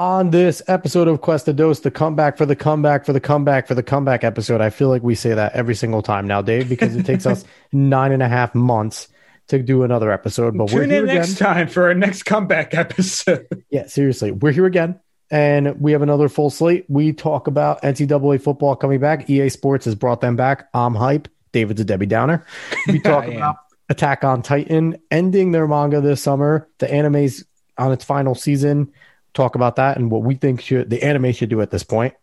On 0.00 0.30
this 0.30 0.62
episode 0.68 1.08
of 1.08 1.20
Quest 1.22 1.46
to 1.46 1.52
Dose, 1.52 1.80
the 1.80 1.90
comeback 1.90 2.36
for 2.38 2.46
the 2.46 2.54
comeback 2.54 3.04
for 3.04 3.12
the 3.12 3.18
comeback 3.20 3.66
for 3.66 3.74
the 3.74 3.82
comeback 3.82 4.22
episode. 4.22 4.60
I 4.60 4.70
feel 4.70 4.88
like 4.88 5.02
we 5.02 5.16
say 5.16 5.34
that 5.34 5.54
every 5.54 5.74
single 5.74 6.02
time 6.02 6.24
now, 6.28 6.40
Dave, 6.40 6.68
because 6.68 6.94
it 6.94 7.04
takes 7.04 7.26
us 7.26 7.44
nine 7.72 8.12
and 8.12 8.22
a 8.22 8.28
half 8.28 8.54
months 8.54 9.08
to 9.48 9.60
do 9.60 9.82
another 9.82 10.12
episode. 10.12 10.56
But 10.56 10.70
we're 10.70 10.82
Tune 10.82 10.90
here 10.90 10.98
in 11.02 11.04
again. 11.08 11.16
next 11.16 11.38
time 11.38 11.66
for 11.66 11.88
our 11.88 11.94
next 11.94 12.22
comeback 12.24 12.74
episode. 12.74 13.46
Yeah, 13.70 13.86
seriously, 13.88 14.30
we're 14.30 14.52
here 14.52 14.66
again, 14.66 15.00
and 15.32 15.80
we 15.80 15.90
have 15.92 16.02
another 16.02 16.28
full 16.28 16.50
slate. 16.50 16.84
We 16.88 17.12
talk 17.12 17.48
about 17.48 17.82
NCAA 17.82 18.40
football 18.40 18.76
coming 18.76 19.00
back. 19.00 19.28
EA 19.28 19.48
Sports 19.48 19.84
has 19.86 19.96
brought 19.96 20.20
them 20.20 20.36
back. 20.36 20.68
I'm 20.74 20.94
hype. 20.94 21.26
David's 21.50 21.80
a 21.80 21.84
Debbie 21.84 22.06
Downer. 22.06 22.46
We 22.86 23.00
talk 23.00 23.26
about 23.26 23.56
Attack 23.88 24.22
on 24.22 24.42
Titan 24.42 24.98
ending 25.10 25.50
their 25.50 25.66
manga 25.66 26.00
this 26.00 26.22
summer. 26.22 26.68
The 26.78 26.88
anime's 26.92 27.44
on 27.76 27.90
its 27.90 28.04
final 28.04 28.34
season. 28.36 28.92
Talk 29.34 29.54
about 29.54 29.76
that 29.76 29.96
and 29.96 30.10
what 30.10 30.22
we 30.22 30.34
think 30.34 30.60
should 30.60 30.90
the 30.90 31.02
anime 31.02 31.32
should 31.32 31.48
do 31.48 31.60
at 31.60 31.70
this 31.70 31.82
point. 31.82 32.14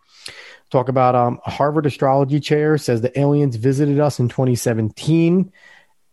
Talk 0.72 0.90
about 0.90 1.16
um, 1.16 1.40
a 1.45 1.52
Harvard 1.52 1.86
astrology 1.86 2.40
chair 2.40 2.78
says 2.78 3.02
the 3.02 3.18
aliens 3.20 3.55
visited 3.55 4.00
us 4.00 4.20
in 4.20 4.30
2017. 4.30 5.52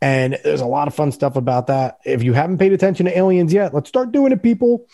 And 0.00 0.38
there's 0.44 0.60
a 0.60 0.66
lot 0.66 0.88
of 0.88 0.94
fun 0.94 1.12
stuff 1.12 1.36
about 1.36 1.68
that. 1.68 1.98
If 2.04 2.22
you 2.22 2.32
haven't 2.32 2.58
paid 2.58 2.72
attention 2.72 3.06
to 3.06 3.16
aliens 3.16 3.52
yet, 3.52 3.72
let's 3.72 3.88
start 3.88 4.12
doing 4.12 4.32
it, 4.32 4.42
people. 4.42 4.86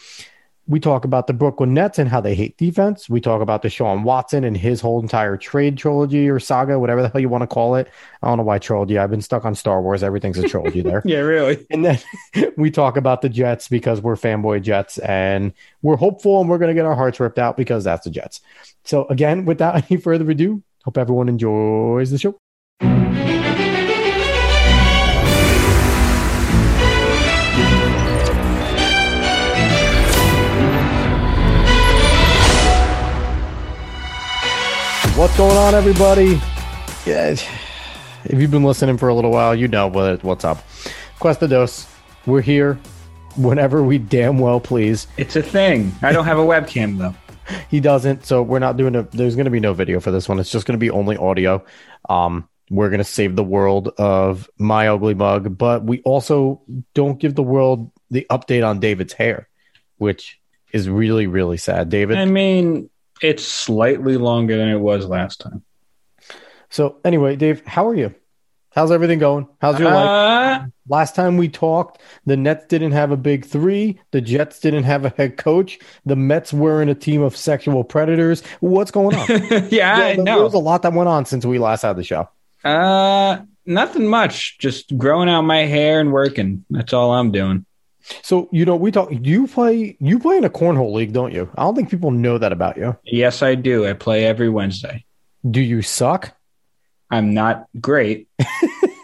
We 0.68 0.80
talk 0.80 1.06
about 1.06 1.26
the 1.26 1.32
Brooklyn 1.32 1.72
Nets 1.72 1.98
and 1.98 2.10
how 2.10 2.20
they 2.20 2.34
hate 2.34 2.58
defense. 2.58 3.08
We 3.08 3.22
talk 3.22 3.40
about 3.40 3.62
the 3.62 3.68
Deshaun 3.68 4.02
Watson 4.02 4.44
and 4.44 4.54
his 4.54 4.82
whole 4.82 5.00
entire 5.00 5.38
trade 5.38 5.78
trilogy 5.78 6.28
or 6.28 6.38
saga, 6.38 6.78
whatever 6.78 7.00
the 7.00 7.08
hell 7.08 7.22
you 7.22 7.30
want 7.30 7.40
to 7.40 7.46
call 7.46 7.74
it. 7.74 7.88
I 8.22 8.28
don't 8.28 8.36
know 8.36 8.44
why 8.44 8.58
trilogy. 8.58 8.98
I've 8.98 9.10
been 9.10 9.22
stuck 9.22 9.46
on 9.46 9.54
Star 9.54 9.80
Wars. 9.80 10.02
Everything's 10.02 10.38
a 10.38 10.46
trilogy 10.46 10.82
there. 10.82 11.02
Yeah, 11.08 11.20
really. 11.20 11.66
And 11.70 11.82
then 11.82 11.98
we 12.58 12.70
talk 12.70 12.98
about 12.98 13.22
the 13.22 13.30
Jets 13.30 13.68
because 13.68 14.02
we're 14.02 14.14
fanboy 14.14 14.60
Jets 14.60 14.98
and 14.98 15.54
we're 15.80 15.96
hopeful 15.96 16.40
and 16.40 16.50
we're 16.50 16.58
going 16.58 16.68
to 16.68 16.74
get 16.74 16.84
our 16.84 16.94
hearts 16.94 17.18
ripped 17.18 17.38
out 17.38 17.56
because 17.56 17.82
that's 17.82 18.04
the 18.04 18.10
Jets. 18.10 18.42
So, 18.84 19.06
again, 19.06 19.46
without 19.46 19.74
any 19.90 19.98
further 19.98 20.30
ado, 20.30 20.62
hope 20.84 20.98
everyone 20.98 21.30
enjoys 21.30 22.10
the 22.10 22.18
show. 22.18 22.38
What's 35.18 35.36
going 35.36 35.56
on, 35.56 35.74
everybody? 35.74 36.40
Yeah, 37.04 37.34
if 38.24 38.34
you've 38.34 38.52
been 38.52 38.62
listening 38.62 38.96
for 38.98 39.08
a 39.08 39.14
little 39.14 39.32
while, 39.32 39.52
you 39.52 39.66
know 39.66 39.88
what, 39.88 40.22
what's 40.22 40.44
up. 40.44 40.62
Quest 41.18 41.40
the 41.40 41.48
Dose, 41.48 41.88
we're 42.24 42.40
here 42.40 42.78
whenever 43.34 43.82
we 43.82 43.98
damn 43.98 44.38
well 44.38 44.60
please. 44.60 45.08
It's 45.16 45.34
a 45.34 45.42
thing. 45.42 45.90
I 46.02 46.12
don't 46.12 46.24
have 46.24 46.38
a 46.38 46.44
webcam 46.44 46.98
though. 46.98 47.16
He 47.68 47.80
doesn't, 47.80 48.26
so 48.26 48.42
we're 48.42 48.60
not 48.60 48.76
doing 48.76 48.94
a. 48.94 49.02
There's 49.02 49.34
going 49.34 49.46
to 49.46 49.50
be 49.50 49.58
no 49.58 49.74
video 49.74 49.98
for 49.98 50.12
this 50.12 50.28
one. 50.28 50.38
It's 50.38 50.52
just 50.52 50.66
going 50.66 50.78
to 50.78 50.80
be 50.80 50.90
only 50.90 51.16
audio. 51.16 51.64
Um, 52.08 52.48
we're 52.70 52.88
going 52.88 52.98
to 52.98 53.04
save 53.04 53.34
the 53.34 53.42
world 53.42 53.88
of 53.98 54.48
my 54.56 54.86
ugly 54.86 55.14
mug, 55.14 55.58
but 55.58 55.82
we 55.82 56.00
also 56.02 56.62
don't 56.94 57.18
give 57.18 57.34
the 57.34 57.42
world 57.42 57.90
the 58.12 58.24
update 58.30 58.64
on 58.64 58.78
David's 58.78 59.14
hair, 59.14 59.48
which 59.96 60.38
is 60.72 60.88
really 60.88 61.26
really 61.26 61.56
sad. 61.56 61.88
David, 61.88 62.18
I 62.18 62.26
mean, 62.26 62.88
it's 63.22 63.44
slightly 63.44 64.16
longer 64.16 64.56
than 64.56 64.68
it 64.68 64.78
was 64.78 65.06
last 65.06 65.40
time. 65.40 65.62
So 66.70 66.98
anyway, 67.04 67.36
Dave, 67.36 67.64
how 67.66 67.88
are 67.88 67.94
you? 67.94 68.14
How's 68.70 68.92
everything 68.92 69.18
going? 69.18 69.48
How's 69.60 69.80
your 69.80 69.90
life? 69.90 70.06
Uh, 70.06 70.66
Last 70.88 71.14
time 71.14 71.36
we 71.36 71.48
talked, 71.48 72.00
the 72.26 72.36
Nets 72.36 72.66
didn't 72.66 72.92
have 72.92 73.10
a 73.10 73.16
big 73.16 73.44
three. 73.44 74.00
The 74.10 74.20
Jets 74.20 74.60
didn't 74.60 74.84
have 74.84 75.04
a 75.04 75.10
head 75.10 75.36
coach. 75.36 75.78
The 76.06 76.16
Mets 76.16 76.52
weren't 76.52 76.90
a 76.90 76.94
team 76.94 77.20
of 77.22 77.36
sexual 77.36 77.84
predators. 77.84 78.42
What's 78.60 78.90
going 78.90 79.16
on? 79.16 79.26
yeah, 79.70 79.96
I 79.96 80.14
there 80.16 80.24
know. 80.24 80.44
was 80.44 80.54
a 80.54 80.58
lot 80.58 80.82
that 80.82 80.92
went 80.92 81.08
on 81.08 81.24
since 81.24 81.44
we 81.44 81.58
last 81.58 81.82
had 81.82 81.96
the 81.96 82.04
show. 82.04 82.28
Uh, 82.64 83.40
nothing 83.66 84.06
much. 84.06 84.58
Just 84.58 84.96
growing 84.96 85.28
out 85.28 85.42
my 85.42 85.64
hair 85.66 86.00
and 86.00 86.12
working. 86.12 86.64
That's 86.70 86.92
all 86.92 87.12
I'm 87.12 87.32
doing. 87.32 87.66
So 88.22 88.48
you 88.52 88.64
know, 88.64 88.76
we 88.76 88.90
talk. 88.90 89.08
You 89.10 89.46
play. 89.46 89.96
You 90.00 90.18
play 90.18 90.36
in 90.36 90.44
a 90.44 90.50
cornhole 90.50 90.92
league, 90.92 91.12
don't 91.12 91.32
you? 91.32 91.50
I 91.56 91.62
don't 91.62 91.74
think 91.74 91.90
people 91.90 92.10
know 92.10 92.38
that 92.38 92.52
about 92.52 92.76
you. 92.76 92.96
Yes, 93.04 93.42
I 93.42 93.54
do. 93.54 93.86
I 93.86 93.92
play 93.92 94.24
every 94.24 94.48
Wednesday. 94.48 95.04
Do 95.48 95.60
you 95.60 95.82
suck? 95.82 96.34
I'm 97.10 97.32
not 97.32 97.66
great, 97.80 98.28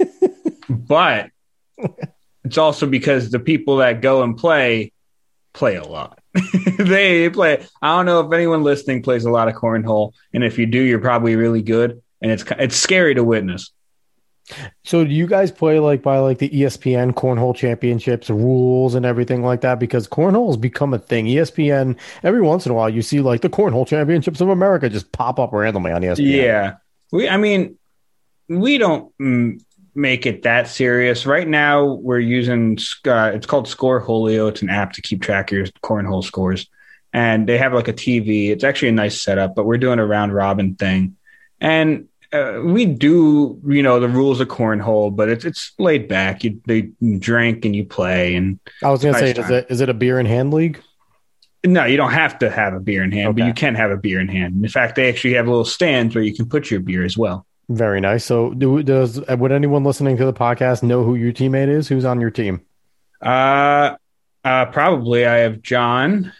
but 0.68 1.30
it's 2.44 2.58
also 2.58 2.86
because 2.86 3.30
the 3.30 3.38
people 3.38 3.76
that 3.78 4.02
go 4.02 4.22
and 4.22 4.36
play 4.36 4.92
play 5.54 5.76
a 5.76 5.84
lot. 5.84 6.18
they 6.78 7.30
play. 7.30 7.64
I 7.80 7.96
don't 7.96 8.06
know 8.06 8.20
if 8.20 8.32
anyone 8.32 8.62
listening 8.62 9.02
plays 9.02 9.24
a 9.24 9.30
lot 9.30 9.48
of 9.48 9.54
cornhole, 9.54 10.12
and 10.32 10.44
if 10.44 10.58
you 10.58 10.66
do, 10.66 10.82
you're 10.82 10.98
probably 10.98 11.36
really 11.36 11.62
good. 11.62 12.02
And 12.20 12.30
it's 12.30 12.44
it's 12.58 12.76
scary 12.76 13.14
to 13.14 13.24
witness. 13.24 13.72
So 14.82 15.04
do 15.04 15.10
you 15.10 15.26
guys 15.26 15.50
play 15.50 15.78
like 15.78 16.02
by 16.02 16.18
like 16.18 16.38
the 16.38 16.50
ESPN 16.50 17.14
cornhole 17.14 17.56
championships 17.56 18.28
rules 18.28 18.94
and 18.94 19.06
everything 19.06 19.42
like 19.42 19.62
that? 19.62 19.78
Because 19.78 20.06
cornhole 20.06 20.48
has 20.48 20.56
become 20.56 20.92
a 20.92 20.98
thing. 20.98 21.26
ESPN 21.26 21.98
every 22.22 22.42
once 22.42 22.66
in 22.66 22.72
a 22.72 22.74
while 22.74 22.90
you 22.90 23.02
see 23.02 23.20
like 23.20 23.40
the 23.40 23.48
cornhole 23.48 23.86
championships 23.86 24.40
of 24.40 24.50
America 24.50 24.88
just 24.88 25.12
pop 25.12 25.38
up 25.38 25.52
randomly 25.52 25.92
on 25.92 26.02
ESPN. 26.02 26.30
Yeah, 26.30 26.74
we. 27.10 27.28
I 27.28 27.38
mean, 27.38 27.78
we 28.48 28.76
don't 28.76 29.16
mm, 29.18 29.62
make 29.94 30.26
it 30.26 30.42
that 30.42 30.68
serious 30.68 31.24
right 31.24 31.48
now. 31.48 31.94
We're 31.94 32.18
using 32.18 32.78
uh, 33.06 33.32
it's 33.34 33.46
called 33.46 33.66
Scoreholio. 33.66 34.50
It's 34.50 34.62
an 34.62 34.68
app 34.68 34.92
to 34.94 35.02
keep 35.02 35.22
track 35.22 35.52
of 35.52 35.58
your 35.58 35.66
cornhole 35.82 36.22
scores, 36.22 36.68
and 37.14 37.48
they 37.48 37.56
have 37.56 37.72
like 37.72 37.88
a 37.88 37.94
TV. 37.94 38.50
It's 38.50 38.64
actually 38.64 38.88
a 38.88 38.92
nice 38.92 39.22
setup, 39.22 39.54
but 39.54 39.64
we're 39.64 39.78
doing 39.78 39.98
a 39.98 40.06
round 40.06 40.34
robin 40.34 40.74
thing, 40.74 41.16
and 41.62 42.08
uh, 42.34 42.60
we 42.64 42.84
do 42.84 43.60
you 43.66 43.82
know 43.82 44.00
the 44.00 44.08
rules 44.08 44.40
of 44.40 44.48
cornhole, 44.48 45.14
but 45.14 45.28
it's 45.28 45.44
it's 45.44 45.72
laid 45.78 46.08
back. 46.08 46.44
You 46.44 46.60
they 46.66 46.90
drink 47.18 47.64
and 47.64 47.74
you 47.74 47.84
play, 47.84 48.34
and 48.34 48.58
I 48.82 48.90
was 48.90 49.02
gonna 49.02 49.18
say, 49.18 49.30
is 49.30 49.50
it 49.50 49.66
is 49.70 49.80
it 49.80 49.88
a 49.88 49.94
beer 49.94 50.18
in 50.18 50.26
hand 50.26 50.52
league? 50.52 50.82
no, 51.66 51.84
you 51.84 51.96
don't 51.96 52.12
have 52.12 52.38
to 52.40 52.50
have 52.50 52.74
a 52.74 52.80
beer 52.80 53.02
in 53.02 53.10
hand, 53.10 53.36
but 53.36 53.46
you 53.46 53.54
can 53.54 53.74
have 53.74 53.90
a 53.90 53.96
beer 53.96 54.20
in 54.20 54.28
hand. 54.28 54.62
In 54.62 54.68
fact, 54.68 54.96
they 54.96 55.08
actually 55.08 55.34
have 55.34 55.48
little 55.48 55.64
stands 55.64 56.14
where 56.14 56.22
you 56.22 56.34
can 56.34 56.46
put 56.46 56.70
your 56.70 56.80
beer 56.80 57.04
as 57.04 57.16
well. 57.16 57.46
Very 57.70 58.00
nice. 58.00 58.24
So 58.24 58.52
do 58.52 58.82
does 58.82 59.20
would 59.26 59.52
anyone 59.52 59.84
listening 59.84 60.18
to 60.18 60.26
the 60.26 60.34
podcast 60.34 60.82
know 60.82 61.02
who 61.02 61.14
your 61.14 61.32
teammate 61.32 61.68
is? 61.68 61.88
Who's 61.88 62.04
on 62.04 62.20
your 62.20 62.30
team? 62.30 62.60
Uh, 63.22 63.96
uh, 64.44 64.66
probably 64.66 65.24
I 65.24 65.38
have 65.38 65.62
John. 65.62 66.32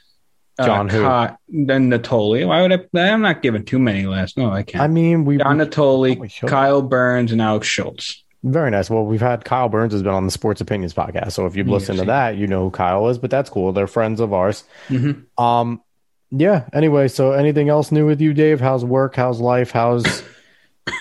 John 0.59 0.88
uh, 0.88 0.92
who? 0.92 1.03
Ka- 1.03 1.37
then 1.48 1.91
Natoli. 1.91 2.47
Why 2.47 2.62
would 2.62 2.72
I? 2.72 3.09
I'm 3.09 3.22
not 3.22 3.42
giving 3.42 3.65
too 3.65 3.78
many 3.78 4.06
last. 4.06 4.37
No, 4.38 4.50
I 4.50 4.62
can't. 4.62 4.82
I 4.82 4.87
mean, 4.88 5.25
we 5.25 5.38
John 5.38 5.59
Natoli, 5.59 6.19
we. 6.19 6.28
Kyle 6.48 6.82
Burns, 6.82 7.32
and 7.32 7.42
Alex 7.42 7.66
Schultz. 7.66 8.22
very 8.44 8.70
nice. 8.70 8.88
Well, 8.88 9.04
we've 9.04 9.20
had 9.20 9.44
Kyle 9.44 9.69
Burns 9.69 9.92
has 9.92 10.03
been 10.03 10.12
on 10.15 10.26
the 10.26 10.31
Sports 10.31 10.60
Opinions 10.60 10.94
podcast, 10.94 11.32
so 11.32 11.47
if 11.47 11.56
you've 11.56 11.69
listened 11.69 11.98
to 11.98 12.04
that, 12.04 12.37
you 12.37 12.47
know 12.47 12.65
who 12.65 12.70
Kyle 12.70 13.09
is. 13.09 13.19
But 13.19 13.31
that's 13.31 13.50
cool. 13.50 13.72
They're 13.72 13.87
friends 13.87 14.20
of 14.20 14.32
ours. 14.32 14.65
Mhm. 14.88 15.25
Um, 15.38 15.82
yeah. 16.31 16.65
Anyway, 16.72 17.09
so 17.09 17.32
anything 17.32 17.69
else 17.69 17.91
new 17.92 18.06
with 18.06 18.21
you, 18.21 18.32
Dave? 18.32 18.60
How's 18.60 18.84
work? 18.84 19.16
How's 19.16 19.41
life? 19.41 19.71
How's 19.72 20.22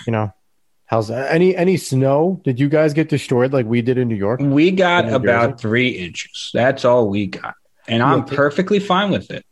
you 0.06 0.12
know? 0.12 0.32
How's 0.86 1.10
any 1.10 1.56
any 1.56 1.76
snow? 1.76 2.40
Did 2.44 2.60
you 2.60 2.68
guys 2.68 2.92
get 2.92 3.08
destroyed 3.08 3.52
like 3.52 3.66
we 3.66 3.82
did 3.82 3.98
in 3.98 4.06
New 4.08 4.14
York? 4.16 4.40
We 4.40 4.70
got 4.70 5.08
about 5.08 5.52
Jersey? 5.52 5.62
three 5.62 5.88
inches. 5.88 6.50
That's 6.52 6.84
all 6.84 7.08
we 7.08 7.26
got, 7.28 7.54
and 7.88 8.02
I'm 8.02 8.20
Yeah, 8.20 8.24
t- 8.24 8.36
perfectly 8.36 8.78
fine 8.78 9.10
with 9.10 9.30
it. 9.30 9.44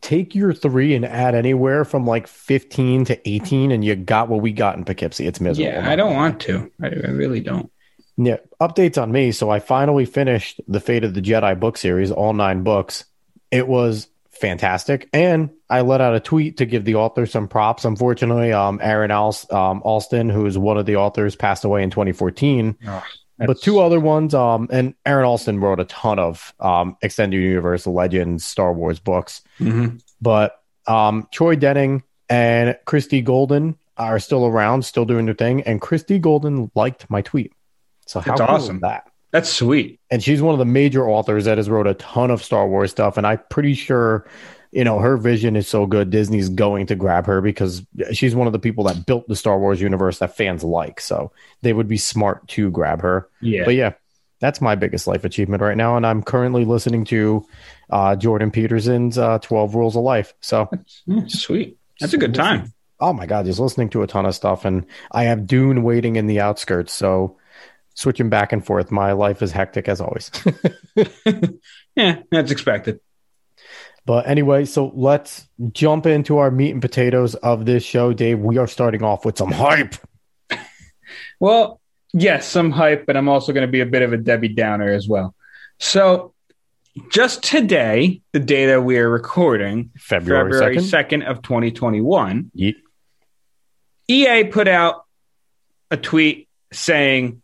Take 0.00 0.34
your 0.34 0.54
three 0.54 0.94
and 0.94 1.04
add 1.04 1.34
anywhere 1.34 1.84
from 1.84 2.06
like 2.06 2.26
fifteen 2.26 3.04
to 3.06 3.28
eighteen, 3.28 3.70
and 3.70 3.84
you 3.84 3.96
got 3.96 4.28
what 4.28 4.40
we 4.40 4.52
got 4.52 4.76
in 4.76 4.84
Poughkeepsie. 4.84 5.26
It's 5.26 5.40
miserable. 5.40 5.72
Yeah, 5.72 5.90
I 5.90 5.94
don't 5.94 6.14
want 6.14 6.40
to. 6.42 6.70
I, 6.82 6.86
I 6.86 7.10
really 7.10 7.40
don't. 7.40 7.70
Yeah, 8.16 8.38
updates 8.60 9.00
on 9.00 9.12
me. 9.12 9.30
So 9.32 9.50
I 9.50 9.60
finally 9.60 10.06
finished 10.06 10.60
the 10.66 10.80
Fate 10.80 11.04
of 11.04 11.12
the 11.14 11.20
Jedi 11.20 11.58
book 11.58 11.76
series, 11.76 12.10
all 12.10 12.32
nine 12.32 12.62
books. 12.62 13.04
It 13.50 13.68
was 13.68 14.08
fantastic, 14.30 15.08
and 15.12 15.50
I 15.68 15.82
let 15.82 16.00
out 16.00 16.14
a 16.14 16.20
tweet 16.20 16.56
to 16.58 16.66
give 16.66 16.86
the 16.86 16.94
author 16.94 17.26
some 17.26 17.46
props. 17.46 17.84
Unfortunately, 17.84 18.52
um, 18.54 18.80
Aaron 18.82 19.10
Alst- 19.10 19.52
um, 19.52 19.82
Alston, 19.84 20.30
who 20.30 20.46
is 20.46 20.56
one 20.56 20.78
of 20.78 20.86
the 20.86 20.96
authors, 20.96 21.36
passed 21.36 21.64
away 21.64 21.82
in 21.82 21.90
2014. 21.90 22.76
Oh, 22.86 23.04
But 23.46 23.60
two 23.62 23.80
other 23.80 24.00
ones, 24.00 24.34
um, 24.34 24.68
and 24.70 24.94
Aaron 25.06 25.24
Alston 25.26 25.60
wrote 25.60 25.80
a 25.80 25.84
ton 25.84 26.18
of 26.18 26.54
um, 26.60 26.96
extended 27.02 27.38
universe 27.40 27.86
Legends 27.86 28.44
Star 28.44 28.72
Wars 28.72 28.98
books. 29.00 29.42
Mhm. 29.58 30.02
But 30.20 30.60
um, 30.86 31.26
Troy 31.32 31.56
Denning 31.56 32.02
and 32.28 32.76
Christie 32.84 33.22
Golden 33.22 33.76
are 33.96 34.18
still 34.18 34.46
around, 34.46 34.84
still 34.84 35.04
doing 35.04 35.26
their 35.26 35.34
thing. 35.34 35.62
And 35.62 35.80
Christie 35.80 36.18
Golden 36.18 36.70
liked 36.74 37.08
my 37.10 37.22
tweet. 37.22 37.52
So 38.06 38.20
how 38.20 38.36
That's 38.36 38.40
cool 38.48 38.56
is 38.56 38.62
awesome. 38.64 38.80
that? 38.80 39.04
That's 39.30 39.48
sweet. 39.48 40.00
and 40.10 40.22
she's 40.22 40.42
one 40.42 40.52
of 40.54 40.58
the 40.58 40.64
major 40.64 41.08
authors 41.08 41.44
that 41.44 41.56
has 41.58 41.70
wrote 41.70 41.86
a 41.86 41.94
ton 41.94 42.30
of 42.32 42.42
Star 42.42 42.66
Wars 42.66 42.90
stuff. 42.90 43.16
And 43.16 43.26
I'm 43.26 43.40
pretty 43.48 43.74
sure, 43.74 44.26
you 44.72 44.84
know, 44.84 44.98
her 45.00 45.16
vision 45.16 45.56
is 45.56 45.66
so 45.66 45.84
good. 45.86 46.10
Disney's 46.10 46.48
going 46.48 46.86
to 46.86 46.94
grab 46.94 47.26
her 47.26 47.40
because 47.40 47.82
she's 48.12 48.34
one 48.34 48.46
of 48.46 48.52
the 48.52 48.58
people 48.58 48.84
that 48.84 49.04
built 49.04 49.26
the 49.26 49.34
Star 49.34 49.58
Wars 49.58 49.80
universe 49.80 50.18
that 50.20 50.36
fans 50.36 50.62
like. 50.62 51.00
So 51.00 51.32
they 51.62 51.72
would 51.72 51.88
be 51.88 51.96
smart 51.96 52.46
to 52.48 52.70
grab 52.70 53.02
her. 53.02 53.28
Yeah. 53.40 53.64
But 53.64 53.74
yeah, 53.74 53.94
That's 54.40 54.60
my 54.60 54.74
biggest 54.76 55.06
life 55.06 55.24
achievement 55.24 55.62
right 55.62 55.76
now, 55.76 55.96
and 55.96 56.06
I'm 56.06 56.22
currently 56.22 56.64
listening 56.64 57.04
to 57.06 57.44
uh, 57.90 58.16
Jordan 58.16 58.50
Peterson's 58.50 59.18
uh, 59.18 59.38
12 59.40 59.74
Rules 59.74 59.96
of 59.96 60.02
Life. 60.02 60.34
So 60.40 60.70
sweet. 61.26 61.76
That's 62.00 62.14
a 62.14 62.18
good 62.18 62.34
time. 62.34 62.72
Oh 63.00 63.12
my 63.12 63.26
god, 63.26 63.46
just 63.46 63.60
listening 63.60 63.90
to 63.90 64.02
a 64.02 64.06
ton 64.06 64.24
of 64.26 64.34
stuff, 64.34 64.64
and 64.64 64.86
I 65.10 65.24
have 65.24 65.46
Dune 65.46 65.82
waiting 65.82 66.16
in 66.16 66.26
the 66.26 66.40
outskirts. 66.40 66.92
So 66.92 67.36
switching 67.94 68.30
back 68.30 68.52
and 68.52 68.64
forth, 68.64 68.90
my 68.90 69.12
life 69.12 69.42
is 69.42 69.52
hectic 69.52 69.88
as 69.88 70.00
always. 70.00 70.30
yeah, 71.96 72.22
that's 72.30 72.50
expected. 72.50 73.00
But 74.10 74.26
anyway, 74.26 74.64
so 74.64 74.90
let's 74.96 75.46
jump 75.70 76.04
into 76.04 76.38
our 76.38 76.50
meat 76.50 76.72
and 76.72 76.82
potatoes 76.82 77.36
of 77.36 77.64
this 77.64 77.84
show, 77.84 78.12
Dave. 78.12 78.40
We 78.40 78.58
are 78.58 78.66
starting 78.66 79.04
off 79.04 79.24
with 79.24 79.38
some 79.38 79.52
hype. 79.52 79.94
Well, 81.38 81.80
yes, 82.12 82.44
some 82.44 82.72
hype, 82.72 83.06
but 83.06 83.16
I'm 83.16 83.28
also 83.28 83.52
going 83.52 83.66
to 83.66 83.70
be 83.70 83.80
a 83.80 83.86
bit 83.86 84.02
of 84.02 84.12
a 84.12 84.16
Debbie 84.16 84.48
Downer 84.48 84.92
as 84.92 85.06
well. 85.08 85.34
So, 85.78 86.34
just 87.12 87.44
today, 87.44 88.20
the 88.32 88.40
day 88.40 88.66
that 88.66 88.82
we 88.82 88.98
are 88.98 89.08
recording, 89.08 89.90
February, 89.96 90.50
February 90.50 90.76
2nd. 90.78 91.22
2nd 91.22 91.30
of 91.30 91.42
2021, 91.42 92.50
Ye- 92.52 92.76
EA 94.08 94.42
put 94.44 94.66
out 94.66 95.04
a 95.92 95.96
tweet 95.96 96.48
saying, 96.72 97.42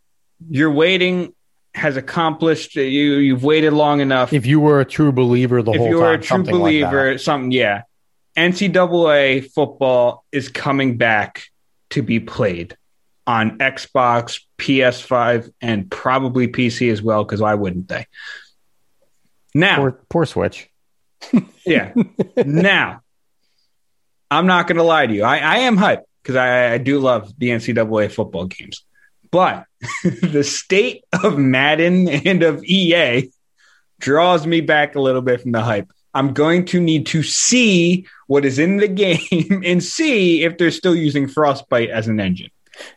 You're 0.49 0.71
waiting 0.71 1.33
has 1.77 1.95
accomplished. 1.95 2.75
You 2.75 3.15
you've 3.15 3.43
waited 3.43 3.73
long 3.73 4.01
enough. 4.01 4.33
If 4.33 4.45
you 4.45 4.59
were 4.59 4.79
a 4.79 4.85
true 4.85 5.11
believer 5.11 5.61
the 5.61 5.71
whole 5.71 5.79
thing. 5.79 5.87
if 5.87 5.91
whole 5.91 5.91
you 5.91 5.99
time, 5.99 6.09
were 6.09 6.13
a 6.13 6.17
true 6.17 6.27
something 6.27 6.55
like 6.55 6.61
believer, 6.61 7.17
something, 7.17 7.51
yeah. 7.51 7.83
NCAA 8.35 9.51
football 9.51 10.25
is 10.31 10.49
coming 10.49 10.97
back 10.97 11.43
to 11.91 12.03
be 12.03 12.19
played 12.19 12.77
on 13.25 13.57
Xbox, 13.57 14.41
PS5, 14.57 15.51
and 15.61 15.89
probably 15.89 16.47
PC 16.47 16.91
as 16.91 17.01
well. 17.01 17.23
Because 17.23 17.41
why 17.41 17.53
wouldn't 17.53 17.87
they? 17.87 18.05
Now, 19.55 19.77
poor, 19.77 19.91
poor 20.09 20.25
Switch. 20.25 20.69
yeah. 21.65 21.93
now, 22.35 23.01
I'm 24.29 24.45
not 24.45 24.67
going 24.67 24.77
to 24.77 24.83
lie 24.83 25.07
to 25.07 25.13
you. 25.13 25.23
I, 25.23 25.37
I 25.37 25.57
am 25.59 25.77
hyped 25.77 26.03
because 26.21 26.35
I, 26.35 26.73
I 26.73 26.77
do 26.77 26.99
love 26.99 27.33
the 27.37 27.49
NCAA 27.49 28.11
football 28.11 28.45
games. 28.45 28.83
But 29.31 29.65
the 30.03 30.43
state 30.43 31.03
of 31.23 31.37
Madden 31.37 32.07
and 32.07 32.43
of 32.43 32.63
EA 32.63 33.29
draws 33.99 34.45
me 34.45 34.61
back 34.61 34.95
a 34.95 35.01
little 35.01 35.21
bit 35.21 35.41
from 35.41 35.51
the 35.51 35.61
hype. 35.61 35.91
I'm 36.13 36.33
going 36.33 36.65
to 36.65 36.79
need 36.79 37.05
to 37.07 37.21
see 37.23 38.07
what 38.27 38.45
is 38.45 38.59
in 38.59 38.77
the 38.77 38.87
game 38.87 39.61
and 39.65 39.83
see 39.83 40.43
if 40.43 40.57
they're 40.57 40.71
still 40.71 40.95
using 40.95 41.27
Frostbite 41.27 41.89
as 41.89 42.07
an 42.07 42.19
engine. 42.19 42.49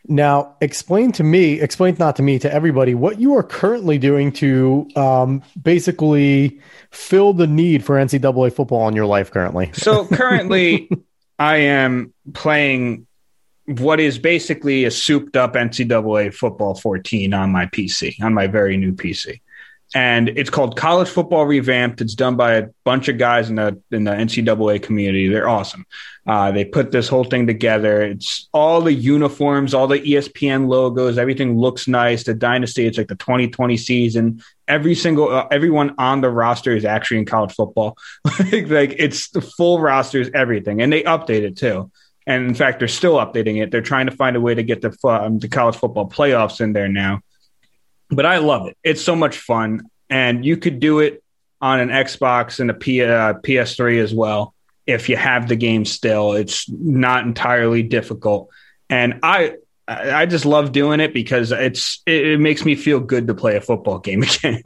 Now, 0.07 0.57
explain 0.61 1.13
to 1.13 1.25
me, 1.25 1.61
explain 1.61 1.97
not 1.99 2.17
to 2.17 2.23
me, 2.23 2.39
to 2.41 2.53
everybody, 2.53 2.95
what 2.95 3.19
you 3.19 3.35
are 3.37 3.43
currently 3.43 3.99
doing 3.99 4.33
to 4.33 4.89
um, 4.97 5.43
basically 5.61 6.61
fill 6.91 7.33
the 7.33 7.47
need 7.47 7.85
for 7.85 7.97
NCAA 7.97 8.53
football 8.53 8.89
in 8.89 8.95
your 8.95 9.07
life 9.07 9.31
currently. 9.31 9.71
So 9.73 10.07
currently, 10.13 10.91
I 11.39 11.57
am 11.57 12.13
playing 12.35 13.07
what 13.79 14.01
is 14.01 14.19
basically 14.19 14.85
a 14.85 14.91
souped 14.91 15.37
up 15.37 15.55
NCAA 15.55 16.35
football 16.35 16.75
14 16.75 17.33
on 17.33 17.51
my 17.51 17.67
PC, 17.67 18.21
on 18.23 18.35
my 18.35 18.47
very 18.47 18.77
new 18.77 18.93
PC. 18.93 19.41
And 19.93 20.29
it's 20.29 20.51
called 20.51 20.77
College 20.77 21.09
Football 21.09 21.47
Revamped. 21.47 22.01
It's 22.01 22.15
done 22.15 22.37
by 22.37 22.55
a 22.55 22.69
bunch 22.85 23.09
of 23.09 23.19
guys 23.19 23.51
in 23.51 23.57
the 23.57 23.81
in 23.91 24.05
the 24.05 24.13
NCAA 24.13 24.81
community. 24.81 25.27
They're 25.27 25.49
awesome. 25.49 25.85
Uh, 26.29 26.53
they 26.53 26.65
put 26.65 26.93
this 26.93 27.09
whole 27.09 27.25
thing 27.25 27.49
together. 27.49 28.03
It's 28.03 28.49
all 28.53 28.83
the 28.83 28.93
uniforms, 28.93 29.75
all 29.75 29.89
the 29.89 29.99
ESPN 29.99 30.69
logos. 30.69 31.19
Everything 31.19 31.59
looks 31.59 31.89
nice. 31.89 32.23
The 32.23 32.35
dynasty. 32.35 32.87
It's 32.87 32.99
like 32.99 33.09
the 33.09 33.17
2020 33.17 33.77
season. 33.77 34.43
Every 34.69 34.95
single 34.95 35.29
uh, 35.29 35.49
everyone 35.51 35.97
on 35.99 36.21
the 36.21 36.31
roster 36.31 36.77
is 36.77 36.85
actually 36.85 37.19
in 37.19 37.25
college 37.25 37.53
football. 37.53 37.99
like, 38.39 38.69
like 38.69 38.95
it's 38.97 39.31
the 39.31 39.41
full 39.41 39.81
rosters, 39.81 40.31
everything, 40.35 40.83
and 40.83 40.93
they 40.93 41.03
update 41.03 41.43
it 41.43 41.57
too. 41.57 41.91
And 42.31 42.47
in 42.47 42.55
fact, 42.55 42.79
they're 42.79 42.87
still 42.87 43.15
updating 43.15 43.61
it. 43.61 43.73
They're 43.73 43.83
trying 43.83 44.07
to 44.07 44.13
find 44.13 44.37
a 44.37 44.41
way 44.41 44.55
to 44.55 44.63
get 44.63 44.83
the 44.83 44.97
um, 45.03 45.41
the 45.41 45.49
college 45.49 45.75
football 45.75 46.09
playoffs 46.09 46.61
in 46.61 46.73
there 46.73 46.87
now. 46.87 47.23
But 48.09 48.25
I 48.25 48.39
love 48.39 48.69
it. 48.69 48.77
It's 48.85 49.03
so 49.03 49.17
much 49.17 49.39
fun, 49.39 49.91
and 50.09 50.45
you 50.45 50.57
could 50.57 50.79
do 50.79 51.01
it 51.01 51.25
on 51.61 51.81
an 51.81 51.89
Xbox 51.89 52.61
and 52.61 52.71
a 52.71 52.75
P, 52.75 53.03
uh, 53.03 53.35
PS3 53.35 54.01
as 54.01 54.15
well 54.15 54.55
if 54.87 55.09
you 55.09 55.17
have 55.17 55.49
the 55.49 55.57
game 55.57 55.85
still. 55.85 56.35
It's 56.35 56.71
not 56.71 57.25
entirely 57.27 57.83
difficult, 57.83 58.51
and 58.89 59.19
I 59.25 59.57
I 59.89 60.27
just 60.27 60.45
love 60.45 60.71
doing 60.71 61.01
it 61.01 61.13
because 61.13 61.51
it's 61.51 62.01
it, 62.07 62.27
it 62.27 62.39
makes 62.39 62.65
me 62.65 62.77
feel 62.77 63.01
good 63.01 63.27
to 63.27 63.35
play 63.35 63.57
a 63.57 63.61
football 63.61 63.99
game 63.99 64.23
again. 64.35 64.63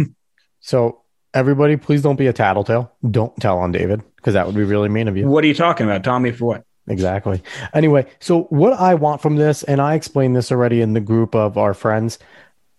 So, 0.60 1.00
everybody, 1.32 1.78
please 1.78 2.02
don't 2.02 2.16
be 2.16 2.26
a 2.26 2.34
tattletale. 2.34 2.92
Don't 3.10 3.34
tell 3.40 3.56
on 3.58 3.72
David 3.72 4.02
because 4.16 4.34
that 4.34 4.44
would 4.44 4.54
be 4.54 4.64
really 4.64 4.90
mean 4.90 5.08
of 5.08 5.16
you. 5.16 5.26
what 5.26 5.44
are 5.44 5.46
you 5.46 5.54
talking 5.54 5.88
about? 5.90 6.20
Me 6.20 6.30
for 6.30 6.44
what? 6.44 6.64
Exactly. 6.86 7.42
Anyway, 7.72 8.06
so 8.20 8.42
what 8.44 8.74
I 8.74 8.94
want 8.94 9.22
from 9.22 9.36
this, 9.36 9.62
and 9.62 9.80
I 9.80 9.94
explained 9.94 10.36
this 10.36 10.52
already 10.52 10.80
in 10.80 10.92
the 10.92 11.00
group 11.00 11.34
of 11.34 11.56
our 11.56 11.72
friends, 11.72 12.18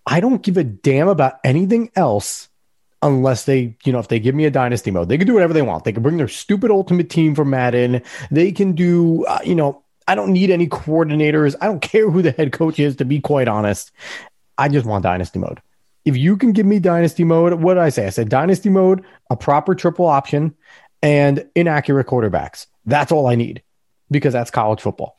I 0.05 0.19
don't 0.19 0.43
give 0.43 0.57
a 0.57 0.63
damn 0.63 1.07
about 1.07 1.39
anything 1.43 1.89
else 1.95 2.49
unless 3.01 3.45
they, 3.45 3.75
you 3.83 3.91
know, 3.91 3.99
if 3.99 4.07
they 4.07 4.19
give 4.19 4.35
me 4.35 4.45
a 4.45 4.51
dynasty 4.51 4.91
mode, 4.91 5.09
they 5.09 5.17
can 5.17 5.27
do 5.27 5.33
whatever 5.33 5.53
they 5.53 5.61
want. 5.61 5.83
They 5.83 5.91
can 5.91 6.03
bring 6.03 6.17
their 6.17 6.27
stupid 6.27 6.71
ultimate 6.71 7.09
team 7.09 7.33
from 7.33 7.49
Madden. 7.49 8.01
They 8.29 8.51
can 8.51 8.73
do, 8.73 9.25
uh, 9.25 9.39
you 9.43 9.55
know, 9.55 9.83
I 10.07 10.13
don't 10.13 10.31
need 10.31 10.51
any 10.51 10.67
coordinators. 10.67 11.55
I 11.59 11.65
don't 11.65 11.81
care 11.81 12.09
who 12.09 12.21
the 12.21 12.31
head 12.31 12.51
coach 12.51 12.79
is, 12.79 12.95
to 12.97 13.05
be 13.05 13.19
quite 13.19 13.47
honest. 13.47 13.91
I 14.57 14.69
just 14.69 14.85
want 14.85 15.03
dynasty 15.03 15.39
mode. 15.39 15.61
If 16.05 16.15
you 16.15 16.37
can 16.37 16.51
give 16.51 16.67
me 16.67 16.77
dynasty 16.77 17.23
mode, 17.23 17.55
what 17.55 17.73
did 17.73 17.83
I 17.83 17.89
say? 17.89 18.05
I 18.05 18.11
said 18.11 18.29
dynasty 18.29 18.69
mode, 18.69 19.03
a 19.31 19.35
proper 19.35 19.73
triple 19.73 20.05
option, 20.05 20.53
and 21.01 21.47
inaccurate 21.55 22.05
quarterbacks. 22.05 22.67
That's 22.85 23.11
all 23.11 23.25
I 23.25 23.33
need 23.33 23.63
because 24.11 24.33
that's 24.33 24.51
college 24.51 24.81
football. 24.81 25.17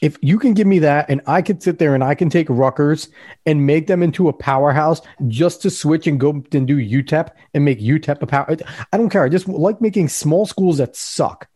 If 0.00 0.16
you 0.22 0.38
can 0.38 0.54
give 0.54 0.66
me 0.66 0.78
that 0.80 1.10
and 1.10 1.20
I 1.26 1.42
can 1.42 1.60
sit 1.60 1.78
there 1.78 1.94
and 1.94 2.04
I 2.04 2.14
can 2.14 2.30
take 2.30 2.46
Rutgers 2.48 3.08
and 3.46 3.66
make 3.66 3.88
them 3.88 4.02
into 4.02 4.28
a 4.28 4.32
powerhouse 4.32 5.00
just 5.26 5.60
to 5.62 5.70
switch 5.70 6.06
and 6.06 6.20
go 6.20 6.30
and 6.30 6.66
do 6.66 6.76
UTEP 6.76 7.30
and 7.54 7.64
make 7.64 7.80
UTEP 7.80 8.22
a 8.22 8.26
power. 8.26 8.56
I 8.92 8.96
don't 8.96 9.10
care. 9.10 9.24
I 9.24 9.28
just 9.28 9.48
like 9.48 9.80
making 9.80 10.08
small 10.08 10.46
schools 10.46 10.78
that 10.78 10.94
suck 10.94 11.48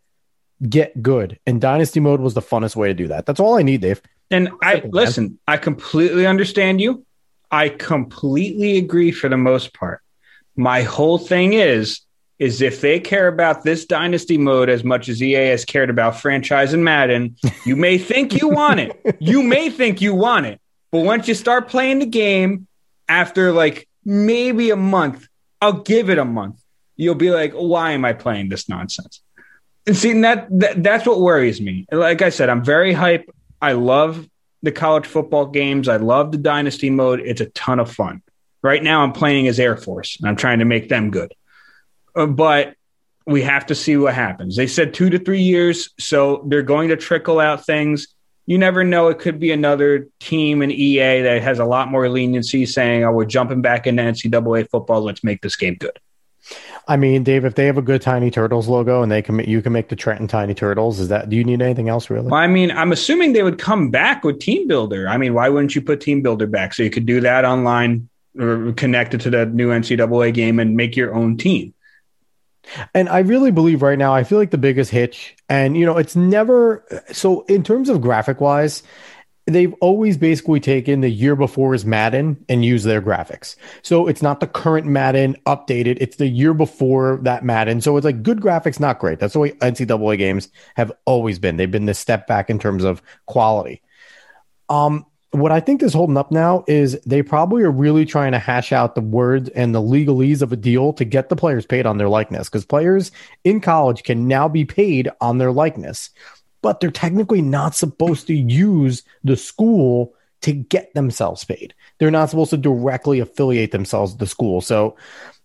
get 0.68 1.00
good. 1.02 1.38
And 1.46 1.60
dynasty 1.60 2.00
mode 2.00 2.20
was 2.20 2.34
the 2.34 2.42
funnest 2.42 2.74
way 2.74 2.88
to 2.88 2.94
do 2.94 3.08
that. 3.08 3.26
That's 3.26 3.38
all 3.38 3.56
I 3.56 3.62
need, 3.62 3.80
Dave. 3.80 4.02
And 4.30 4.48
I 4.62 4.74
Simple, 4.74 4.90
man. 4.90 5.04
listen, 5.04 5.38
I 5.46 5.56
completely 5.56 6.26
understand 6.26 6.80
you. 6.80 7.04
I 7.50 7.68
completely 7.68 8.78
agree 8.78 9.12
for 9.12 9.28
the 9.28 9.36
most 9.36 9.74
part. 9.74 10.00
My 10.56 10.82
whole 10.82 11.18
thing 11.18 11.52
is 11.52 12.00
is 12.42 12.60
if 12.60 12.80
they 12.80 12.98
care 12.98 13.28
about 13.28 13.62
this 13.62 13.84
dynasty 13.84 14.36
mode 14.36 14.68
as 14.68 14.82
much 14.82 15.08
as 15.08 15.22
EA 15.22 15.50
has 15.50 15.64
cared 15.64 15.88
about 15.88 16.20
franchise 16.20 16.72
and 16.72 16.84
Madden, 16.84 17.36
you 17.64 17.76
may 17.76 17.98
think 17.98 18.34
you 18.34 18.48
want 18.48 18.80
it. 18.80 19.16
You 19.20 19.44
may 19.44 19.70
think 19.70 20.00
you 20.00 20.12
want 20.12 20.46
it. 20.46 20.60
But 20.90 21.04
once 21.04 21.28
you 21.28 21.34
start 21.34 21.68
playing 21.68 22.00
the 22.00 22.06
game 22.06 22.66
after 23.08 23.52
like 23.52 23.88
maybe 24.04 24.70
a 24.70 24.76
month, 24.76 25.28
I'll 25.60 25.82
give 25.82 26.10
it 26.10 26.18
a 26.18 26.24
month. 26.24 26.60
You'll 26.96 27.14
be 27.14 27.30
like, 27.30 27.52
why 27.52 27.92
am 27.92 28.04
I 28.04 28.12
playing 28.12 28.48
this 28.48 28.68
nonsense? 28.68 29.22
And 29.86 29.96
see, 29.96 30.10
and 30.10 30.24
that, 30.24 30.48
that 30.58 30.82
that's 30.82 31.06
what 31.06 31.20
worries 31.20 31.60
me. 31.60 31.86
Like 31.92 32.22
I 32.22 32.30
said, 32.30 32.48
I'm 32.48 32.64
very 32.64 32.92
hype. 32.92 33.30
I 33.60 33.72
love 33.72 34.28
the 34.64 34.72
college 34.72 35.06
football 35.06 35.46
games. 35.46 35.88
I 35.88 35.98
love 35.98 36.32
the 36.32 36.38
dynasty 36.38 36.90
mode. 36.90 37.20
It's 37.20 37.40
a 37.40 37.46
ton 37.46 37.78
of 37.78 37.90
fun. 37.90 38.20
Right 38.62 38.82
now, 38.82 39.02
I'm 39.02 39.12
playing 39.12 39.46
as 39.46 39.60
Air 39.60 39.76
Force, 39.76 40.16
and 40.18 40.28
I'm 40.28 40.36
trying 40.36 40.58
to 40.58 40.64
make 40.64 40.88
them 40.88 41.10
good. 41.10 41.32
Uh, 42.14 42.26
but 42.26 42.74
we 43.26 43.42
have 43.42 43.66
to 43.66 43.74
see 43.74 43.96
what 43.96 44.14
happens. 44.14 44.56
They 44.56 44.66
said 44.66 44.94
two 44.94 45.10
to 45.10 45.18
three 45.18 45.42
years, 45.42 45.90
so 45.98 46.44
they're 46.46 46.62
going 46.62 46.88
to 46.88 46.96
trickle 46.96 47.40
out 47.40 47.64
things. 47.64 48.08
You 48.46 48.58
never 48.58 48.82
know. 48.82 49.08
It 49.08 49.20
could 49.20 49.38
be 49.38 49.52
another 49.52 50.08
team 50.18 50.62
in 50.62 50.70
EA 50.72 51.22
that 51.22 51.42
has 51.42 51.60
a 51.60 51.64
lot 51.64 51.88
more 51.88 52.08
leniency 52.08 52.66
saying, 52.66 53.04
oh, 53.04 53.12
we're 53.12 53.24
jumping 53.24 53.62
back 53.62 53.86
into 53.86 54.02
NCAA 54.02 54.68
football. 54.68 55.02
Let's 55.02 55.22
make 55.22 55.40
this 55.42 55.54
game 55.54 55.76
good. 55.76 55.98
I 56.88 56.96
mean, 56.96 57.22
Dave, 57.22 57.44
if 57.44 57.54
they 57.54 57.66
have 57.66 57.78
a 57.78 57.82
good 57.82 58.02
Tiny 58.02 58.30
Turtles 58.32 58.66
logo 58.66 59.02
and 59.02 59.12
they 59.12 59.22
can, 59.22 59.38
you 59.38 59.62
can 59.62 59.72
make 59.72 59.88
the 59.88 59.94
Trenton 59.94 60.26
Tiny 60.26 60.54
Turtles. 60.54 60.98
Is 60.98 61.08
that? 61.08 61.28
Do 61.28 61.36
you 61.36 61.44
need 61.44 61.62
anything 61.62 61.88
else 61.88 62.10
really? 62.10 62.26
Well, 62.26 62.40
I 62.40 62.48
mean, 62.48 62.72
I'm 62.72 62.90
assuming 62.90 63.32
they 63.32 63.44
would 63.44 63.60
come 63.60 63.90
back 63.90 64.24
with 64.24 64.40
Team 64.40 64.66
Builder. 64.66 65.08
I 65.08 65.16
mean, 65.18 65.34
why 65.34 65.48
wouldn't 65.48 65.76
you 65.76 65.82
put 65.82 66.00
Team 66.00 66.22
Builder 66.22 66.48
back 66.48 66.74
so 66.74 66.82
you 66.82 66.90
could 66.90 67.06
do 67.06 67.20
that 67.20 67.44
online 67.44 68.08
or 68.38 68.72
connect 68.72 69.14
it 69.14 69.20
to 69.22 69.30
the 69.30 69.46
new 69.46 69.68
NCAA 69.68 70.34
game 70.34 70.58
and 70.58 70.76
make 70.76 70.96
your 70.96 71.14
own 71.14 71.36
team? 71.36 71.72
And 72.94 73.08
I 73.08 73.20
really 73.20 73.50
believe 73.50 73.82
right 73.82 73.98
now, 73.98 74.14
I 74.14 74.24
feel 74.24 74.38
like 74.38 74.50
the 74.50 74.58
biggest 74.58 74.90
hitch, 74.90 75.36
and 75.48 75.76
you 75.76 75.84
know, 75.84 75.98
it's 75.98 76.16
never 76.16 76.84
so 77.12 77.42
in 77.42 77.62
terms 77.62 77.88
of 77.88 78.00
graphic 78.00 78.40
wise, 78.40 78.82
they've 79.46 79.74
always 79.80 80.16
basically 80.16 80.60
taken 80.60 81.00
the 81.00 81.10
year 81.10 81.34
before's 81.34 81.84
Madden 81.84 82.44
and 82.48 82.64
used 82.64 82.84
their 82.84 83.02
graphics. 83.02 83.56
So 83.82 84.06
it's 84.06 84.22
not 84.22 84.40
the 84.40 84.46
current 84.46 84.86
Madden 84.86 85.36
updated, 85.46 85.98
it's 86.00 86.16
the 86.16 86.28
year 86.28 86.54
before 86.54 87.18
that 87.22 87.44
Madden. 87.44 87.80
So 87.80 87.96
it's 87.96 88.04
like 88.04 88.22
good 88.22 88.40
graphics, 88.40 88.78
not 88.78 88.98
great. 88.98 89.18
That's 89.18 89.32
the 89.32 89.40
way 89.40 89.52
NCAA 89.52 90.18
games 90.18 90.48
have 90.76 90.92
always 91.04 91.38
been. 91.38 91.56
They've 91.56 91.70
been 91.70 91.86
the 91.86 91.94
step 91.94 92.26
back 92.26 92.50
in 92.50 92.58
terms 92.58 92.84
of 92.84 93.02
quality. 93.26 93.82
Um, 94.68 95.06
what 95.32 95.50
I 95.50 95.60
think 95.60 95.82
is 95.82 95.94
holding 95.94 96.18
up 96.18 96.30
now 96.30 96.62
is 96.68 97.00
they 97.06 97.22
probably 97.22 97.62
are 97.62 97.70
really 97.70 98.04
trying 98.04 98.32
to 98.32 98.38
hash 98.38 98.70
out 98.70 98.94
the 98.94 99.00
words 99.00 99.48
and 99.50 99.74
the 99.74 99.80
legalese 99.80 100.42
of 100.42 100.52
a 100.52 100.56
deal 100.56 100.92
to 100.94 101.06
get 101.06 101.30
the 101.30 101.36
players 101.36 101.64
paid 101.64 101.86
on 101.86 101.96
their 101.96 102.08
likeness 102.08 102.48
because 102.48 102.66
players 102.66 103.10
in 103.42 103.60
college 103.60 104.02
can 104.02 104.28
now 104.28 104.46
be 104.46 104.66
paid 104.66 105.10
on 105.22 105.38
their 105.38 105.50
likeness, 105.50 106.10
but 106.60 106.80
they're 106.80 106.90
technically 106.90 107.40
not 107.40 107.74
supposed 107.74 108.26
to 108.26 108.34
use 108.34 109.02
the 109.24 109.36
school 109.36 110.14
to 110.42 110.52
get 110.52 110.92
themselves 110.92 111.44
paid. 111.44 111.72
They're 111.98 112.10
not 112.10 112.28
supposed 112.28 112.50
to 112.50 112.58
directly 112.58 113.20
affiliate 113.20 113.70
themselves 113.70 114.12
with 114.12 114.20
the 114.20 114.26
school. 114.26 114.60
So 114.60 114.96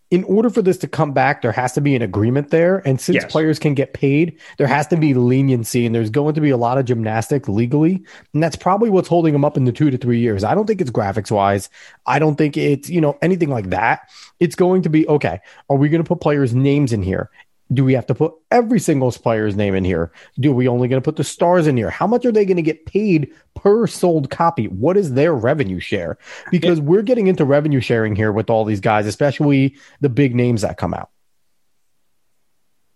in 0.09 0.23
order 0.23 0.49
for 0.49 0.61
this 0.61 0.77
to 0.77 0.87
come 0.87 1.11
back, 1.11 1.41
there 1.41 1.51
has 1.51 1.73
to 1.73 1.81
be 1.81 1.95
an 1.95 2.01
agreement 2.01 2.49
there. 2.49 2.81
And 2.87 2.99
since 2.99 3.15
yes. 3.23 3.31
players 3.31 3.59
can 3.59 3.73
get 3.73 3.93
paid, 3.93 4.39
there 4.57 4.67
has 4.67 4.87
to 4.87 4.97
be 4.97 5.13
leniency 5.13 5.85
and 5.85 5.93
there's 5.93 6.09
going 6.09 6.33
to 6.35 6.41
be 6.41 6.49
a 6.49 6.57
lot 6.57 6.77
of 6.77 6.85
gymnastics 6.85 7.49
legally. 7.49 8.03
And 8.33 8.41
that's 8.41 8.55
probably 8.55 8.89
what's 8.89 9.09
holding 9.09 9.33
them 9.33 9.43
up 9.43 9.57
in 9.57 9.65
the 9.65 9.71
two 9.73 9.89
to 9.89 9.97
three 9.97 10.19
years. 10.19 10.45
I 10.45 10.55
don't 10.55 10.65
think 10.65 10.79
it's 10.79 10.91
graphics 10.91 11.29
wise. 11.29 11.69
I 12.05 12.19
don't 12.19 12.37
think 12.37 12.55
it's, 12.55 12.89
you 12.89 13.01
know, 13.01 13.17
anything 13.21 13.49
like 13.49 13.69
that. 13.71 14.09
It's 14.39 14.55
going 14.55 14.83
to 14.83 14.89
be 14.89 15.05
okay. 15.09 15.39
Are 15.69 15.75
we 15.75 15.89
going 15.89 16.03
to 16.03 16.07
put 16.07 16.21
players' 16.21 16.55
names 16.55 16.93
in 16.93 17.03
here? 17.03 17.29
Do 17.73 17.83
we 17.83 17.93
have 17.93 18.05
to 18.07 18.15
put 18.15 18.33
every 18.49 18.79
single 18.79 19.11
player's 19.11 19.55
name 19.55 19.75
in 19.75 19.83
here? 19.83 20.11
Do 20.39 20.53
we 20.53 20.67
only 20.67 20.87
going 20.87 21.01
to 21.01 21.05
put 21.05 21.17
the 21.17 21.23
stars 21.23 21.67
in 21.67 21.75
here? 21.75 21.89
How 21.89 22.07
much 22.07 22.25
are 22.25 22.31
they 22.31 22.45
going 22.45 22.57
to 22.57 22.63
get 22.63 22.85
paid 22.85 23.33
per 23.55 23.87
sold 23.87 24.29
copy? 24.29 24.67
What 24.67 24.95
is 24.95 25.13
their 25.13 25.33
revenue 25.33 25.79
share? 25.79 26.17
Because 26.49 26.79
we're 26.79 27.01
getting 27.01 27.27
into 27.27 27.43
revenue 27.43 27.81
sharing 27.81 28.15
here 28.15 28.31
with 28.31 28.49
all 28.49 28.63
these 28.63 28.79
guys, 28.79 29.05
especially 29.05 29.75
the 29.99 30.09
big 30.09 30.33
names 30.33 30.61
that 30.61 30.77
come 30.77 30.93
out. 30.93 31.09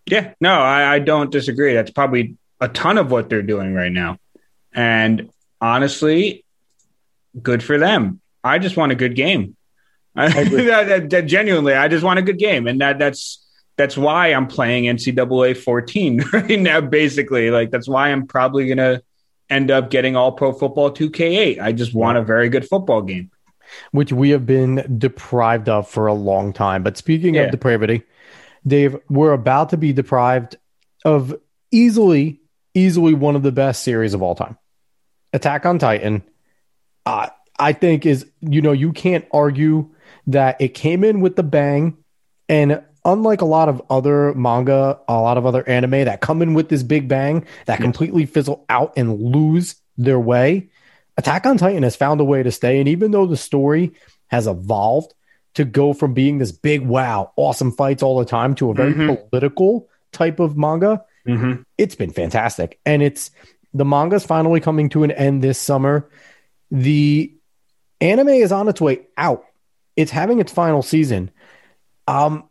Yeah, 0.06 0.34
no, 0.40 0.54
I, 0.54 0.94
I 0.94 0.98
don't 0.98 1.30
disagree. 1.30 1.74
That's 1.74 1.90
probably 1.90 2.36
a 2.60 2.68
ton 2.68 2.98
of 2.98 3.10
what 3.10 3.28
they're 3.28 3.42
doing 3.42 3.74
right 3.74 3.92
now. 3.92 4.18
And 4.72 5.30
honestly, 5.60 6.44
good 7.40 7.62
for 7.62 7.78
them. 7.78 8.20
I 8.42 8.58
just 8.58 8.76
want 8.76 8.92
a 8.92 8.96
good 8.96 9.14
game. 9.14 9.56
I, 10.16 11.00
genuinely, 11.00 11.74
I 11.74 11.88
just 11.88 12.04
want 12.04 12.18
a 12.18 12.22
good 12.22 12.38
game, 12.38 12.66
and 12.66 12.80
that 12.80 12.98
that's 12.98 13.46
that's 13.76 13.96
why 13.96 14.28
I'm 14.28 14.46
playing 14.46 14.84
NCAA 14.84 15.56
14 15.56 16.24
right 16.32 16.60
now, 16.60 16.80
basically. 16.80 17.50
Like, 17.50 17.70
that's 17.70 17.88
why 17.88 18.10
I'm 18.10 18.26
probably 18.26 18.66
going 18.66 18.78
to 18.78 19.02
end 19.48 19.70
up 19.70 19.90
getting 19.90 20.16
all 20.16 20.32
pro 20.32 20.52
football 20.52 20.90
2K8. 20.90 21.60
I 21.60 21.72
just 21.72 21.94
want 21.94 22.18
a 22.18 22.22
very 22.22 22.48
good 22.48 22.66
football 22.66 23.02
game. 23.02 23.30
Which 23.90 24.12
we 24.12 24.30
have 24.30 24.44
been 24.44 24.98
deprived 24.98 25.68
of 25.70 25.88
for 25.88 26.06
a 26.06 26.12
long 26.12 26.52
time. 26.52 26.82
But 26.82 26.98
speaking 26.98 27.34
yeah. 27.34 27.42
of 27.42 27.52
depravity, 27.52 28.02
Dave, 28.66 28.96
we're 29.08 29.32
about 29.32 29.70
to 29.70 29.78
be 29.78 29.94
deprived 29.94 30.56
of 31.04 31.34
easily, 31.70 32.40
easily 32.74 33.14
one 33.14 33.34
of 33.34 33.42
the 33.42 33.52
best 33.52 33.82
series 33.82 34.12
of 34.12 34.22
all 34.22 34.34
time. 34.34 34.58
Attack 35.32 35.64
on 35.64 35.78
Titan, 35.78 36.22
uh, 37.06 37.30
I 37.58 37.72
think 37.72 38.04
is, 38.04 38.26
you 38.42 38.60
know, 38.60 38.72
you 38.72 38.92
can't 38.92 39.26
argue 39.32 39.90
that 40.26 40.60
it 40.60 40.74
came 40.74 41.02
in 41.02 41.20
with 41.20 41.36
the 41.36 41.42
bang 41.42 41.96
and 42.48 42.82
unlike 43.04 43.40
a 43.40 43.46
lot 43.46 43.68
of 43.68 43.82
other 43.90 44.34
manga, 44.34 44.98
a 45.08 45.20
lot 45.20 45.38
of 45.38 45.46
other 45.46 45.68
anime 45.68 46.04
that 46.04 46.20
come 46.20 46.42
in 46.42 46.54
with 46.54 46.68
this 46.68 46.82
big 46.82 47.08
bang 47.08 47.46
that 47.66 47.80
completely 47.80 48.26
fizzle 48.26 48.64
out 48.68 48.92
and 48.96 49.20
lose 49.20 49.76
their 49.96 50.20
way, 50.20 50.70
Attack 51.16 51.46
on 51.46 51.58
Titan 51.58 51.82
has 51.82 51.96
found 51.96 52.20
a 52.20 52.24
way 52.24 52.42
to 52.42 52.50
stay. 52.50 52.78
And 52.78 52.88
even 52.88 53.10
though 53.10 53.26
the 53.26 53.36
story 53.36 53.92
has 54.28 54.46
evolved 54.46 55.12
to 55.54 55.64
go 55.64 55.92
from 55.92 56.14
being 56.14 56.38
this 56.38 56.52
big, 56.52 56.80
wow, 56.80 57.32
awesome 57.36 57.72
fights 57.72 58.02
all 58.02 58.18
the 58.18 58.24
time 58.24 58.54
to 58.56 58.70
a 58.70 58.74
very 58.74 58.94
mm-hmm. 58.94 59.28
political 59.28 59.88
type 60.12 60.40
of 60.40 60.56
manga, 60.56 61.04
mm-hmm. 61.26 61.62
it's 61.76 61.94
been 61.94 62.10
fantastic. 62.10 62.80
And 62.86 63.02
it's 63.02 63.30
the 63.74 63.84
manga's 63.84 64.24
finally 64.24 64.60
coming 64.60 64.88
to 64.90 65.04
an 65.04 65.10
end 65.10 65.42
this 65.42 65.60
summer. 65.60 66.08
The 66.70 67.34
anime 68.00 68.28
is 68.28 68.52
on 68.52 68.68
its 68.68 68.80
way 68.80 69.02
out. 69.18 69.44
It's 69.96 70.10
having 70.10 70.40
its 70.40 70.52
final 70.52 70.82
season. 70.82 71.30
Um, 72.08 72.48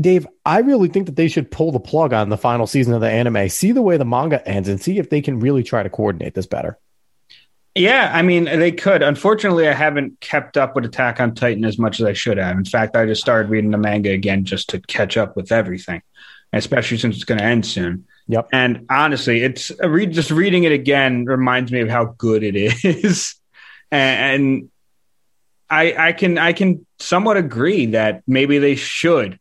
Dave, 0.00 0.26
I 0.44 0.60
really 0.60 0.88
think 0.88 1.06
that 1.06 1.16
they 1.16 1.28
should 1.28 1.50
pull 1.50 1.70
the 1.70 1.80
plug 1.80 2.12
on 2.12 2.30
the 2.30 2.38
final 2.38 2.66
season 2.66 2.94
of 2.94 3.00
the 3.00 3.10
anime, 3.10 3.48
see 3.48 3.72
the 3.72 3.82
way 3.82 3.96
the 3.96 4.04
manga 4.04 4.46
ends, 4.48 4.68
and 4.68 4.80
see 4.80 4.98
if 4.98 5.10
they 5.10 5.20
can 5.20 5.38
really 5.38 5.62
try 5.62 5.82
to 5.82 5.90
coordinate 5.90 6.34
this 6.34 6.46
better. 6.46 6.78
Yeah, 7.74 8.10
I 8.14 8.22
mean, 8.22 8.44
they 8.44 8.72
could. 8.72 9.02
Unfortunately, 9.02 9.68
I 9.68 9.74
haven't 9.74 10.18
kept 10.20 10.56
up 10.56 10.74
with 10.74 10.86
Attack 10.86 11.20
on 11.20 11.34
Titan 11.34 11.64
as 11.66 11.78
much 11.78 12.00
as 12.00 12.06
I 12.06 12.14
should 12.14 12.38
have. 12.38 12.56
In 12.56 12.64
fact, 12.64 12.96
I 12.96 13.04
just 13.04 13.20
started 13.20 13.50
reading 13.50 13.70
the 13.70 13.76
manga 13.76 14.10
again 14.10 14.46
just 14.46 14.70
to 14.70 14.80
catch 14.80 15.18
up 15.18 15.36
with 15.36 15.52
everything, 15.52 16.00
especially 16.54 16.96
since 16.96 17.16
it's 17.16 17.24
going 17.24 17.38
to 17.38 17.44
end 17.44 17.66
soon. 17.66 18.06
Yep. 18.28 18.48
And 18.50 18.86
honestly, 18.88 19.42
it's 19.42 19.70
uh, 19.82 19.90
read 19.90 20.12
just 20.12 20.30
reading 20.30 20.64
it 20.64 20.72
again 20.72 21.26
reminds 21.26 21.70
me 21.70 21.80
of 21.80 21.90
how 21.90 22.06
good 22.16 22.42
it 22.42 22.56
is, 22.82 23.34
and, 23.90 24.42
and 24.42 24.70
I 25.68 26.08
I 26.08 26.12
can 26.12 26.38
I 26.38 26.54
can 26.54 26.86
somewhat 26.98 27.36
agree 27.36 27.86
that 27.86 28.22
maybe 28.26 28.56
they 28.56 28.74
should 28.74 29.38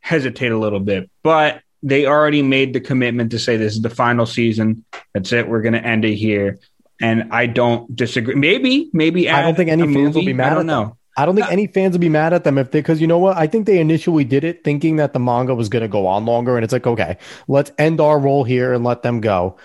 hesitate 0.00 0.52
a 0.52 0.58
little 0.58 0.80
bit, 0.80 1.10
but 1.22 1.62
they 1.82 2.06
already 2.06 2.42
made 2.42 2.72
the 2.72 2.80
commitment 2.80 3.30
to 3.30 3.38
say 3.38 3.56
this 3.56 3.74
is 3.74 3.82
the 3.82 3.90
final 3.90 4.26
season. 4.26 4.84
That's 5.14 5.32
it. 5.32 5.48
We're 5.48 5.62
going 5.62 5.74
to 5.74 5.84
end 5.84 6.04
it 6.04 6.14
here. 6.14 6.58
And 7.00 7.32
I 7.32 7.46
don't 7.46 7.94
disagree. 7.94 8.34
Maybe, 8.34 8.90
maybe 8.92 9.30
I 9.30 9.42
don't 9.42 9.54
think 9.54 9.70
any 9.70 9.82
fans 9.82 9.94
movie. 9.94 10.18
will 10.18 10.26
be 10.26 10.32
mad. 10.32 10.52
I 10.52 10.54
don't 10.56 10.66
know. 10.66 10.84
Them. 10.86 10.92
I 11.16 11.26
don't 11.26 11.34
think 11.34 11.50
any 11.50 11.66
fans 11.66 11.92
will 11.94 12.00
be 12.00 12.08
mad 12.08 12.32
at 12.32 12.44
them 12.44 12.58
if 12.58 12.70
they, 12.70 12.80
because 12.80 13.00
you 13.00 13.06
know 13.06 13.18
what? 13.18 13.36
I 13.36 13.46
think 13.46 13.66
they 13.66 13.78
initially 13.80 14.24
did 14.24 14.44
it 14.44 14.64
thinking 14.64 14.96
that 14.96 15.12
the 15.12 15.18
manga 15.18 15.54
was 15.54 15.68
going 15.68 15.82
to 15.82 15.88
go 15.88 16.06
on 16.06 16.26
longer. 16.26 16.56
And 16.56 16.64
it's 16.64 16.72
like, 16.72 16.86
okay, 16.86 17.18
let's 17.46 17.70
end 17.78 18.00
our 18.00 18.18
role 18.18 18.44
here 18.44 18.72
and 18.72 18.84
let 18.84 19.02
them 19.02 19.20
go. 19.20 19.56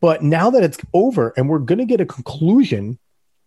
But 0.00 0.22
now 0.22 0.50
that 0.50 0.62
it's 0.62 0.78
over 0.94 1.32
and 1.36 1.48
we're 1.48 1.58
going 1.58 1.78
to 1.78 1.84
get 1.84 2.00
a 2.00 2.06
conclusion 2.06 2.98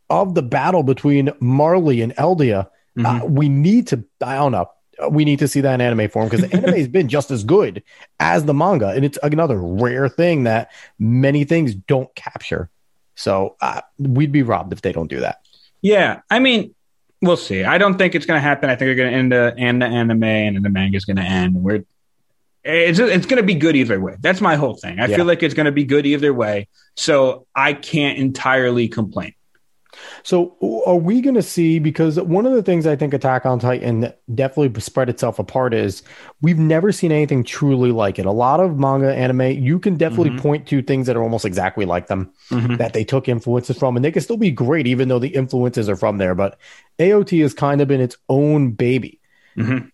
of 0.09 0.35
the 0.35 0.41
battle 0.41 0.83
between 0.83 1.31
Marley 1.39 2.01
and 2.01 2.13
Eldia, 2.15 2.67
mm-hmm. 2.97 3.05
uh, 3.05 3.25
we 3.25 3.47
need 3.47 3.87
to, 3.87 4.03
I 4.21 4.35
don't 4.35 4.51
know, 4.51 4.69
we 5.09 5.25
need 5.25 5.39
to 5.39 5.47
see 5.47 5.61
that 5.61 5.73
in 5.75 5.81
anime 5.81 6.09
form 6.09 6.29
because 6.29 6.47
the 6.47 6.55
anime 6.57 6.75
has 6.75 6.87
been 6.87 7.07
just 7.07 7.31
as 7.31 7.43
good 7.43 7.83
as 8.19 8.45
the 8.45 8.53
manga, 8.53 8.89
and 8.89 9.05
it's 9.05 9.17
another 9.23 9.59
rare 9.59 10.09
thing 10.09 10.43
that 10.43 10.71
many 10.99 11.43
things 11.43 11.73
don't 11.73 12.13
capture. 12.15 12.69
So 13.15 13.55
uh, 13.61 13.81
we'd 13.97 14.31
be 14.31 14.43
robbed 14.43 14.73
if 14.73 14.81
they 14.81 14.91
don't 14.91 15.07
do 15.07 15.19
that. 15.19 15.39
Yeah, 15.81 16.21
I 16.29 16.39
mean, 16.39 16.75
we'll 17.21 17.37
see. 17.37 17.63
I 17.63 17.77
don't 17.77 17.97
think 17.97 18.15
it's 18.15 18.25
going 18.25 18.37
to 18.37 18.41
happen. 18.41 18.69
I 18.69 18.75
think 18.75 18.87
they're 18.87 18.95
going 18.95 19.11
to 19.11 19.17
end 19.17 19.31
the 19.31 19.55
end 19.57 19.81
the 19.81 19.87
anime, 19.87 20.23
and 20.23 20.55
then 20.55 20.63
the 20.63 20.69
manga 20.69 20.97
is 20.97 21.05
going 21.05 21.17
to 21.17 21.23
end. 21.23 21.55
We're 21.55 21.83
it's 22.63 22.99
it's 22.99 23.25
going 23.25 23.41
to 23.41 23.45
be 23.45 23.55
good 23.55 23.75
either 23.75 23.99
way. 23.99 24.15
That's 24.19 24.41
my 24.41 24.55
whole 24.55 24.75
thing. 24.75 24.99
I 24.99 25.07
yeah. 25.07 25.15
feel 25.15 25.25
like 25.25 25.41
it's 25.41 25.53
going 25.53 25.65
to 25.65 25.71
be 25.71 25.83
good 25.83 26.05
either 26.05 26.33
way. 26.33 26.67
So 26.95 27.47
I 27.55 27.73
can't 27.73 28.17
entirely 28.17 28.87
complain. 28.87 29.33
So, 30.23 30.55
are 30.85 30.95
we 30.95 31.21
going 31.21 31.35
to 31.35 31.41
see? 31.41 31.79
Because 31.79 32.19
one 32.19 32.45
of 32.45 32.53
the 32.53 32.63
things 32.63 32.87
I 32.87 32.95
think 32.95 33.13
Attack 33.13 33.45
on 33.45 33.59
Titan 33.59 34.13
definitely 34.33 34.79
spread 34.81 35.09
itself 35.09 35.39
apart 35.39 35.73
is 35.73 36.03
we've 36.41 36.57
never 36.57 36.91
seen 36.91 37.11
anything 37.11 37.43
truly 37.43 37.91
like 37.91 38.19
it. 38.19 38.25
A 38.25 38.31
lot 38.31 38.59
of 38.59 38.77
manga 38.77 39.13
anime, 39.13 39.63
you 39.63 39.79
can 39.79 39.97
definitely 39.97 40.31
mm-hmm. 40.31 40.39
point 40.39 40.67
to 40.67 40.81
things 40.81 41.07
that 41.07 41.17
are 41.17 41.23
almost 41.23 41.45
exactly 41.45 41.85
like 41.85 42.07
them 42.07 42.31
mm-hmm. 42.49 42.75
that 42.75 42.93
they 42.93 43.03
took 43.03 43.27
influences 43.27 43.77
from, 43.77 43.95
and 43.95 44.05
they 44.05 44.11
can 44.11 44.21
still 44.21 44.37
be 44.37 44.51
great 44.51 44.87
even 44.87 45.07
though 45.07 45.19
the 45.19 45.35
influences 45.35 45.89
are 45.89 45.95
from 45.95 46.17
there. 46.17 46.35
But 46.35 46.57
AOT 46.99 47.41
has 47.41 47.53
kind 47.53 47.81
of 47.81 47.87
been 47.87 48.01
its 48.01 48.17
own 48.29 48.71
baby. 48.71 49.19
Mm-hmm. 49.57 49.87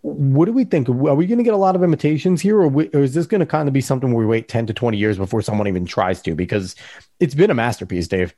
What 0.00 0.46
do 0.46 0.52
we 0.52 0.64
think? 0.64 0.88
Are 0.88 1.14
we 1.14 1.26
going 1.26 1.38
to 1.38 1.44
get 1.44 1.52
a 1.52 1.58
lot 1.58 1.76
of 1.76 1.82
imitations 1.82 2.40
here, 2.40 2.58
or, 2.58 2.68
we, 2.68 2.88
or 2.94 3.00
is 3.00 3.12
this 3.12 3.26
going 3.26 3.40
to 3.40 3.46
kind 3.46 3.68
of 3.68 3.74
be 3.74 3.82
something 3.82 4.10
where 4.14 4.24
we 4.24 4.30
wait 4.30 4.48
10 4.48 4.66
to 4.68 4.72
20 4.72 4.96
years 4.96 5.18
before 5.18 5.42
someone 5.42 5.68
even 5.68 5.84
tries 5.84 6.22
to? 6.22 6.34
Because 6.34 6.74
it's 7.20 7.34
been 7.34 7.50
a 7.50 7.54
masterpiece, 7.54 8.08
Dave. 8.08 8.34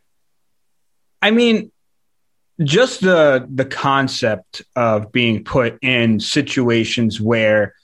I 1.26 1.32
mean, 1.32 1.72
just 2.62 3.00
the 3.00 3.48
the 3.52 3.64
concept 3.64 4.62
of 4.76 5.10
being 5.10 5.42
put 5.42 5.76
in 5.82 6.20
situations 6.20 7.20
where 7.20 7.74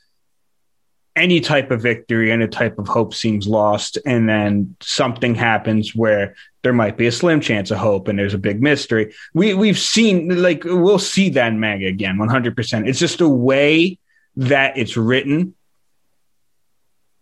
any 1.16 1.40
type 1.40 1.72
of 1.72 1.82
victory, 1.82 2.30
any 2.30 2.46
type 2.46 2.78
of 2.78 2.87
hope 2.87 3.14
seems 3.14 3.49
lost, 3.49 3.99
and 4.06 4.28
then 4.28 4.76
something 4.80 5.34
happens 5.34 5.92
where 5.92 6.37
there 6.62 6.72
might 6.72 6.96
be 6.96 7.08
a 7.08 7.12
slim 7.12 7.40
chance 7.40 7.72
of 7.72 7.78
hope, 7.78 8.06
and 8.06 8.16
there's 8.16 8.32
a 8.32 8.38
big 8.38 8.62
mystery. 8.62 9.12
We 9.34 9.54
we've 9.54 9.78
seen 9.78 10.40
like 10.40 10.62
we'll 10.62 11.00
see 11.00 11.30
that 11.30 11.49
in 11.49 11.58
manga 11.58 11.88
again, 11.88 12.18
one 12.18 12.28
hundred 12.28 12.54
percent. 12.54 12.88
It's 12.88 13.00
just 13.00 13.20
a 13.20 13.28
way 13.28 13.99
that 14.37 14.78
it's 14.78 14.96
written. 14.96 15.56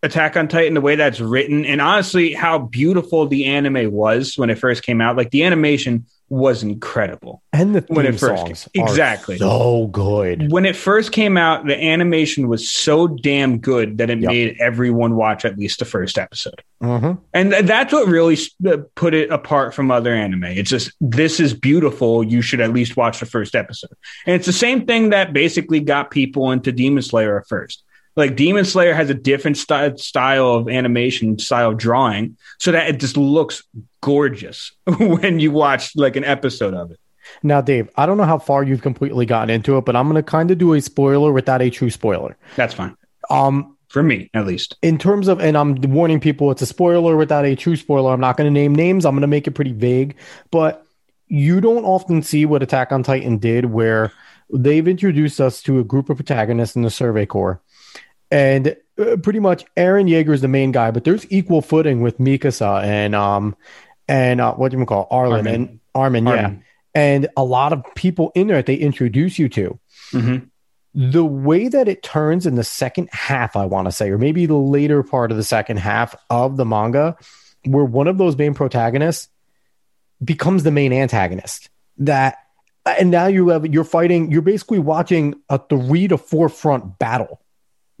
Attack 0.03 0.35
on 0.35 0.47
Titan, 0.47 0.73
the 0.73 0.81
way 0.81 0.95
that's 0.95 1.19
written, 1.19 1.63
and 1.65 1.79
honestly, 1.79 2.33
how 2.33 2.57
beautiful 2.57 3.27
the 3.27 3.45
anime 3.45 3.91
was 3.91 4.35
when 4.35 4.49
it 4.49 4.57
first 4.57 4.81
came 4.83 4.99
out. 4.99 5.15
Like 5.15 5.29
the 5.29 5.43
animation 5.43 6.05
was 6.31 6.63
incredible. 6.63 7.43
And 7.51 7.75
the 7.75 7.81
when 7.89 8.05
it 8.05 8.17
first 8.17 8.45
came, 8.45 8.83
exactly 8.83 9.37
so 9.37 9.87
good. 9.87 10.49
When 10.49 10.65
it 10.65 10.77
first 10.77 11.11
came 11.11 11.35
out, 11.35 11.65
the 11.65 11.77
animation 11.77 12.47
was 12.47 12.71
so 12.71 13.09
damn 13.09 13.59
good 13.59 13.97
that 13.97 14.09
it 14.09 14.19
yep. 14.19 14.29
made 14.29 14.55
everyone 14.61 15.17
watch 15.17 15.43
at 15.43 15.59
least 15.59 15.79
the 15.79 15.85
first 15.85 16.17
episode. 16.17 16.63
Mm-hmm. 16.81 17.21
And 17.33 17.51
that's 17.67 17.91
what 17.91 18.07
really 18.07 18.37
uh, 18.65 18.77
put 18.95 19.13
it 19.13 19.29
apart 19.29 19.73
from 19.73 19.91
other 19.91 20.13
anime. 20.13 20.45
It's 20.45 20.69
just 20.69 20.93
this 21.01 21.41
is 21.41 21.53
beautiful. 21.53 22.23
You 22.23 22.41
should 22.41 22.61
at 22.61 22.71
least 22.71 22.95
watch 22.95 23.19
the 23.19 23.25
first 23.25 23.53
episode. 23.53 23.91
And 24.25 24.33
it's 24.33 24.45
the 24.45 24.53
same 24.53 24.85
thing 24.85 25.09
that 25.09 25.33
basically 25.33 25.81
got 25.81 26.11
people 26.11 26.49
into 26.51 26.71
Demon 26.71 27.03
Slayer 27.03 27.41
at 27.41 27.47
first. 27.49 27.83
Like 28.15 28.35
Demon 28.35 28.65
Slayer 28.65 28.93
has 28.93 29.09
a 29.09 29.13
different 29.13 29.57
style 29.57 30.53
of 30.55 30.67
animation, 30.67 31.39
style 31.39 31.71
of 31.71 31.77
drawing, 31.77 32.37
so 32.59 32.71
that 32.71 32.89
it 32.89 32.99
just 32.99 33.15
looks 33.17 33.63
gorgeous 34.01 34.71
when 34.97 35.39
you 35.39 35.51
watch 35.51 35.95
like 35.95 36.15
an 36.15 36.25
episode 36.25 36.73
of 36.73 36.91
it. 36.91 36.99
Now, 37.43 37.61
Dave, 37.61 37.89
I 37.95 38.05
don't 38.05 38.17
know 38.17 38.25
how 38.25 38.39
far 38.39 38.63
you've 38.63 38.81
completely 38.81 39.25
gotten 39.25 39.49
into 39.49 39.77
it, 39.77 39.85
but 39.85 39.95
I'm 39.95 40.07
going 40.09 40.15
to 40.15 40.23
kind 40.23 40.51
of 40.51 40.57
do 40.57 40.73
a 40.73 40.81
spoiler 40.81 41.31
without 41.31 41.61
a 41.61 41.69
true 41.69 41.89
spoiler. 41.89 42.35
That's 42.57 42.73
fine. 42.73 42.97
Um, 43.29 43.77
For 43.87 44.03
me, 44.03 44.29
at 44.33 44.45
least. 44.45 44.75
in 44.81 44.97
terms 44.97 45.27
of, 45.29 45.39
and 45.39 45.55
I'm 45.55 45.75
warning 45.75 46.19
people, 46.19 46.51
it's 46.51 46.61
a 46.61 46.65
spoiler 46.65 47.15
without 47.15 47.45
a 47.45 47.55
true 47.55 47.75
spoiler. 47.77 48.11
I'm 48.11 48.19
not 48.19 48.35
going 48.35 48.51
to 48.51 48.59
name 48.59 48.75
names. 48.75 49.05
I'm 49.05 49.13
going 49.13 49.21
to 49.21 49.27
make 49.27 49.47
it 49.47 49.51
pretty 49.51 49.71
vague, 49.71 50.17
but 50.49 50.85
you 51.27 51.61
don't 51.61 51.85
often 51.85 52.21
see 52.23 52.45
what 52.45 52.61
Attack 52.63 52.91
on 52.91 53.03
Titan 53.03 53.37
did, 53.37 53.65
where 53.65 54.11
they've 54.53 54.87
introduced 54.87 55.39
us 55.39 55.61
to 55.61 55.79
a 55.79 55.83
group 55.85 56.09
of 56.09 56.17
protagonists 56.17 56.75
in 56.75 56.81
the 56.81 56.89
Survey 56.89 57.25
Corps, 57.25 57.61
and 58.31 58.75
uh, 58.99 59.17
pretty 59.17 59.39
much 59.39 59.65
Eren 59.77 60.09
Yeager 60.09 60.33
is 60.33 60.41
the 60.41 60.47
main 60.47 60.71
guy, 60.71 60.91
but 60.91 61.03
there's 61.03 61.25
equal 61.31 61.61
footing 61.61 62.01
with 62.01 62.17
Mikasa 62.17 62.83
and 62.83 63.13
um 63.15 63.55
and 64.07 64.41
uh, 64.41 64.53
what 64.55 64.71
do 64.71 64.77
you 64.79 64.85
call 64.85 65.07
Arlen 65.11 65.39
Armin. 65.47 65.53
and 65.55 65.79
Armin, 65.93 66.25
yeah, 66.27 66.53
and 66.95 67.27
a 67.37 67.43
lot 67.43 67.73
of 67.73 67.83
people 67.95 68.31
in 68.35 68.47
there 68.47 68.57
that 68.57 68.65
they 68.65 68.75
introduce 68.75 69.37
you 69.37 69.49
to 69.49 69.79
Mhm. 70.13 70.49
the 70.93 71.23
way 71.25 71.67
that 71.69 71.87
it 71.87 72.03
turns 72.03 72.45
in 72.45 72.55
the 72.55 72.63
second 72.63 73.09
half, 73.11 73.55
I 73.55 73.65
want 73.65 73.87
to 73.87 73.91
say, 73.91 74.09
or 74.09 74.17
maybe 74.17 74.45
the 74.45 74.55
later 74.55 75.03
part 75.03 75.31
of 75.31 75.37
the 75.37 75.43
second 75.43 75.77
half 75.77 76.15
of 76.29 76.57
the 76.57 76.65
manga, 76.65 77.15
where 77.65 77.85
one 77.85 78.07
of 78.07 78.17
those 78.17 78.37
main 78.37 78.53
protagonists 78.53 79.29
becomes 80.23 80.63
the 80.63 80.71
main 80.71 80.93
antagonist. 80.93 81.69
That 81.97 82.37
and 82.85 83.11
now 83.11 83.27
you 83.27 83.49
have 83.49 83.65
you're 83.67 83.83
fighting, 83.83 84.31
you're 84.31 84.41
basically 84.41 84.79
watching 84.79 85.35
a 85.49 85.59
three 85.59 86.07
to 86.07 86.17
four 86.17 86.49
front 86.49 86.97
battle 86.99 87.40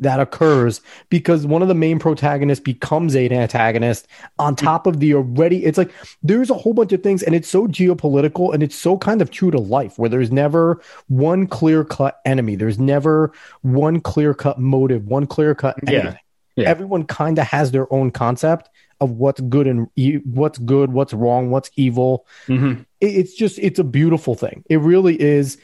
that 0.01 0.19
occurs 0.19 0.81
because 1.09 1.45
one 1.45 1.61
of 1.61 1.67
the 1.67 1.73
main 1.73 1.99
protagonists 1.99 2.61
becomes 2.63 3.15
an 3.15 3.31
antagonist 3.31 4.07
on 4.39 4.55
top 4.55 4.85
of 4.87 4.99
the 4.99 5.13
already 5.13 5.63
it's 5.63 5.77
like 5.77 5.91
there's 6.23 6.49
a 6.49 6.55
whole 6.55 6.73
bunch 6.73 6.91
of 6.91 7.01
things 7.01 7.23
and 7.23 7.33
it's 7.33 7.47
so 7.47 7.67
geopolitical 7.67 8.53
and 8.53 8.61
it's 8.63 8.75
so 8.75 8.97
kind 8.97 9.21
of 9.21 9.31
true 9.31 9.51
to 9.51 9.59
life 9.59 9.97
where 9.97 10.09
there's 10.09 10.31
never 10.31 10.81
one 11.07 11.47
clear 11.47 11.83
cut 11.85 12.19
enemy 12.25 12.55
there's 12.55 12.79
never 12.79 13.31
one 13.61 14.01
clear 14.01 14.33
cut 14.33 14.59
motive 14.59 15.05
one 15.07 15.25
clear 15.25 15.55
cut 15.55 15.77
Yeah. 15.87 16.15
Yeah. 16.57 16.67
everyone 16.67 17.05
kind 17.05 17.39
of 17.39 17.45
has 17.47 17.71
their 17.71 17.91
own 17.93 18.11
concept 18.11 18.69
of 18.99 19.11
what's 19.11 19.39
good 19.41 19.67
and 19.67 19.87
what's 20.25 20.57
good 20.59 20.91
what's 20.91 21.13
wrong 21.13 21.49
what's 21.49 21.71
evil 21.75 22.25
Mhm. 22.47 22.85
it- 22.99 23.05
it's 23.15 23.33
just 23.35 23.57
it's 23.59 23.79
a 23.79 23.83
beautiful 23.83 24.35
thing 24.35 24.63
it 24.69 24.77
really 24.81 25.19
is 25.21 25.57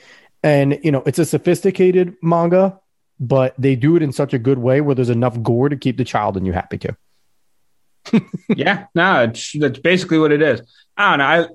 and 0.44 0.80
you 0.84 0.92
know 0.92 1.04
it's 1.06 1.20
a 1.20 1.26
sophisticated 1.26 2.14
manga 2.22 2.80
but 3.20 3.54
they 3.58 3.76
do 3.76 3.96
it 3.96 4.02
in 4.02 4.12
such 4.12 4.34
a 4.34 4.40
good 4.40 4.58
way 4.60 4.82
where 4.82 4.96
there's 4.96 5.10
enough 5.10 5.42
gore 5.42 5.70
to 5.70 5.76
keep 5.76 5.98
the 5.98 6.04
child 6.04 6.38
and 6.38 6.46
you 6.46 6.54
happy 6.54 6.78
too 6.78 6.96
yeah, 8.56 8.86
no, 8.96 9.24
it's 9.24 9.52
that's 9.52 9.80
basically 9.80 10.18
what 10.18 10.32
it 10.32 10.42
is. 10.42 10.62
I 10.96 11.10
don't 11.10 11.20
know. 11.20 11.26
I 11.26 11.48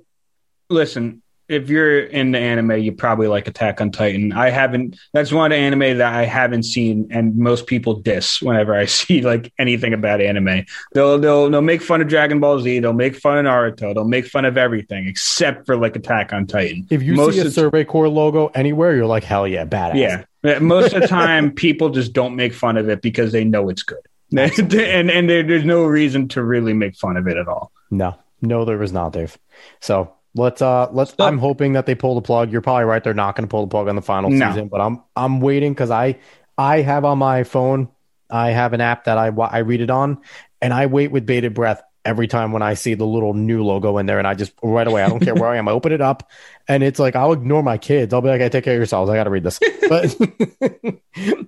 listen. 0.68 1.22
If 1.48 1.68
you're 1.68 2.00
into 2.00 2.38
anime, 2.38 2.78
you 2.78 2.92
probably 2.92 3.26
like 3.26 3.46
Attack 3.48 3.80
on 3.80 3.90
Titan. 3.90 4.32
I 4.32 4.48
haven't. 4.50 4.96
That's 5.12 5.32
one 5.32 5.50
of 5.52 5.56
the 5.56 5.60
anime 5.62 5.98
that 5.98 6.12
I 6.14 6.24
haven't 6.24 6.62
seen, 6.64 7.08
and 7.10 7.36
most 7.36 7.66
people 7.66 7.94
diss 7.94 8.40
whenever 8.40 8.74
I 8.74 8.84
see 8.98 9.22
like 9.22 9.52
anything 9.58 9.92
about 9.92 10.20
anime. 10.20 10.64
They'll 10.92 11.18
they'll 11.18 11.50
they'll 11.50 11.60
make 11.62 11.82
fun 11.82 12.00
of 12.02 12.08
Dragon 12.08 12.38
Ball 12.40 12.60
Z. 12.60 12.78
They'll 12.80 12.92
make 12.92 13.16
fun 13.16 13.38
of 13.38 13.44
Naruto. 13.46 13.94
They'll 13.94 14.04
make 14.04 14.26
fun 14.26 14.44
of 14.44 14.56
everything 14.58 15.08
except 15.08 15.66
for 15.66 15.76
like 15.76 15.96
Attack 15.96 16.32
on 16.34 16.46
Titan. 16.46 16.86
if 16.90 17.02
you 17.02 17.14
Most 17.14 17.34
see 17.34 17.40
a 17.40 17.50
survey 17.50 17.84
corps 17.84 18.08
logo 18.08 18.48
anywhere 18.48 18.94
you're 18.94 19.06
like 19.06 19.24
hell 19.24 19.46
yeah 19.48 19.64
badass 19.64 19.94
Yeah. 19.96 20.24
Most 20.60 20.92
of 20.94 21.02
the 21.02 21.08
time, 21.08 21.50
people 21.66 21.90
just 21.90 22.12
don't 22.12 22.34
make 22.36 22.52
fun 22.54 22.76
of 22.76 22.88
it 22.88 23.02
because 23.02 23.32
they 23.32 23.44
know 23.44 23.68
it's 23.68 23.82
good. 23.82 23.98
and 24.36 25.10
and 25.10 25.28
there, 25.28 25.42
there's 25.42 25.64
no 25.64 25.84
reason 25.84 26.26
to 26.28 26.42
really 26.42 26.72
make 26.72 26.96
fun 26.96 27.16
of 27.18 27.26
it 27.28 27.36
at 27.36 27.48
all. 27.48 27.70
no 27.90 28.16
no 28.40 28.64
there 28.64 28.78
was 28.78 28.90
not 28.90 29.12
dave 29.12 29.36
so 29.80 30.10
let's 30.34 30.62
uh 30.62 30.88
let's 30.90 31.14
i'm 31.18 31.36
hoping 31.38 31.74
that 31.74 31.84
they 31.84 31.94
pull 31.94 32.14
the 32.14 32.22
plug 32.22 32.50
you're 32.50 32.62
probably 32.62 32.84
right 32.84 33.04
they're 33.04 33.12
not 33.12 33.36
going 33.36 33.46
to 33.46 33.48
pull 33.50 33.60
the 33.66 33.70
plug 33.70 33.88
on 33.88 33.94
the 33.94 34.00
final 34.00 34.30
No. 34.30 34.48
season 34.48 34.68
but 34.68 34.80
i'm 34.80 35.02
i'm 35.14 35.40
waiting 35.42 35.74
because 35.74 35.90
i 35.90 36.18
i 36.56 36.80
have 36.80 37.04
on 37.04 37.18
my 37.18 37.44
phone 37.44 37.88
i 38.30 38.48
have 38.52 38.72
an 38.72 38.80
app 38.80 39.04
that 39.04 39.18
i 39.18 39.26
i 39.26 39.58
read 39.58 39.82
it 39.82 39.90
on 39.90 40.18
and 40.62 40.72
i 40.72 40.86
wait 40.86 41.12
with 41.12 41.26
bated 41.26 41.52
breath 41.52 41.82
every 42.04 42.26
time 42.26 42.52
when 42.52 42.62
i 42.62 42.74
see 42.74 42.94
the 42.94 43.06
little 43.06 43.34
new 43.34 43.64
logo 43.64 43.98
in 43.98 44.06
there 44.06 44.18
and 44.18 44.26
i 44.26 44.34
just 44.34 44.52
right 44.62 44.86
away 44.86 45.02
i 45.02 45.08
don't 45.08 45.20
care 45.20 45.34
where 45.34 45.48
i 45.48 45.56
am 45.56 45.68
i 45.68 45.72
open 45.72 45.92
it 45.92 46.00
up 46.00 46.28
and 46.68 46.82
it's 46.82 46.98
like 46.98 47.16
i'll 47.16 47.32
ignore 47.32 47.62
my 47.62 47.78
kids. 47.78 48.14
I'll 48.14 48.20
be 48.20 48.28
like 48.28 48.40
i 48.40 48.48
take 48.48 48.64
care 48.64 48.74
of 48.74 48.78
yourselves. 48.78 49.10
I 49.10 49.16
gotta 49.16 49.30
read 49.30 49.42
this. 49.44 49.58
But 49.88 50.16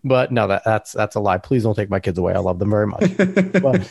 but 0.04 0.32
no 0.32 0.48
that 0.48 0.62
that's 0.64 0.92
that's 0.92 1.14
a 1.16 1.20
lie. 1.20 1.38
Please 1.38 1.62
don't 1.62 1.74
take 1.74 1.90
my 1.90 2.00
kids 2.00 2.18
away. 2.18 2.34
I 2.34 2.38
love 2.38 2.58
them 2.58 2.70
very 2.70 2.86
much. 2.86 3.16
But, 3.16 3.90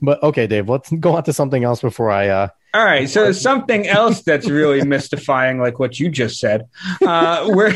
but 0.02 0.22
okay 0.22 0.46
dave 0.46 0.68
let's 0.68 0.90
go 0.92 1.16
on 1.16 1.24
to 1.24 1.32
something 1.32 1.64
else 1.64 1.80
before 1.80 2.10
i 2.10 2.28
uh 2.28 2.48
All 2.74 2.84
right, 2.84 3.08
so 3.08 3.32
something 3.32 3.86
else 3.86 4.22
that's 4.22 4.48
really 4.48 4.84
mystifying, 4.84 5.58
like 5.58 5.78
what 5.78 5.98
you 5.98 6.10
just 6.10 6.38
said, 6.38 6.68
uh, 7.06 7.48
we're 7.48 7.74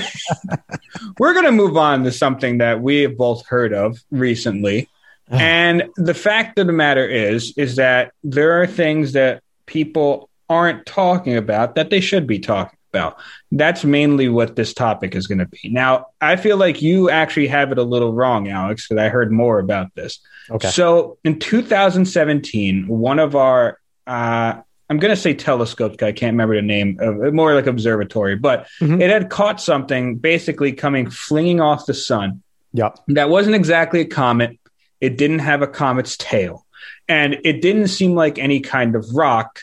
we're 1.18 1.34
gonna 1.34 1.52
move 1.52 1.76
on 1.76 2.04
to 2.04 2.12
something 2.12 2.58
that 2.58 2.80
we 2.82 3.02
have 3.02 3.16
both 3.16 3.46
heard 3.46 3.72
of 3.72 3.98
recently, 4.10 4.88
and 5.40 5.84
the 5.96 6.14
fact 6.14 6.58
of 6.58 6.66
the 6.66 6.72
matter 6.72 7.06
is, 7.06 7.54
is 7.56 7.76
that 7.76 8.12
there 8.24 8.60
are 8.60 8.66
things 8.66 9.12
that 9.12 9.42
people 9.66 10.28
aren't 10.48 10.84
talking 10.86 11.36
about 11.36 11.74
that 11.76 11.90
they 11.90 12.00
should 12.00 12.26
be 12.26 12.38
talking 12.40 12.76
about. 12.92 13.16
That's 13.52 13.84
mainly 13.84 14.28
what 14.28 14.56
this 14.56 14.74
topic 14.74 15.14
is 15.14 15.28
going 15.28 15.38
to 15.38 15.46
be. 15.46 15.68
Now, 15.70 16.06
I 16.20 16.34
feel 16.34 16.56
like 16.56 16.82
you 16.82 17.08
actually 17.08 17.46
have 17.46 17.70
it 17.70 17.78
a 17.78 17.84
little 17.84 18.12
wrong, 18.12 18.48
Alex, 18.48 18.88
because 18.88 19.00
I 19.00 19.08
heard 19.08 19.30
more 19.30 19.60
about 19.60 19.94
this. 19.94 20.18
okay 20.50 20.68
So 20.68 21.16
in 21.22 21.38
2017, 21.38 22.88
one 22.88 23.18
of 23.20 23.36
our, 23.36 23.78
uh, 24.08 24.54
I'm 24.88 24.98
going 24.98 25.14
to 25.14 25.20
say 25.20 25.34
telescopes, 25.34 25.96
'cause 25.96 26.08
I 26.08 26.12
can't 26.12 26.32
remember 26.34 26.56
the 26.56 26.62
name, 26.62 26.96
of, 27.00 27.32
more 27.32 27.54
like 27.54 27.68
observatory, 27.68 28.34
but 28.34 28.66
Mhm. 28.80 29.00
it 29.00 29.08
had 29.08 29.30
caught 29.30 29.60
something 29.60 30.16
basically 30.16 30.72
coming, 30.72 31.08
flinging 31.08 31.60
off 31.60 31.86
the 31.86 31.94
sun. 31.94 32.42
yep 32.72 32.96
That 33.08 33.30
wasn't 33.30 33.54
exactly 33.56 34.00
a 34.00 34.04
comet. 34.04 34.56
It 35.00 35.16
didn't 35.16 35.40
have 35.40 35.62
a 35.62 35.66
comet's 35.66 36.16
tail. 36.16 36.66
And 37.08 37.38
it 37.44 37.60
didn't 37.62 37.88
seem 37.88 38.14
like 38.14 38.38
any 38.38 38.60
kind 38.60 38.94
of 38.94 39.14
rock. 39.14 39.60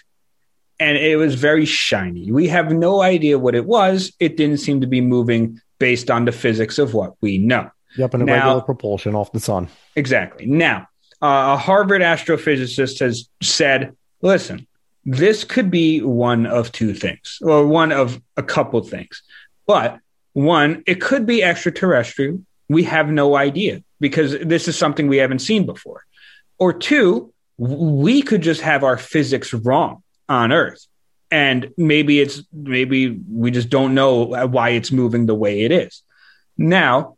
And 0.80 0.98
it 0.98 1.16
was 1.18 1.36
very 1.36 1.66
shiny. 1.66 2.32
We 2.32 2.48
have 2.50 2.72
no 2.72 3.02
idea 3.02 3.40
what 3.40 3.56
it 3.56 3.66
was. 3.66 4.12
It 4.20 4.38
didn't 4.38 4.58
seem 4.58 4.82
to 4.82 4.88
be 4.88 5.02
moving 5.02 5.60
based 5.80 6.12
on 6.12 6.26
the 6.26 6.32
physics 6.32 6.78
of 6.78 6.94
what 6.94 7.14
we 7.22 7.38
know. 7.38 7.70
yep 7.98 8.14
and 8.14 8.24
a 8.24 8.26
Now- 8.26 8.34
regular 8.36 8.62
propulsion 8.62 9.16
off 9.16 9.32
the 9.32 9.40
sun 9.40 9.70
Exactly. 9.96 10.46
Now, 10.46 10.88
uh, 11.22 11.56
a 11.56 11.58
Harvard 11.58 12.02
astrophysicist 12.04 13.00
has 13.00 13.28
said, 13.42 13.96
listen, 14.22 14.68
this 15.06 15.44
could 15.44 15.72
be 15.72 16.02
one 16.02 16.46
of 16.46 16.72
two 16.72 16.94
things, 16.94 17.40
or 17.42 17.66
one 17.66 17.92
of 17.92 18.22
a 18.36 18.44
couple 18.44 18.82
things. 18.82 19.24
But 19.66 19.98
one, 20.34 20.84
it 20.86 21.02
could 21.02 21.26
be 21.26 21.42
extraterrestrial. 21.44 22.42
We 22.70 22.84
have 22.84 23.10
no 23.10 23.36
idea 23.36 23.82
because 24.00 24.38
this 24.40 24.68
is 24.68 24.78
something 24.78 25.08
we 25.08 25.18
haven't 25.18 25.40
seen 25.40 25.66
before. 25.66 26.06
Or 26.58 26.74
two, 26.74 27.34
we 27.58 28.22
could 28.22 28.42
just 28.42 28.62
have 28.62 28.84
our 28.84 28.98
physics 28.98 29.54
wrong 29.54 30.04
on 30.30 30.52
Earth. 30.52 30.86
And 31.30 31.72
maybe 31.78 32.22
it's 32.22 32.42
maybe 32.54 33.20
we 33.30 33.52
just 33.52 33.70
don't 33.70 33.94
know 33.94 34.24
why 34.48 34.70
it's 34.70 34.92
moving 34.92 35.26
the 35.26 35.36
way 35.36 35.62
it 35.62 35.72
is. 35.72 36.02
Now, 36.58 37.18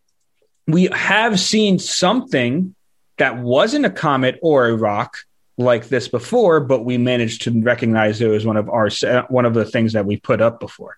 we 0.67 0.85
have 0.91 1.39
seen 1.39 1.77
something 1.79 2.75
that 3.17 3.37
wasn't 3.37 3.85
a 3.85 3.89
comet 3.89 4.39
or 4.41 4.67
a 4.67 4.75
rock 4.75 5.17
like 5.57 5.89
this 5.89 6.07
before, 6.07 6.59
but 6.61 6.85
we 6.85 6.97
managed 6.97 7.43
to 7.43 7.61
recognize 7.61 8.21
it 8.21 8.27
was 8.27 8.45
one 8.45 8.57
of 8.57 8.69
our 8.69 8.89
one 9.27 9.45
of 9.45 9.53
the 9.53 9.65
things 9.65 9.93
that 9.93 10.05
we 10.05 10.17
put 10.17 10.41
up 10.41 10.59
before. 10.59 10.97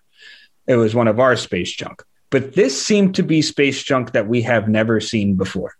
It 0.66 0.76
was 0.76 0.94
one 0.94 1.08
of 1.08 1.20
our 1.20 1.36
space 1.36 1.72
junk. 1.72 2.02
But 2.32 2.54
this 2.54 2.84
seemed 2.84 3.14
to 3.16 3.22
be 3.22 3.42
space 3.42 3.80
junk 3.80 4.12
that 4.12 4.26
we 4.26 4.42
have 4.42 4.68
never 4.68 5.00
seen 5.00 5.36
before. 5.36 5.74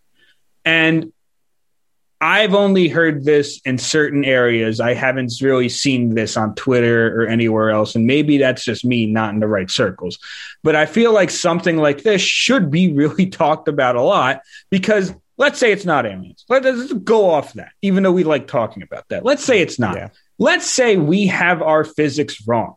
And 0.64 1.12
I've 2.20 2.54
only 2.54 2.86
heard 2.86 3.24
this 3.24 3.60
in 3.64 3.78
certain 3.78 4.24
areas. 4.24 4.78
I 4.78 4.94
haven't 4.94 5.32
really 5.42 5.68
seen 5.68 6.14
this 6.14 6.36
on 6.36 6.54
Twitter 6.54 7.20
or 7.20 7.26
anywhere 7.26 7.70
else. 7.70 7.96
And 7.96 8.06
maybe 8.06 8.38
that's 8.38 8.64
just 8.64 8.84
me 8.84 9.06
not 9.06 9.34
in 9.34 9.40
the 9.40 9.48
right 9.48 9.68
circles. 9.68 10.18
But 10.62 10.76
I 10.76 10.86
feel 10.86 11.12
like 11.12 11.30
something 11.30 11.78
like 11.78 12.04
this 12.04 12.22
should 12.22 12.70
be 12.70 12.92
really 12.94 13.26
talked 13.26 13.66
about 13.66 13.96
a 13.96 14.02
lot 14.02 14.42
because 14.70 15.12
let's 15.36 15.58
say 15.58 15.72
it's 15.72 15.84
not 15.84 16.06
aliens. 16.06 16.44
Let- 16.48 16.64
Let's 16.64 16.92
go 16.92 17.30
off 17.30 17.54
that, 17.54 17.72
even 17.82 18.04
though 18.04 18.12
we 18.12 18.22
like 18.22 18.46
talking 18.46 18.84
about 18.84 19.08
that. 19.08 19.24
Let's 19.24 19.42
say 19.42 19.60
it's 19.60 19.80
not. 19.80 19.96
Yeah. 19.96 20.10
Let's 20.38 20.66
say 20.66 20.96
we 20.98 21.26
have 21.26 21.60
our 21.60 21.82
physics 21.82 22.46
wrong. 22.46 22.76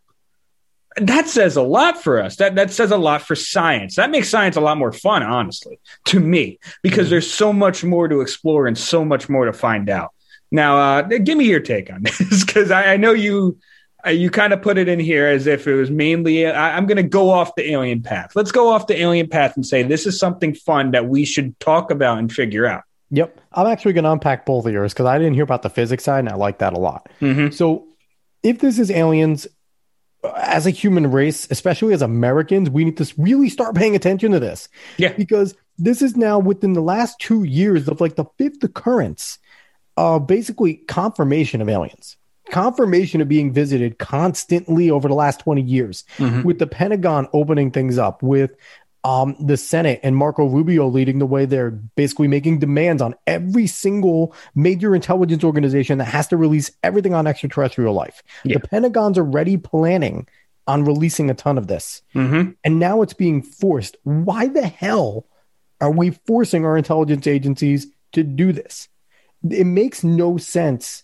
That 0.98 1.28
says 1.28 1.58
a 1.58 1.62
lot 1.62 2.02
for 2.02 2.22
us. 2.22 2.38
That 2.38 2.56
that 2.56 2.72
says 2.72 2.92
a 2.92 2.98
lot 2.98 3.22
for 3.22 3.36
science. 3.36 3.96
That 3.96 4.12
makes 4.12 4.30
science 4.30 4.56
a 4.56 4.62
lot 4.62 4.78
more 4.78 4.94
fun, 4.94 5.24
honestly, 5.24 5.80
to 6.06 6.20
me, 6.20 6.60
because 6.82 7.10
there's 7.10 7.32
so 7.32 7.52
much 7.52 7.84
more 7.84 8.08
to 8.08 8.22
explore 8.22 8.66
and 8.66 8.78
so 8.78 9.04
much 9.04 9.28
more 9.28 9.46
to 9.46 9.54
find 9.54 9.90
out. 9.90 10.14
Now, 10.52 10.78
uh, 10.78 11.02
give 11.02 11.38
me 11.38 11.46
your 11.46 11.60
take 11.60 11.92
on 11.92 12.04
this, 12.20 12.46
because 12.46 12.72
I, 12.72 12.94
I 12.94 12.98
know 12.98 13.12
you 13.12 13.58
uh, 14.06 14.12
you 14.12 14.30
kind 14.30 14.54
of 14.54 14.62
put 14.62 14.78
it 14.78 14.88
in 14.88 15.00
here 15.00 15.28
as 15.28 15.48
if 15.48 15.68
it 15.68 15.74
was 15.74 15.90
mainly. 15.90 16.48
I, 16.48 16.78
I'm 16.78 16.86
going 16.86 16.98
to 16.98 17.04
go 17.04 17.30
off 17.30 17.56
the 17.56 17.72
alien 17.72 18.02
path. 18.02 18.36
Let's 18.36 18.52
go 18.52 18.70
off 18.70 18.88
the 18.88 19.00
alien 19.00 19.28
path 19.28 19.56
and 19.56 19.66
say 19.66 19.84
this 19.84 20.06
is 20.06 20.20
something 20.20 20.54
fun 20.54 20.92
that 20.92 21.08
we 21.08 21.26
should 21.26 21.60
talk 21.60 21.92
about 21.92 22.20
and 22.20 22.32
figure 22.32 22.66
out. 22.66 22.84
Yep. 23.12 23.40
I'm 23.54 23.68
actually 23.68 23.94
going 23.94 24.04
to 24.04 24.12
unpack 24.12 24.46
both 24.46 24.66
of 24.66 24.74
yours 24.74 24.94
because 24.94 25.06
I 25.06 25.18
didn't 25.18 25.36
hear 25.36 25.44
about 25.44 25.62
the 25.62 25.70
physics 25.70 26.04
side 26.04 26.20
and 26.20 26.30
I 26.30 26.36
like 26.36 26.60
that 26.60 26.74
a 26.74 26.80
lot. 26.80 27.10
Mm-hmm. 27.22 27.52
So 27.52 27.88
if 28.44 28.60
this 28.60 28.78
is 28.80 28.92
aliens, 28.92 29.48
as 30.38 30.66
a 30.66 30.70
human 30.72 31.12
race, 31.12 31.48
especially 31.50 31.94
as 31.94 32.02
Americans, 32.02 32.70
we 32.70 32.86
need 32.86 32.98
to 32.98 33.14
really 33.18 33.50
start 33.50 33.76
paying 33.76 33.96
attention 33.96 34.32
to 34.32 34.40
this. 34.40 34.70
Yeah. 34.98 35.14
Because 35.14 35.56
this 35.78 36.02
is 36.02 36.16
now 36.16 36.40
within 36.40 36.74
the 36.74 36.82
last 36.82 37.20
two 37.20 37.44
years 37.44 37.88
of 37.88 38.00
like 38.02 38.16
the 38.16 38.26
fifth 38.38 38.64
occurrence 38.64 39.40
of 39.98 40.28
basically 40.28 40.76
confirmation 40.76 41.62
of 41.62 41.70
aliens. 41.70 42.18
Confirmation 42.52 43.22
of 43.22 43.28
being 43.28 43.52
visited 43.52 43.98
constantly 43.98 44.90
over 44.92 45.08
the 45.08 45.16
last 45.16 45.40
20 45.40 45.62
years, 45.62 46.04
Mhm. 46.18 46.44
with 46.44 46.60
the 46.60 46.68
Pentagon 46.68 47.28
opening 47.34 47.72
things 47.72 47.98
up, 47.98 48.22
with 48.22 48.52
um, 49.06 49.36
the 49.40 49.56
Senate 49.56 50.00
and 50.02 50.18
Marco 50.18 50.46
Rubio 50.48 50.88
leading 50.88 51.20
the 51.20 51.26
way. 51.28 51.46
They're 51.46 51.70
basically 51.72 52.28
making 52.28 52.60
demands 52.60 53.02
on 53.02 53.14
every 53.28 53.68
single 53.68 54.34
major 54.56 54.96
intelligence 54.96 55.44
organization 55.44 56.00
that 56.00 56.06
has 56.06 56.28
to 56.30 56.38
release 56.38 56.72
everything 56.82 57.14
on 57.14 57.28
extraterrestrial 57.28 57.94
life. 57.94 58.24
Yeah. 58.44 58.58
The 58.58 58.68
Pentagon's 58.68 59.20
already 59.20 59.58
planning 59.58 60.28
on 60.68 60.84
releasing 60.84 61.30
a 61.30 61.36
ton 61.36 61.60
of 61.60 61.68
this, 61.68 62.02
Mm-hmm. 62.16 62.52
and 62.64 62.80
now 62.80 63.04
it's 63.04 63.14
being 63.14 63.44
forced. 63.44 63.96
Why 64.04 64.48
the 64.48 64.66
hell 64.66 65.28
are 65.80 65.92
we 65.92 66.10
forcing 66.26 66.66
our 66.66 66.76
intelligence 66.76 67.28
agencies 67.28 67.86
to 68.14 68.24
do 68.24 68.52
this? 68.52 68.90
It 69.48 69.66
makes 69.66 70.04
no 70.04 70.38
sense 70.38 71.04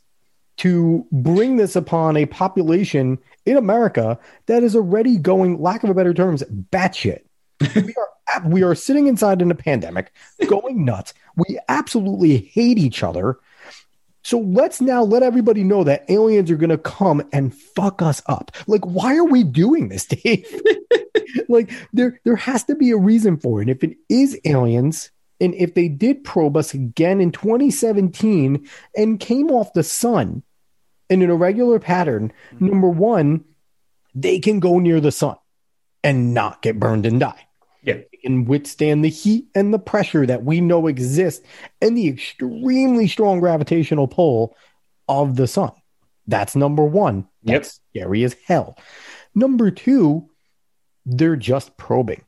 to 0.57 1.05
bring 1.11 1.57
this 1.57 1.75
upon 1.75 2.17
a 2.17 2.25
population 2.25 3.19
in 3.45 3.57
America 3.57 4.17
that 4.47 4.63
is 4.63 4.75
already 4.75 5.17
going, 5.17 5.61
lack 5.61 5.83
of 5.83 5.91
a 5.91 5.93
better 5.93 6.13
terms, 6.13 6.41
batshit. 6.71 7.21
We 7.75 7.93
are 7.97 8.09
we 8.45 8.63
are 8.63 8.75
sitting 8.75 9.07
inside 9.07 9.41
in 9.41 9.51
a 9.51 9.55
pandemic, 9.55 10.11
going 10.47 10.85
nuts. 10.85 11.13
We 11.35 11.59
absolutely 11.67 12.37
hate 12.37 12.77
each 12.77 13.03
other. 13.03 13.39
So 14.23 14.39
let's 14.39 14.81
now 14.81 15.03
let 15.03 15.23
everybody 15.23 15.63
know 15.63 15.83
that 15.83 16.09
aliens 16.09 16.51
are 16.51 16.55
going 16.55 16.69
to 16.69 16.77
come 16.77 17.27
and 17.33 17.53
fuck 17.55 18.01
us 18.01 18.21
up. 18.27 18.51
Like, 18.67 18.85
why 18.85 19.15
are 19.15 19.25
we 19.25 19.43
doing 19.43 19.89
this, 19.89 20.05
Dave? 20.23 20.61
like, 21.49 21.71
there 21.93 22.19
there 22.23 22.35
has 22.35 22.63
to 22.65 22.75
be 22.75 22.91
a 22.91 22.97
reason 22.97 23.37
for 23.37 23.61
it. 23.61 23.69
If 23.69 23.83
it 23.83 23.97
is 24.09 24.39
aliens, 24.45 25.11
and 25.39 25.55
if 25.55 25.73
they 25.73 25.87
did 25.87 26.23
probe 26.23 26.55
us 26.55 26.73
again 26.73 27.19
in 27.19 27.31
2017 27.31 28.67
and 28.95 29.19
came 29.19 29.49
off 29.49 29.73
the 29.73 29.83
sun 29.83 30.43
in 31.09 31.23
an 31.23 31.31
irregular 31.31 31.79
pattern, 31.79 32.31
mm-hmm. 32.53 32.67
number 32.67 32.89
one, 32.89 33.43
they 34.13 34.39
can 34.39 34.59
go 34.59 34.77
near 34.77 34.99
the 34.99 35.11
sun 35.11 35.35
and 36.03 36.33
not 36.33 36.61
get 36.61 36.79
burned 36.79 37.07
and 37.07 37.19
die. 37.19 37.47
Can 38.21 38.45
withstand 38.45 39.03
the 39.03 39.09
heat 39.09 39.47
and 39.55 39.73
the 39.73 39.79
pressure 39.79 40.25
that 40.25 40.43
we 40.43 40.61
know 40.61 40.87
exists 40.87 41.45
and 41.81 41.97
the 41.97 42.07
extremely 42.07 43.07
strong 43.07 43.39
gravitational 43.39 44.07
pull 44.07 44.55
of 45.07 45.35
the 45.35 45.47
sun. 45.47 45.71
That's 46.27 46.55
number 46.55 46.85
one. 46.85 47.27
Yep. 47.43 47.63
That's 47.63 47.79
scary 47.89 48.23
as 48.23 48.35
hell. 48.45 48.77
Number 49.33 49.71
two, 49.71 50.29
they're 51.05 51.35
just 51.35 51.75
probing. 51.77 52.23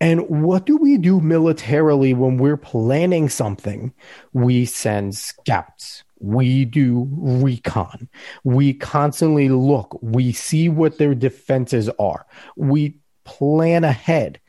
And 0.00 0.28
what 0.28 0.66
do 0.66 0.76
we 0.76 0.98
do 0.98 1.20
militarily 1.20 2.12
when 2.12 2.36
we're 2.36 2.58
planning 2.58 3.28
something? 3.28 3.94
We 4.32 4.66
send 4.66 5.14
scouts. 5.14 6.04
We 6.18 6.64
do 6.66 7.08
recon. 7.10 8.08
We 8.44 8.74
constantly 8.74 9.48
look. 9.48 9.98
We 10.02 10.32
see 10.32 10.68
what 10.68 10.98
their 10.98 11.14
defenses 11.14 11.88
are. 11.98 12.26
We 12.56 12.98
plan 13.24 13.84
ahead. 13.84 14.40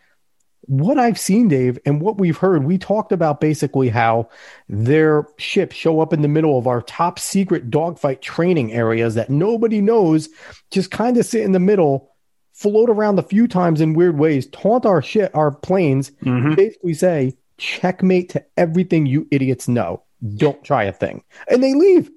What 0.68 0.98
I've 0.98 1.18
seen, 1.18 1.48
Dave, 1.48 1.80
and 1.86 2.02
what 2.02 2.18
we've 2.18 2.38
heard, 2.38 2.64
we 2.66 2.78
talked 2.78 3.12
about 3.12 3.40
basically 3.42 3.90
how 3.90 4.30
their 4.68 5.26
ships 5.38 5.76
show 5.76 6.02
up 6.02 6.12
in 6.14 6.22
the 6.22 6.28
middle 6.28 6.58
of 6.58 6.68
our 6.68 6.82
top 6.82 7.20
secret 7.20 7.70
dogfight 7.72 8.22
training 8.22 8.74
areas 8.74 9.16
that 9.16 9.30
nobody 9.30 9.82
knows, 9.82 10.28
just 10.70 10.92
kind 10.92 11.18
of 11.18 11.26
sit 11.26 11.42
in 11.42 11.54
the 11.54 11.60
middle, 11.60 12.14
float 12.54 12.90
around 12.90 13.18
a 13.18 13.24
few 13.24 13.48
times 13.48 13.80
in 13.80 13.94
weird 13.94 14.18
ways, 14.18 14.48
taunt 14.48 14.86
our 14.86 15.02
shit, 15.02 15.34
our 15.34 15.52
planes, 15.52 16.12
Mm-hmm. 16.24 16.56
basically 16.56 16.94
say, 16.94 17.38
checkmate 17.58 18.30
to 18.30 18.46
everything 18.58 19.06
you 19.06 19.26
idiots 19.32 19.68
know. 19.68 20.04
Don't 20.36 20.64
try 20.64 20.84
a 20.84 20.92
thing. 20.92 21.24
And 21.50 21.64
they 21.64 21.76
leave. 21.76 22.12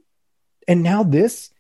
And 0.66 0.82
now 0.82 1.02
this, 1.02 1.50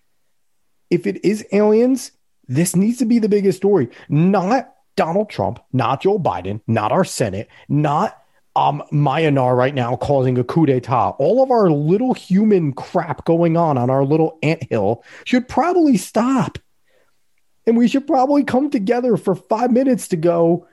if 0.90 1.06
it 1.06 1.24
is 1.24 1.46
aliens, 1.52 2.12
this 2.48 2.74
needs 2.74 2.98
to 2.98 3.04
be 3.04 3.20
the 3.20 3.28
biggest 3.28 3.58
story. 3.58 3.90
Not 4.08 4.74
Donald 5.00 5.30
Trump, 5.30 5.60
not 5.72 6.02
Joe 6.02 6.18
Biden, 6.18 6.60
not 6.66 6.92
our 6.92 7.04
Senate, 7.04 7.48
not 7.70 8.22
um 8.54 8.82
Myanmar 8.92 9.56
right 9.56 9.74
now 9.74 9.96
causing 9.96 10.36
a 10.36 10.44
coup 10.44 10.66
d'etat. 10.66 11.12
All 11.18 11.42
of 11.42 11.50
our 11.50 11.70
little 11.70 12.12
human 12.12 12.74
crap 12.74 13.24
going 13.24 13.56
on 13.56 13.78
on 13.78 13.88
our 13.88 14.04
little 14.04 14.38
anthill 14.42 15.02
should 15.24 15.48
probably 15.48 15.96
stop. 15.96 16.58
And 17.66 17.78
we 17.78 17.88
should 17.88 18.06
probably 18.06 18.44
come 18.44 18.68
together 18.68 19.16
for 19.16 19.34
five 19.34 19.70
minutes 19.70 20.08
to 20.08 20.16
go, 20.16 20.66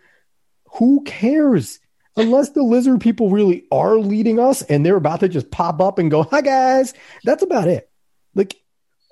who 0.74 1.06
cares? 1.06 1.80
Unless 2.18 2.50
the 2.50 2.63
lizard 2.63 3.00
people 3.00 3.30
really 3.30 3.63
are 3.72 3.96
leading 3.96 4.42
us 4.42 4.62
and 4.62 4.86
they're 4.86 4.98
about 4.98 5.22
to 5.22 5.30
just 5.30 5.52
pop 5.52 5.80
up 5.80 6.00
and 6.00 6.12
go, 6.12 6.24
hi 6.24 6.42
guys. 6.42 6.94
That's 7.24 7.44
about 7.44 7.70
it. 7.70 7.90
Like, 8.36 8.58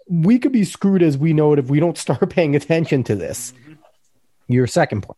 we 0.10 0.40
could 0.40 0.52
be 0.52 0.66
screwed 0.66 1.02
as 1.02 1.18
we 1.18 1.32
know 1.32 1.54
it 1.54 1.60
if 1.60 1.70
we 1.70 1.80
don't 1.80 1.98
start 2.06 2.30
paying 2.32 2.54
attention 2.54 3.06
to 3.06 3.16
this. 3.16 3.54
Your 4.48 4.68
second 4.68 5.02
point. 5.02 5.18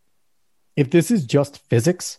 If 0.76 0.90
this 0.90 1.10
is 1.10 1.24
just 1.24 1.58
physics, 1.68 2.18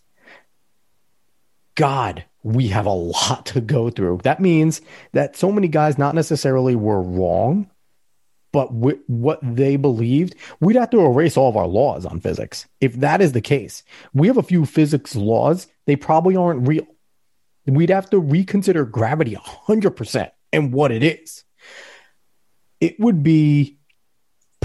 God, 1.76 2.26
we 2.44 2.68
have 2.68 2.86
a 2.86 2.90
lot 2.92 3.46
to 3.48 3.62
go 3.62 3.90
through. 3.90 4.20
That 4.24 4.40
means 4.40 4.82
that 5.14 5.36
so 5.36 5.52
many 5.52 5.68
guys 5.68 5.98
not 5.98 6.16
necessarily 6.16 6.76
were 6.76 7.02
wrong, 7.02 7.70
but 8.52 8.68
wi- 8.68 9.00
what 9.08 9.40
they 9.42 9.76
believed, 9.76 10.36
we'd 10.60 10.76
have 10.76 10.90
to 10.92 11.02
erase 11.02 11.38
all 11.38 11.50
of 11.50 11.58
our 11.58 11.68
laws 11.68 12.06
on 12.06 12.20
physics. 12.20 12.68
If 12.82 12.96
that 12.96 13.22
is 13.22 13.32
the 13.32 13.42
case, 13.42 13.84
we 14.14 14.28
have 14.28 14.38
a 14.38 14.44
few 14.44 14.66
physics 14.66 15.16
laws, 15.16 15.68
they 15.86 15.96
probably 15.96 16.36
aren't 16.36 16.68
real. 16.68 16.86
We'd 17.66 17.90
have 17.90 18.10
to 18.10 18.20
reconsider 18.20 18.86
gravity 18.86 19.36
100% 19.36 20.32
and 20.52 20.74
what 20.74 20.92
it 20.92 21.04
is. 21.04 21.44
It 22.82 23.00
would 23.00 23.24
be 23.24 23.79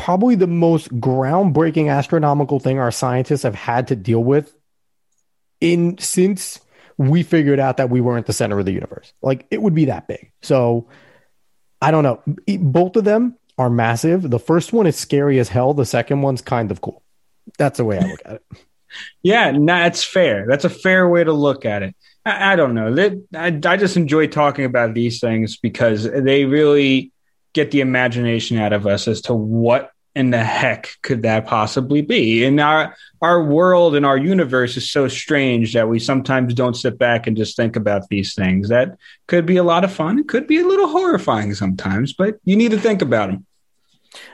probably 0.04 0.34
the 0.34 0.46
most 0.46 0.90
groundbreaking 1.00 1.90
astronomical 1.90 2.60
thing 2.60 2.78
our 2.78 2.90
scientists 2.90 3.42
have 3.42 3.54
had 3.54 3.88
to 3.88 3.96
deal 3.96 4.22
with 4.22 4.54
in 5.62 5.96
since 5.96 6.60
we 6.98 7.22
figured 7.22 7.58
out 7.58 7.78
that 7.78 7.88
we 7.88 8.02
weren't 8.02 8.26
the 8.26 8.32
center 8.34 8.58
of 8.58 8.66
the 8.66 8.72
universe. 8.72 9.14
Like 9.22 9.46
it 9.50 9.62
would 9.62 9.74
be 9.74 9.86
that 9.86 10.06
big. 10.06 10.30
So 10.42 10.88
I 11.80 11.90
don't 11.90 12.04
know. 12.04 12.22
Both 12.58 12.96
of 12.96 13.04
them 13.04 13.38
are 13.56 13.70
massive. 13.70 14.28
The 14.28 14.38
first 14.38 14.74
one 14.74 14.86
is 14.86 14.94
scary 14.94 15.38
as 15.38 15.48
hell. 15.48 15.72
The 15.72 15.86
second 15.86 16.20
one's 16.20 16.42
kind 16.42 16.70
of 16.70 16.82
cool. 16.82 17.02
That's 17.56 17.78
the 17.78 17.86
way 17.86 17.98
I 17.98 18.02
look 18.02 18.20
at 18.26 18.32
it. 18.34 18.42
Yeah, 19.24 19.50
no, 19.50 19.74
that's 19.74 20.04
fair. 20.04 20.46
That's 20.48 20.64
a 20.64 20.70
fair 20.70 21.08
way 21.08 21.24
to 21.24 21.32
look 21.32 21.64
at 21.64 21.82
it. 21.82 21.96
I, 22.24 22.52
I 22.52 22.56
don't 22.56 22.74
know. 22.74 22.94
That 22.94 23.14
I, 23.34 23.46
I 23.68 23.76
just 23.76 23.96
enjoy 23.96 24.28
talking 24.28 24.66
about 24.66 24.94
these 24.94 25.18
things 25.18 25.56
because 25.56 26.04
they 26.04 26.44
really 26.44 27.10
get 27.54 27.72
the 27.72 27.80
imagination 27.80 28.56
out 28.56 28.72
of 28.72 28.86
us 28.86 29.08
as 29.08 29.22
to 29.22 29.34
what 29.34 29.90
in 30.14 30.30
the 30.30 30.42
heck 30.42 30.96
could 31.02 31.22
that 31.22 31.46
possibly 31.46 32.02
be. 32.02 32.44
And 32.44 32.60
our 32.60 32.96
our 33.20 33.42
world 33.42 33.94
and 33.94 34.04
our 34.06 34.16
universe 34.16 34.76
is 34.76 34.90
so 34.90 35.08
strange 35.08 35.72
that 35.72 35.88
we 35.88 35.98
sometimes 35.98 36.54
don't 36.54 36.76
sit 36.76 36.98
back 36.98 37.26
and 37.26 37.36
just 37.36 37.56
think 37.56 37.76
about 37.76 38.08
these 38.08 38.34
things. 38.34 38.68
That 38.68 38.98
could 39.26 39.46
be 39.46 39.56
a 39.56 39.64
lot 39.64 39.84
of 39.84 39.92
fun. 39.92 40.18
It 40.18 40.28
could 40.28 40.46
be 40.46 40.60
a 40.60 40.66
little 40.66 40.88
horrifying 40.88 41.54
sometimes, 41.54 42.12
but 42.12 42.38
you 42.44 42.56
need 42.56 42.70
to 42.72 42.80
think 42.80 43.02
about 43.02 43.30
them. 43.30 43.46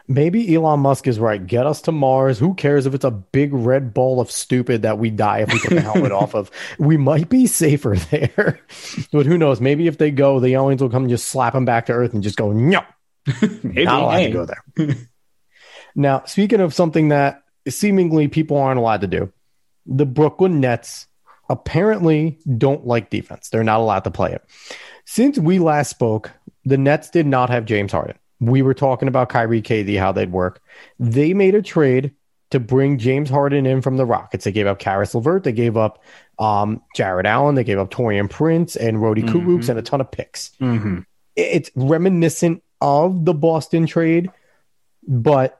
Maybe 0.06 0.54
Elon 0.54 0.80
Musk 0.80 1.06
is 1.06 1.18
right. 1.18 1.44
Get 1.44 1.66
us 1.66 1.80
to 1.82 1.92
Mars. 1.92 2.38
Who 2.38 2.54
cares 2.54 2.84
if 2.84 2.94
it's 2.94 3.04
a 3.04 3.10
big 3.10 3.52
red 3.54 3.94
ball 3.94 4.20
of 4.20 4.30
stupid 4.30 4.82
that 4.82 4.98
we 4.98 5.08
die 5.10 5.38
if 5.38 5.52
we 5.52 5.58
take 5.60 5.70
the 5.70 5.80
helmet 5.80 6.12
off 6.12 6.34
of? 6.34 6.50
We 6.78 6.96
might 6.96 7.28
be 7.28 7.46
safer 7.46 7.96
there. 8.10 8.60
but 9.12 9.24
who 9.24 9.38
knows? 9.38 9.60
Maybe 9.60 9.86
if 9.86 9.98
they 9.98 10.10
go, 10.10 10.40
the 10.40 10.54
aliens 10.54 10.82
will 10.82 10.90
come 10.90 11.04
and 11.04 11.10
just 11.10 11.28
slap 11.28 11.54
them 11.54 11.64
back 11.64 11.86
to 11.86 11.92
Earth 11.92 12.12
and 12.12 12.22
just 12.22 12.36
go, 12.36 12.52
no, 12.52 12.82
Maybe. 13.62 13.84
not 13.84 14.02
allowed 14.02 14.18
hey. 14.18 14.26
to 14.26 14.32
go 14.32 14.46
there. 14.46 14.96
now, 15.94 16.22
speaking 16.24 16.60
of 16.60 16.74
something 16.74 17.08
that 17.08 17.42
seemingly 17.68 18.28
people 18.28 18.56
aren't 18.58 18.78
allowed 18.78 19.00
to 19.02 19.06
do, 19.06 19.32
the 19.86 20.06
Brooklyn 20.06 20.60
Nets 20.60 21.06
apparently 21.48 22.38
don't 22.58 22.86
like 22.86 23.10
defense. 23.10 23.48
They're 23.48 23.64
not 23.64 23.80
allowed 23.80 24.04
to 24.04 24.10
play 24.10 24.32
it. 24.32 24.44
Since 25.04 25.38
we 25.38 25.58
last 25.58 25.90
spoke, 25.90 26.30
the 26.64 26.78
Nets 26.78 27.10
did 27.10 27.26
not 27.26 27.50
have 27.50 27.64
James 27.64 27.92
Harden. 27.92 28.16
We 28.40 28.62
were 28.62 28.74
talking 28.74 29.08
about 29.08 29.28
Kyrie 29.28 29.60
KD, 29.62 29.98
how 29.98 30.12
they'd 30.12 30.32
work. 30.32 30.62
They 30.98 31.34
made 31.34 31.54
a 31.54 31.62
trade 31.62 32.14
to 32.50 32.60
bring 32.60 32.98
James 32.98 33.28
Harden 33.28 33.66
in 33.66 33.82
from 33.82 33.96
the 33.96 34.06
Rockets. 34.06 34.44
They 34.44 34.52
gave 34.52 34.66
up 34.66 34.78
Caris 34.78 35.14
LeVert. 35.14 35.44
They 35.44 35.52
gave 35.52 35.76
up 35.76 36.02
um, 36.38 36.82
Jarrett 36.96 37.26
Allen. 37.26 37.54
They 37.54 37.64
gave 37.64 37.78
up 37.78 37.90
Taurean 37.90 38.30
Prince 38.30 38.74
and 38.76 39.00
Rody 39.02 39.22
Mhm. 39.22 39.28
Kurucs 39.30 39.68
and 39.68 39.78
a 39.78 39.82
ton 39.82 40.00
of 40.00 40.10
picks 40.10 40.50
Mhm. 40.60 41.04
it's 41.36 41.70
reminiscent 41.76 42.62
of 42.80 43.24
the 43.26 43.34
Boston 43.34 43.86
trade, 43.86 44.30
but 45.06 45.59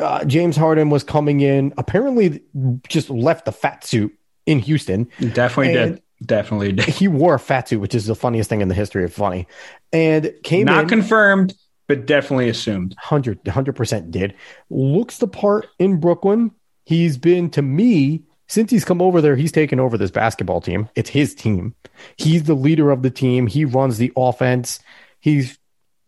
uh, 0.00 0.24
James 0.24 0.56
Harden 0.56 0.90
was 0.90 1.04
coming 1.04 1.40
in, 1.40 1.72
apparently 1.78 2.42
just 2.88 3.10
left 3.10 3.44
the 3.44 3.52
fat 3.52 3.84
suit 3.84 4.12
in 4.46 4.58
Houston. 4.60 5.08
Definitely 5.32 5.72
did. 5.72 6.02
Definitely 6.24 6.72
did. 6.72 6.86
He 6.86 7.08
wore 7.08 7.34
a 7.34 7.38
fat 7.38 7.68
suit, 7.68 7.80
which 7.80 7.94
is 7.94 8.06
the 8.06 8.14
funniest 8.14 8.50
thing 8.50 8.60
in 8.60 8.68
the 8.68 8.74
history 8.74 9.04
of 9.04 9.12
funny, 9.12 9.46
and 9.92 10.32
came 10.42 10.66
Not 10.66 10.84
in. 10.84 10.88
confirmed, 10.88 11.54
but 11.86 12.06
definitely 12.06 12.48
assumed. 12.48 12.94
100 12.94 13.44
100% 13.44 14.10
did. 14.10 14.34
Looks 14.68 15.18
the 15.18 15.28
part 15.28 15.68
in 15.78 15.98
Brooklyn. 15.98 16.50
He's 16.84 17.16
been 17.16 17.50
to 17.50 17.62
me 17.62 18.22
since 18.50 18.72
he's 18.72 18.84
come 18.84 19.00
over 19.00 19.20
there, 19.20 19.36
he's 19.36 19.52
taken 19.52 19.78
over 19.78 19.96
this 19.96 20.10
basketball 20.10 20.60
team. 20.60 20.88
It's 20.96 21.08
his 21.08 21.36
team. 21.36 21.72
He's 22.16 22.42
the 22.42 22.54
leader 22.54 22.90
of 22.90 23.02
the 23.02 23.10
team. 23.10 23.46
He 23.46 23.64
runs 23.64 23.96
the 23.96 24.12
offense. 24.16 24.80
He 25.20 25.48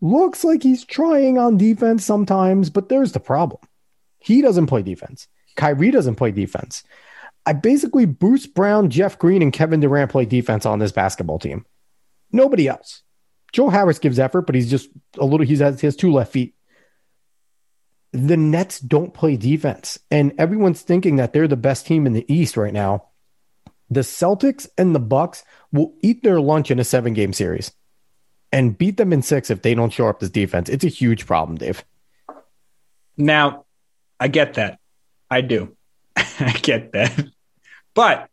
looks 0.01 0.43
like 0.43 0.61
he's 0.65 0.85
trying 0.85 1.39
on 1.39 1.57
defense 1.57 2.05
sometimes, 2.05 2.69
but 2.69 2.89
there's 2.89 3.13
the 3.13 3.21
problem. 3.21 3.61
He 4.23 4.43
doesn't 4.43 4.67
play 4.67 4.83
defense. 4.83 5.29
Kyrie 5.57 5.91
doesn't 5.91 6.17
play 6.17 6.31
defense. 6.31 6.83
I 7.45 7.53
basically 7.53 8.07
Bruce 8.07 8.47
Brown, 8.47 8.89
Jeff 8.89 9.19
Green, 9.19 9.43
and 9.43 9.53
Kevin 9.53 9.81
Durant 9.81 10.11
play 10.11 10.25
defense 10.25 10.65
on 10.65 10.79
this 10.79 10.93
basketball 10.93 11.39
team. 11.39 11.67
Nobody 12.31 12.69
else. 12.69 13.03
Joe 13.53 13.69
Harris 13.69 13.99
gives 13.99 14.19
effort, 14.19 14.43
but 14.43 14.55
he's 14.55 14.71
just 14.71 14.89
a 15.19 15.25
little. 15.25 15.45
He's 15.45 15.59
has, 15.59 15.81
he 15.81 15.87
has 15.87 15.97
two 15.97 16.13
left 16.13 16.33
feet 16.33 16.55
the 18.13 18.37
Nets 18.37 18.79
don't 18.79 19.15
play 19.15 19.37
defense, 19.37 19.99
and 20.11 20.35
everyone's 20.39 20.83
thinking 20.83 21.17
that 21.17 21.33
they're 21.33 21.49
the 21.49 21.57
best 21.57 21.87
team 21.87 22.07
in 22.07 22.13
the 22.13 22.31
East 22.33 22.57
right 22.57 22.73
now. 22.73 23.09
The 23.91 24.01
Celtics 24.01 24.69
and 24.79 24.95
the 24.95 25.01
Bucks 25.01 25.45
will 25.73 25.95
eat 26.03 26.23
their 26.23 26.41
lunch 26.41 26.71
in 26.71 26.79
a 26.79 26.85
seven 26.85 27.15
game 27.15 27.33
series 27.33 27.73
and 28.51 28.77
beat 28.77 28.99
them 28.99 29.13
in 29.13 29.23
six 29.23 29.51
if 29.51 29.63
they 29.63 29.75
don't 29.75 29.93
show 29.93 30.09
up 30.09 30.21
this 30.21 30.31
defense. 30.31 30.69
It's 30.69 30.85
a 30.85 30.89
huge 30.89 31.27
problem, 31.27 31.57
Dave. 31.59 31.85
Now, 33.17 33.65
I 34.23 34.29
get 34.29 34.55
that. 34.55 34.79
I 35.29 35.41
do. 35.41 35.77
I 36.17 36.53
get 36.63 36.93
that. 36.93 37.27
But 37.93 38.31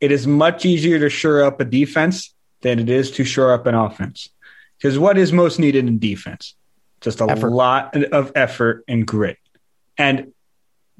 it 0.00 0.12
is 0.12 0.24
much 0.24 0.64
easier 0.64 1.00
to 1.00 1.10
shore 1.10 1.42
up 1.42 1.60
a 1.60 1.64
defense 1.64 2.32
than 2.60 2.78
it 2.78 2.88
is 2.88 3.10
to 3.12 3.24
shore 3.24 3.52
up 3.52 3.66
an 3.66 3.74
offense. 3.74 4.30
Because 4.78 5.00
what 5.00 5.18
is 5.18 5.32
most 5.32 5.58
needed 5.58 5.88
in 5.88 5.98
defense? 5.98 6.54
Just 7.00 7.20
a 7.20 7.28
effort. 7.28 7.50
lot 7.50 7.96
of 8.12 8.30
effort 8.36 8.84
and 8.86 9.04
grit. 9.04 9.38
And 9.98 10.32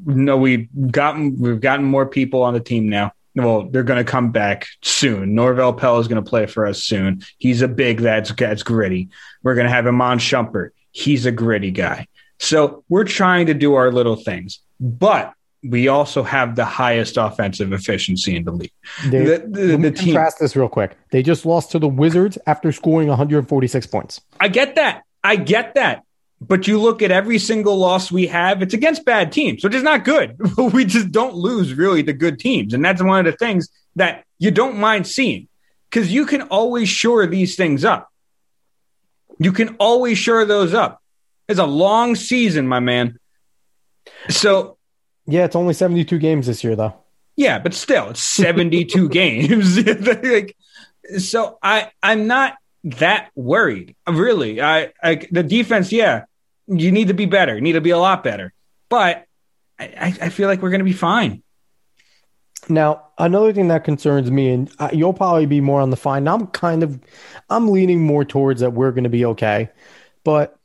no, 0.05 0.37
we've 0.37 0.69
gotten 0.91 1.39
we've 1.39 1.61
gotten 1.61 1.85
more 1.85 2.07
people 2.07 2.43
on 2.43 2.53
the 2.53 2.61
team 2.61 2.89
now. 2.89 3.13
Well, 3.37 3.69
they're 3.71 3.85
going 3.85 4.05
to 4.05 4.11
come 4.11 4.33
back 4.33 4.67
soon. 4.83 5.37
Norvel 5.37 5.79
Pelle 5.79 6.01
is 6.01 6.09
going 6.09 6.23
to 6.23 6.29
play 6.29 6.47
for 6.47 6.67
us 6.67 6.83
soon. 6.83 7.23
He's 7.39 7.63
a 7.63 7.69
big 7.69 8.01
that's 8.01 8.33
that's 8.33 8.65
gritty. 8.65 9.11
We're 9.45 9.55
going 9.55 9.69
to 9.69 9.73
have 9.73 9.87
Iman 9.87 10.19
Shumpert. 10.19 10.71
He's 10.91 11.27
a 11.27 11.33
gritty 11.33 11.71
guy. 11.71 12.09
So 12.39 12.85
we're 12.89 13.05
trying 13.05 13.47
to 13.47 13.55
do 13.55 13.75
our 13.75 13.91
little 13.91 14.17
things, 14.17 14.61
but 14.79 15.33
we 15.63 15.89
also 15.89 16.23
have 16.23 16.55
the 16.55 16.65
highest 16.65 17.17
offensive 17.17 17.73
efficiency 17.73 18.37
in 18.37 18.45
the 18.45 18.53
league. 18.53 18.73
They, 19.07 19.25
the, 19.25 19.47
the, 19.49 19.67
let 19.69 19.81
me 19.81 19.89
the 19.89 19.97
team, 19.97 20.07
contrast 20.07 20.39
this 20.39 20.55
real 20.55 20.69
quick. 20.69 20.97
They 21.11 21.23
just 21.23 21.47
lost 21.47 21.73
to 21.73 21.79
the 21.79 21.89
Wizards 21.89 22.39
after 22.47 22.73
scoring 22.73 23.09
146 23.09 23.87
points. 23.87 24.21
I 24.39 24.49
get 24.49 24.77
that. 24.77 25.03
I 25.25 25.37
get 25.37 25.75
that. 25.75 26.03
But 26.41 26.67
you 26.69 26.79
look 26.79 27.01
at 27.03 27.11
every 27.11 27.39
single 27.39 27.79
loss 27.79 28.13
we 28.13 28.27
have, 28.27 28.61
it's 28.61 28.75
against 28.75 29.05
bad 29.05 29.33
teams, 29.33 29.65
which 29.65 29.75
is 29.75 29.83
not 29.83 30.05
good. 30.05 30.37
we 30.59 30.85
just 30.85 31.11
don't 31.11 31.35
lose 31.35 31.73
really 31.73 32.03
the 32.03 32.13
good 32.13 32.39
teams. 32.39 32.75
And 32.75 32.85
that's 32.85 33.03
one 33.03 33.27
of 33.27 33.33
the 33.33 33.37
things 33.37 33.69
that 33.97 34.25
you 34.39 34.51
don't 34.51 34.77
mind 34.77 35.07
seeing 35.07 35.49
because 35.91 36.13
you 36.13 36.27
can 36.27 36.43
always 36.43 36.89
shore 36.89 37.27
these 37.27 37.57
things 37.57 37.85
up. 37.85 38.11
You 39.39 39.53
can 39.53 39.77
always 39.77 40.19
shore 40.19 40.45
those 40.45 40.75
up. 40.75 41.03
It's 41.49 41.61
a 41.61 41.67
long 41.67 42.15
season, 42.17 42.67
my 42.67 42.81
man. 42.81 43.19
So, 44.29 44.79
yeah, 45.27 45.45
it's 45.45 45.57
only 45.57 45.75
72 45.75 46.19
games 46.19 46.47
this 46.47 46.65
year, 46.65 46.77
though. 46.77 46.95
Yeah, 47.37 47.59
but 47.59 47.75
still, 47.75 48.11
it's 48.11 48.23
72 48.23 49.09
games. 49.11 49.85
like, 50.23 50.57
so 51.19 51.59
I, 51.63 51.91
I'm 52.03 52.27
not 52.27 52.57
that 52.85 53.31
worried. 53.35 53.95
Really, 54.09 54.61
I, 54.61 54.93
I 55.03 55.27
the 55.31 55.43
defense. 55.43 55.93
Yeah, 55.93 56.25
you 56.67 56.91
need 56.93 57.09
to 57.09 57.15
be 57.15 57.27
better. 57.27 57.55
You 57.55 57.61
need 57.61 57.73
to 57.73 57.81
be 57.81 57.91
a 57.91 57.99
lot 57.99 58.25
better. 58.25 58.53
But 58.89 59.27
I, 59.79 60.17
I 60.21 60.29
feel 60.31 60.49
like 60.49 60.63
we're 60.63 60.71
going 60.71 60.81
to 60.81 60.85
be 60.85 60.93
fine. 60.93 61.43
Now, 62.69 63.09
another 63.19 63.53
thing 63.53 63.69
that 63.69 63.85
concerns 63.85 64.31
me, 64.31 64.51
and 64.51 64.71
you'll 64.93 65.13
probably 65.13 65.47
be 65.47 65.61
more 65.61 65.81
on 65.81 65.91
the 65.91 65.97
fine. 65.97 66.27
I'm 66.27 66.49
kind 66.49 66.83
of, 66.83 66.99
I'm 67.49 67.71
leaning 67.71 68.01
more 68.03 68.25
towards 68.25 68.61
that 68.61 68.73
we're 68.73 68.91
going 68.91 69.05
to 69.05 69.11
be 69.11 69.25
okay. 69.27 69.71
But 70.25 70.59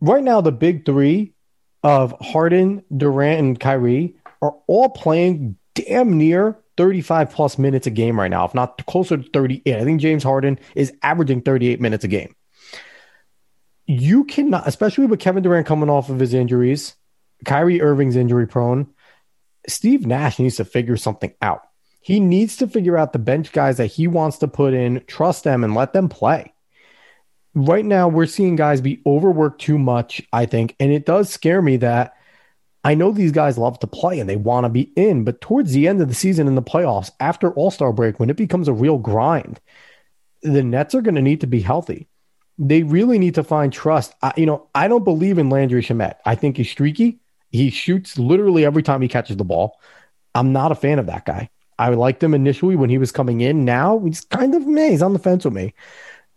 right 0.00 0.22
now, 0.22 0.40
the 0.40 0.52
big 0.52 0.84
three 0.84 1.34
of 1.82 2.14
Harden, 2.20 2.84
Durant, 2.94 3.38
and 3.40 3.60
Kyrie 3.60 4.16
are 4.40 4.56
all 4.66 4.88
playing 4.88 5.56
damn 5.74 6.16
near 6.16 6.58
35 6.76 7.30
plus 7.30 7.58
minutes 7.58 7.86
a 7.86 7.90
game 7.90 8.18
right 8.18 8.30
now, 8.30 8.44
if 8.44 8.54
not 8.54 8.84
closer 8.86 9.16
to 9.16 9.30
38. 9.30 9.76
I 9.76 9.84
think 9.84 10.00
James 10.00 10.22
Harden 10.22 10.58
is 10.74 10.92
averaging 11.02 11.42
38 11.42 11.80
minutes 11.80 12.04
a 12.04 12.08
game. 12.08 12.34
You 13.86 14.24
cannot, 14.24 14.66
especially 14.66 15.06
with 15.06 15.20
Kevin 15.20 15.42
Durant 15.42 15.66
coming 15.66 15.90
off 15.90 16.08
of 16.08 16.18
his 16.18 16.32
injuries, 16.32 16.94
Kyrie 17.44 17.82
Irving's 17.82 18.16
injury 18.16 18.46
prone. 18.46 18.88
Steve 19.68 20.06
Nash 20.06 20.38
needs 20.38 20.56
to 20.56 20.64
figure 20.64 20.96
something 20.96 21.34
out. 21.42 21.62
He 22.00 22.20
needs 22.20 22.56
to 22.56 22.66
figure 22.66 22.98
out 22.98 23.12
the 23.12 23.18
bench 23.18 23.52
guys 23.52 23.76
that 23.76 23.86
he 23.86 24.08
wants 24.08 24.38
to 24.38 24.48
put 24.48 24.74
in, 24.74 25.04
trust 25.06 25.44
them, 25.44 25.64
and 25.64 25.74
let 25.74 25.92
them 25.92 26.08
play. 26.08 26.53
Right 27.54 27.84
now, 27.84 28.08
we're 28.08 28.26
seeing 28.26 28.56
guys 28.56 28.80
be 28.80 29.00
overworked 29.06 29.60
too 29.60 29.78
much, 29.78 30.22
I 30.32 30.46
think. 30.46 30.74
And 30.80 30.92
it 30.92 31.06
does 31.06 31.30
scare 31.30 31.62
me 31.62 31.76
that 31.78 32.14
I 32.82 32.94
know 32.94 33.12
these 33.12 33.32
guys 33.32 33.56
love 33.56 33.78
to 33.80 33.86
play 33.86 34.18
and 34.20 34.28
they 34.28 34.36
want 34.36 34.64
to 34.64 34.68
be 34.68 34.92
in, 34.96 35.24
but 35.24 35.40
towards 35.40 35.72
the 35.72 35.88
end 35.88 36.02
of 36.02 36.08
the 36.08 36.14
season 36.14 36.46
in 36.46 36.54
the 36.54 36.62
playoffs, 36.62 37.10
after 37.20 37.50
All 37.52 37.70
Star 37.70 37.92
break, 37.92 38.20
when 38.20 38.28
it 38.28 38.36
becomes 38.36 38.68
a 38.68 38.72
real 38.72 38.98
grind, 38.98 39.60
the 40.42 40.62
Nets 40.62 40.94
are 40.94 41.00
going 41.00 41.14
to 41.14 41.22
need 41.22 41.40
to 41.40 41.46
be 41.46 41.60
healthy. 41.60 42.08
They 42.58 42.82
really 42.82 43.18
need 43.18 43.36
to 43.36 43.42
find 43.42 43.72
trust. 43.72 44.14
I, 44.22 44.34
you 44.36 44.46
know, 44.46 44.68
I 44.74 44.86
don't 44.88 45.04
believe 45.04 45.38
in 45.38 45.48
Landry 45.48 45.82
Shamet. 45.82 46.16
I 46.26 46.34
think 46.34 46.56
he's 46.56 46.70
streaky. 46.70 47.20
He 47.50 47.70
shoots 47.70 48.18
literally 48.18 48.64
every 48.64 48.82
time 48.82 49.00
he 49.00 49.08
catches 49.08 49.36
the 49.36 49.44
ball. 49.44 49.80
I'm 50.34 50.52
not 50.52 50.72
a 50.72 50.76
fan 50.76 50.98
of 50.98 51.06
that 51.06 51.24
guy. 51.24 51.48
I 51.78 51.88
liked 51.90 52.22
him 52.22 52.34
initially 52.34 52.76
when 52.76 52.90
he 52.90 52.98
was 52.98 53.12
coming 53.12 53.40
in. 53.40 53.64
Now 53.64 53.98
he's 54.00 54.24
kind 54.24 54.54
of 54.54 54.66
me. 54.66 54.90
He's 54.90 55.02
on 55.02 55.12
the 55.12 55.18
fence 55.18 55.44
with 55.44 55.54
me. 55.54 55.74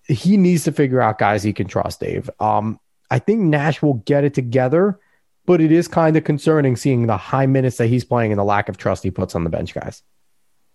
He 0.08 0.38
needs 0.38 0.64
to 0.66 0.72
figure 0.72 1.02
out 1.02 1.18
guys 1.18 1.44
he 1.44 1.54
can 1.54 1.68
trust, 1.68 2.00
Dave. 2.00 2.30
Um, 2.40 2.80
I 3.10 3.20
think 3.20 3.42
Nash 3.42 3.82
will 3.82 3.96
get 4.06 4.24
it 4.24 4.34
together 4.34 5.00
but 5.48 5.62
it 5.62 5.72
is 5.72 5.88
kind 5.88 6.16
of 6.16 6.26
concerning 6.26 6.76
seeing 6.76 7.08
the 7.08 7.18
high 7.18 7.48
minutes 7.48 7.78
that 7.78 7.88
he's 7.88 8.04
playing 8.04 8.32
and 8.32 8.38
the 8.38 8.44
lack 8.44 8.70
of 8.70 8.78
trust 8.78 9.02
he 9.02 9.10
puts 9.10 9.34
on 9.34 9.46
the 9.46 9.50
bench 9.50 9.74
guys. 9.74 10.04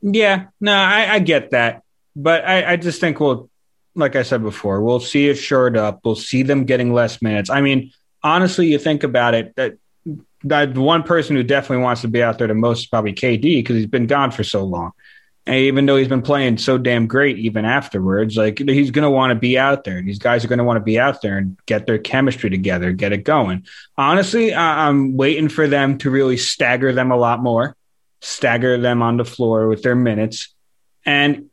Yeah, 0.01 0.47
no, 0.61 0.73
I, 0.73 1.15
I 1.15 1.19
get 1.21 1.51
that, 1.51 1.83
but 2.17 2.45
I, 2.45 2.73
I 2.73 2.77
just 2.77 2.99
think 2.99 3.21
we'll, 3.21 3.49
like 3.95 4.17
I 4.17 4.23
said 4.23 4.43
before, 4.43 4.81
we'll 4.81 4.99
see 4.99 5.29
it 5.29 5.35
shored 5.35 5.77
up. 5.77 6.01
We'll 6.05 6.17
see 6.17 6.43
them 6.43 6.65
getting 6.65 6.93
less 6.93 7.21
minutes. 7.23 7.51
I 7.51 7.61
mean, 7.61 7.93
honestly, 8.23 8.67
you 8.67 8.79
think 8.79 9.05
about 9.05 9.35
it, 9.35 9.55
that 9.57 9.75
that 10.45 10.77
one 10.77 11.05
person 11.05 11.37
who 11.37 11.45
definitely 11.45 11.85
wants 11.85 12.01
to 12.01 12.09
be 12.09 12.21
out 12.21 12.39
there 12.39 12.49
the 12.49 12.55
most 12.55 12.81
is 12.81 12.87
probably 12.87 13.13
KD 13.13 13.43
because 13.43 13.77
he's 13.77 13.87
been 13.87 14.09
gone 14.09 14.33
for 14.33 14.43
so 14.43 14.65
long. 14.65 14.91
Even 15.49 15.87
though 15.87 15.97
he's 15.97 16.07
been 16.07 16.23
playing 16.23 16.59
so 16.59 16.79
damn 16.79 17.09
great, 17.09 17.37
even 17.37 17.65
afterwards, 17.65 18.37
like 18.37 18.61
he's 18.61 18.93
going 18.93 19.03
to 19.03 19.11
want 19.11 19.33
to 19.33 19.35
be 19.35 19.59
out 19.59 19.83
there. 19.83 20.01
These 20.01 20.21
guys 20.21 20.45
are 20.45 20.49
going 20.49 20.61
to 20.61 20.65
want 20.65 20.77
to 20.77 20.85
be 20.85 21.01
out 21.01 21.21
there 21.21 21.37
and 21.37 21.59
get 21.67 21.85
their 21.85 21.99
chemistry 21.99 22.49
together, 22.49 22.93
get 22.93 23.13
it 23.13 23.25
going. 23.25 23.67
Honestly, 23.99 24.55
I'm 24.55 25.17
waiting 25.17 25.49
for 25.49 25.67
them 25.67 25.99
to 25.99 26.11
really 26.11 26.37
stagger 26.37 26.93
them 26.93 27.11
a 27.11 27.17
lot 27.17 27.43
more, 27.43 27.77
stagger 28.21 28.79
them 28.79 29.03
on 29.03 29.17
the 29.17 29.25
floor 29.25 29.67
with 29.67 29.83
their 29.83 29.97
minutes. 29.97 30.55
And 31.05 31.51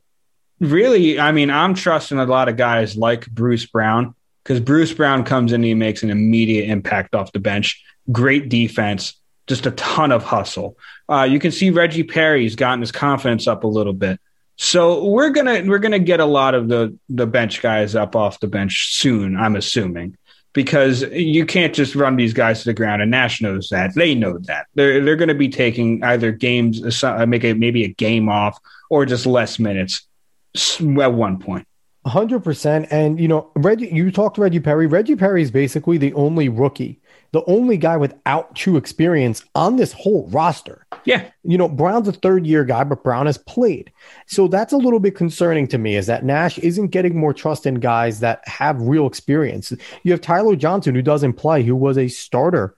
really, 0.59 1.19
I 1.19 1.31
mean, 1.31 1.49
I'm 1.49 1.73
trusting 1.73 2.19
a 2.19 2.25
lot 2.25 2.47
of 2.47 2.57
guys 2.57 2.95
like 2.95 3.27
Bruce 3.27 3.65
Brown 3.65 4.13
because 4.43 4.59
Bruce 4.59 4.93
Brown 4.93 5.23
comes 5.23 5.51
in 5.51 5.61
and 5.61 5.65
he 5.65 5.73
makes 5.73 6.03
an 6.03 6.11
immediate 6.11 6.69
impact 6.69 7.15
off 7.15 7.31
the 7.31 7.39
bench. 7.39 7.83
Great 8.11 8.49
defense, 8.49 9.18
just 9.49 9.65
a 9.65 9.71
ton 9.71 10.13
of 10.13 10.23
hustle. 10.23 10.77
Uh, 11.09 11.27
you 11.29 11.39
can 11.39 11.51
see 11.51 11.71
Reggie 11.71 12.03
Perry's 12.03 12.55
gotten 12.55 12.79
his 12.79 12.91
confidence 12.91 13.47
up 13.47 13.65
a 13.65 13.67
little 13.67 13.93
bit. 13.93 14.21
So 14.55 15.05
we're 15.05 15.31
gonna 15.31 15.63
we're 15.65 15.79
gonna 15.79 15.99
get 15.99 16.19
a 16.19 16.25
lot 16.25 16.53
of 16.53 16.67
the 16.67 16.97
the 17.09 17.25
bench 17.25 17.61
guys 17.61 17.95
up 17.95 18.15
off 18.15 18.39
the 18.39 18.47
bench 18.47 18.93
soon. 18.93 19.35
I'm 19.35 19.55
assuming 19.55 20.17
because 20.53 21.01
you 21.01 21.45
can't 21.45 21.73
just 21.73 21.95
run 21.95 22.15
these 22.15 22.33
guys 22.33 22.59
to 22.59 22.65
the 22.65 22.73
ground. 22.73 23.01
And 23.01 23.11
Nash 23.11 23.41
knows 23.41 23.69
that. 23.69 23.95
They 23.95 24.13
know 24.15 24.37
that. 24.39 24.67
They're 24.75 25.03
they're 25.03 25.15
going 25.15 25.29
to 25.29 25.35
be 25.35 25.49
taking 25.49 26.03
either 26.03 26.31
games, 26.31 27.03
uh, 27.03 27.25
make 27.25 27.43
a, 27.43 27.53
maybe 27.53 27.83
a 27.83 27.87
game 27.87 28.29
off, 28.29 28.59
or 28.89 29.05
just 29.05 29.25
less 29.25 29.59
minutes 29.59 30.07
at 30.55 31.13
one 31.13 31.39
point. 31.39 31.65
Hundred 32.05 32.43
percent. 32.43 32.87
And 32.91 33.19
you 33.19 33.27
know, 33.27 33.51
Reggie, 33.55 33.87
you 33.87 34.11
talked 34.11 34.35
to 34.35 34.41
Reggie 34.41 34.59
Perry. 34.59 34.87
Reggie 34.87 35.15
Perry 35.15 35.41
is 35.41 35.51
basically 35.51 35.97
the 35.97 36.13
only 36.13 36.49
rookie 36.49 36.99
the 37.31 37.43
only 37.45 37.77
guy 37.77 37.97
without 37.97 38.55
true 38.55 38.77
experience 38.77 39.43
on 39.55 39.75
this 39.75 39.91
whole 39.93 40.27
roster. 40.29 40.85
Yeah. 41.05 41.29
You 41.43 41.57
know, 41.57 41.69
Brown's 41.69 42.07
a 42.07 42.11
third 42.11 42.45
year 42.45 42.65
guy, 42.65 42.83
but 42.83 43.03
Brown 43.03 43.27
has 43.27 43.37
played. 43.37 43.91
So 44.27 44.47
that's 44.47 44.73
a 44.73 44.77
little 44.77 44.99
bit 44.99 45.15
concerning 45.15 45.67
to 45.67 45.77
me 45.77 45.95
is 45.95 46.07
that 46.07 46.23
Nash 46.23 46.57
isn't 46.59 46.87
getting 46.87 47.17
more 47.17 47.33
trust 47.33 47.65
in 47.65 47.75
guys 47.75 48.19
that 48.21 48.47
have 48.47 48.81
real 48.81 49.05
experience. 49.05 49.71
You 50.03 50.11
have 50.11 50.21
Tyler 50.21 50.55
Johnson, 50.55 50.95
who 50.95 51.01
doesn't 51.01 51.33
play, 51.33 51.63
who 51.63 51.75
was 51.75 51.97
a 51.97 52.07
starter 52.07 52.75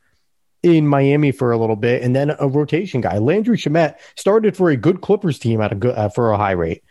in 0.64 0.88
Miami 0.88 1.32
for 1.32 1.52
a 1.52 1.58
little 1.58 1.76
bit, 1.76 2.04
and 2.04 2.16
then 2.16 2.36
a 2.38 2.48
rotation 2.48 3.02
guy. 3.02 3.18
Landry 3.18 3.58
Shamet 3.58 3.96
started 4.16 4.56
for 4.56 4.70
a 4.70 4.78
good 4.78 5.02
Clippers 5.02 5.40
team 5.40 5.62
at 5.62 5.72
a 5.72 5.76
good 5.76 5.96
uh, 5.96 6.10
for 6.10 6.32
a 6.32 6.38
high 6.38 6.52
rate. 6.52 6.84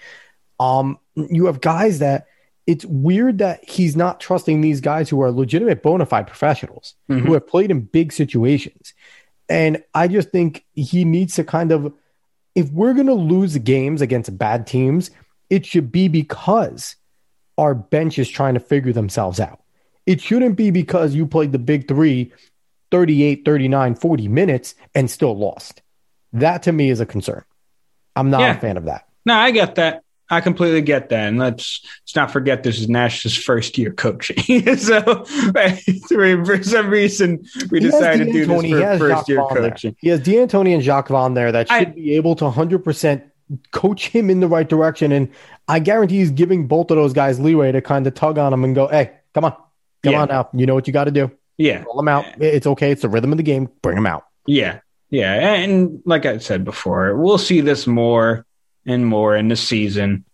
Um, 0.58 0.98
you 1.14 1.46
have 1.46 1.60
guys 1.60 2.00
that 2.00 2.26
it's 2.66 2.84
weird 2.84 3.38
that 3.38 3.68
he's 3.68 3.96
not 3.96 4.20
trusting 4.20 4.60
these 4.60 4.80
guys 4.80 5.08
who 5.08 5.20
are 5.22 5.30
legitimate 5.30 5.82
bona 5.82 6.06
fide 6.06 6.26
professionals 6.26 6.94
Mhm. 7.08 7.20
who 7.20 7.32
have 7.34 7.46
played 7.46 7.70
in 7.70 7.80
big 7.80 8.12
situations. 8.12 8.94
And 9.48 9.82
I 9.94 10.06
just 10.08 10.30
think 10.30 10.64
he 10.74 11.04
needs 11.04 11.34
to 11.36 11.44
kind 11.44 11.72
of, 11.72 11.92
if 12.54 12.70
we're 12.70 12.94
going 12.94 13.06
to 13.08 13.14
lose 13.14 13.56
games 13.58 14.00
against 14.00 14.36
bad 14.38 14.66
teams, 14.66 15.10
it 15.48 15.66
should 15.66 15.90
be 15.90 16.06
because 16.08 16.96
our 17.58 17.74
bench 17.74 18.18
is 18.18 18.28
trying 18.28 18.54
to 18.54 18.60
figure 18.60 18.92
themselves 18.92 19.40
out. 19.40 19.60
It 20.06 20.20
shouldn't 20.20 20.56
be 20.56 20.70
because 20.70 21.14
you 21.14 21.26
played 21.26 21.52
the 21.52 21.58
big 21.58 21.88
three 21.88 22.32
38, 22.90 23.44
39, 23.44 23.94
40 23.94 24.26
minutes 24.28 24.74
and 24.94 25.08
still 25.10 25.36
lost. 25.36 25.82
That 26.32 26.62
to 26.64 26.72
me 26.72 26.90
is 26.90 27.00
a 27.00 27.06
concern. 27.06 27.44
I'm 28.16 28.30
not 28.30 28.40
Yeah. 28.40 28.56
a 28.56 28.60
fan 28.60 28.76
of 28.76 28.84
that. 28.86 29.06
No, 29.24 29.34
I 29.34 29.50
get 29.52 29.76
that. 29.76 30.02
I 30.30 30.40
completely 30.40 30.80
get 30.82 31.08
that. 31.08 31.28
And 31.28 31.38
let's 31.38 31.80
let's 32.04 32.14
not 32.16 32.30
forget 32.30 32.62
this 32.62 32.78
is 32.78 32.88
Nash's 32.88 33.36
first 33.36 33.76
year 33.78 33.92
coaching. 33.92 34.76
so 34.76 35.24
for 35.24 36.62
some 36.62 36.88
reason 36.90 37.44
we 37.70 37.80
He 37.80 37.86
decided 37.86 38.26
to 38.26 38.32
do 38.32 38.46
this 38.46 38.62
he 38.62 38.72
for 38.72 38.80
has 38.80 38.98
first 38.98 39.14
Jacque 39.20 39.28
year 39.28 39.38
Vaughn 39.38 39.54
there. 39.62 39.94
He 39.98 40.08
has 40.08 40.20
D'Antoni 40.20 40.74
and 40.74 40.82
Jacque 40.82 41.08
Vaughn 41.08 41.34
there 41.34 41.52
that 41.52 41.68
should 41.68 41.74
I- 41.74 41.84
be 41.86 42.14
able 42.14 42.34
to 42.36 42.44
100% 42.44 43.22
coach 43.72 44.08
him 44.08 44.30
in 44.30 44.38
the 44.40 44.46
right 44.48 44.68
direction. 44.68 45.10
And 45.12 45.28
I 45.66 45.80
guarantee 45.80 46.18
he's 46.18 46.30
giving 46.30 46.66
both 46.68 46.90
of 46.90 46.96
those 46.96 47.12
guys 47.12 47.40
leeway 47.40 47.72
to 47.72 47.80
kind 47.80 48.06
of 48.06 48.14
tug 48.14 48.38
on 48.38 48.52
him 48.52 48.62
and 48.64 48.74
go, 48.74 48.86
hey, 48.86 49.12
come 49.34 49.44
on, 49.44 49.52
come 50.04 50.12
Yeah. 50.12 50.22
on 50.22 50.28
now. 50.28 50.48
You 50.54 50.66
know 50.66 50.74
what 50.74 50.86
you 50.86 50.92
got 50.92 51.04
to 51.04 51.10
do. 51.10 51.30
Yeah. 51.58 51.82
Roll 51.84 51.96
them 51.96 52.08
out. 52.08 52.24
It's 52.40 52.66
okay. 52.66 52.92
It's 52.92 53.02
the 53.02 53.08
rhythm 53.08 53.32
of 53.32 53.36
the 53.38 53.42
game. 53.42 53.68
Bring 53.82 53.96
them 53.96 54.06
out. 54.06 54.24
Yeah. 54.46 54.80
Yeah. 55.10 55.34
And 55.34 56.00
like 56.04 56.24
I 56.26 56.38
said 56.38 56.64
before, 56.64 57.16
we'll 57.16 57.38
see 57.38 57.60
this 57.60 57.86
more 57.88 58.46
and 58.86 59.06
more 59.06 59.36
in 59.36 59.48
the 59.48 59.56
season. 59.56 60.24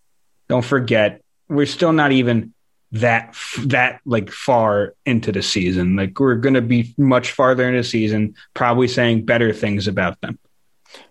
Don't 0.49 0.65
forget, 0.65 1.23
we're 1.49 1.67
still 1.67 1.93
not 1.93 2.13
even 2.13 2.55
that 2.93 3.35
that 3.65 4.01
like 4.05 4.31
far 4.31 4.95
into 5.05 5.33
the 5.33 5.43
season. 5.43 5.97
Like 5.97 6.19
we're 6.19 6.37
going 6.37 6.55
to 6.55 6.63
be 6.63 6.95
much 6.97 7.33
farther 7.33 7.67
into 7.67 7.81
the 7.81 7.85
season, 7.85 8.35
probably 8.55 8.89
saying 8.89 9.25
better 9.25 9.53
things 9.53 9.89
about 9.89 10.21
them. 10.21 10.39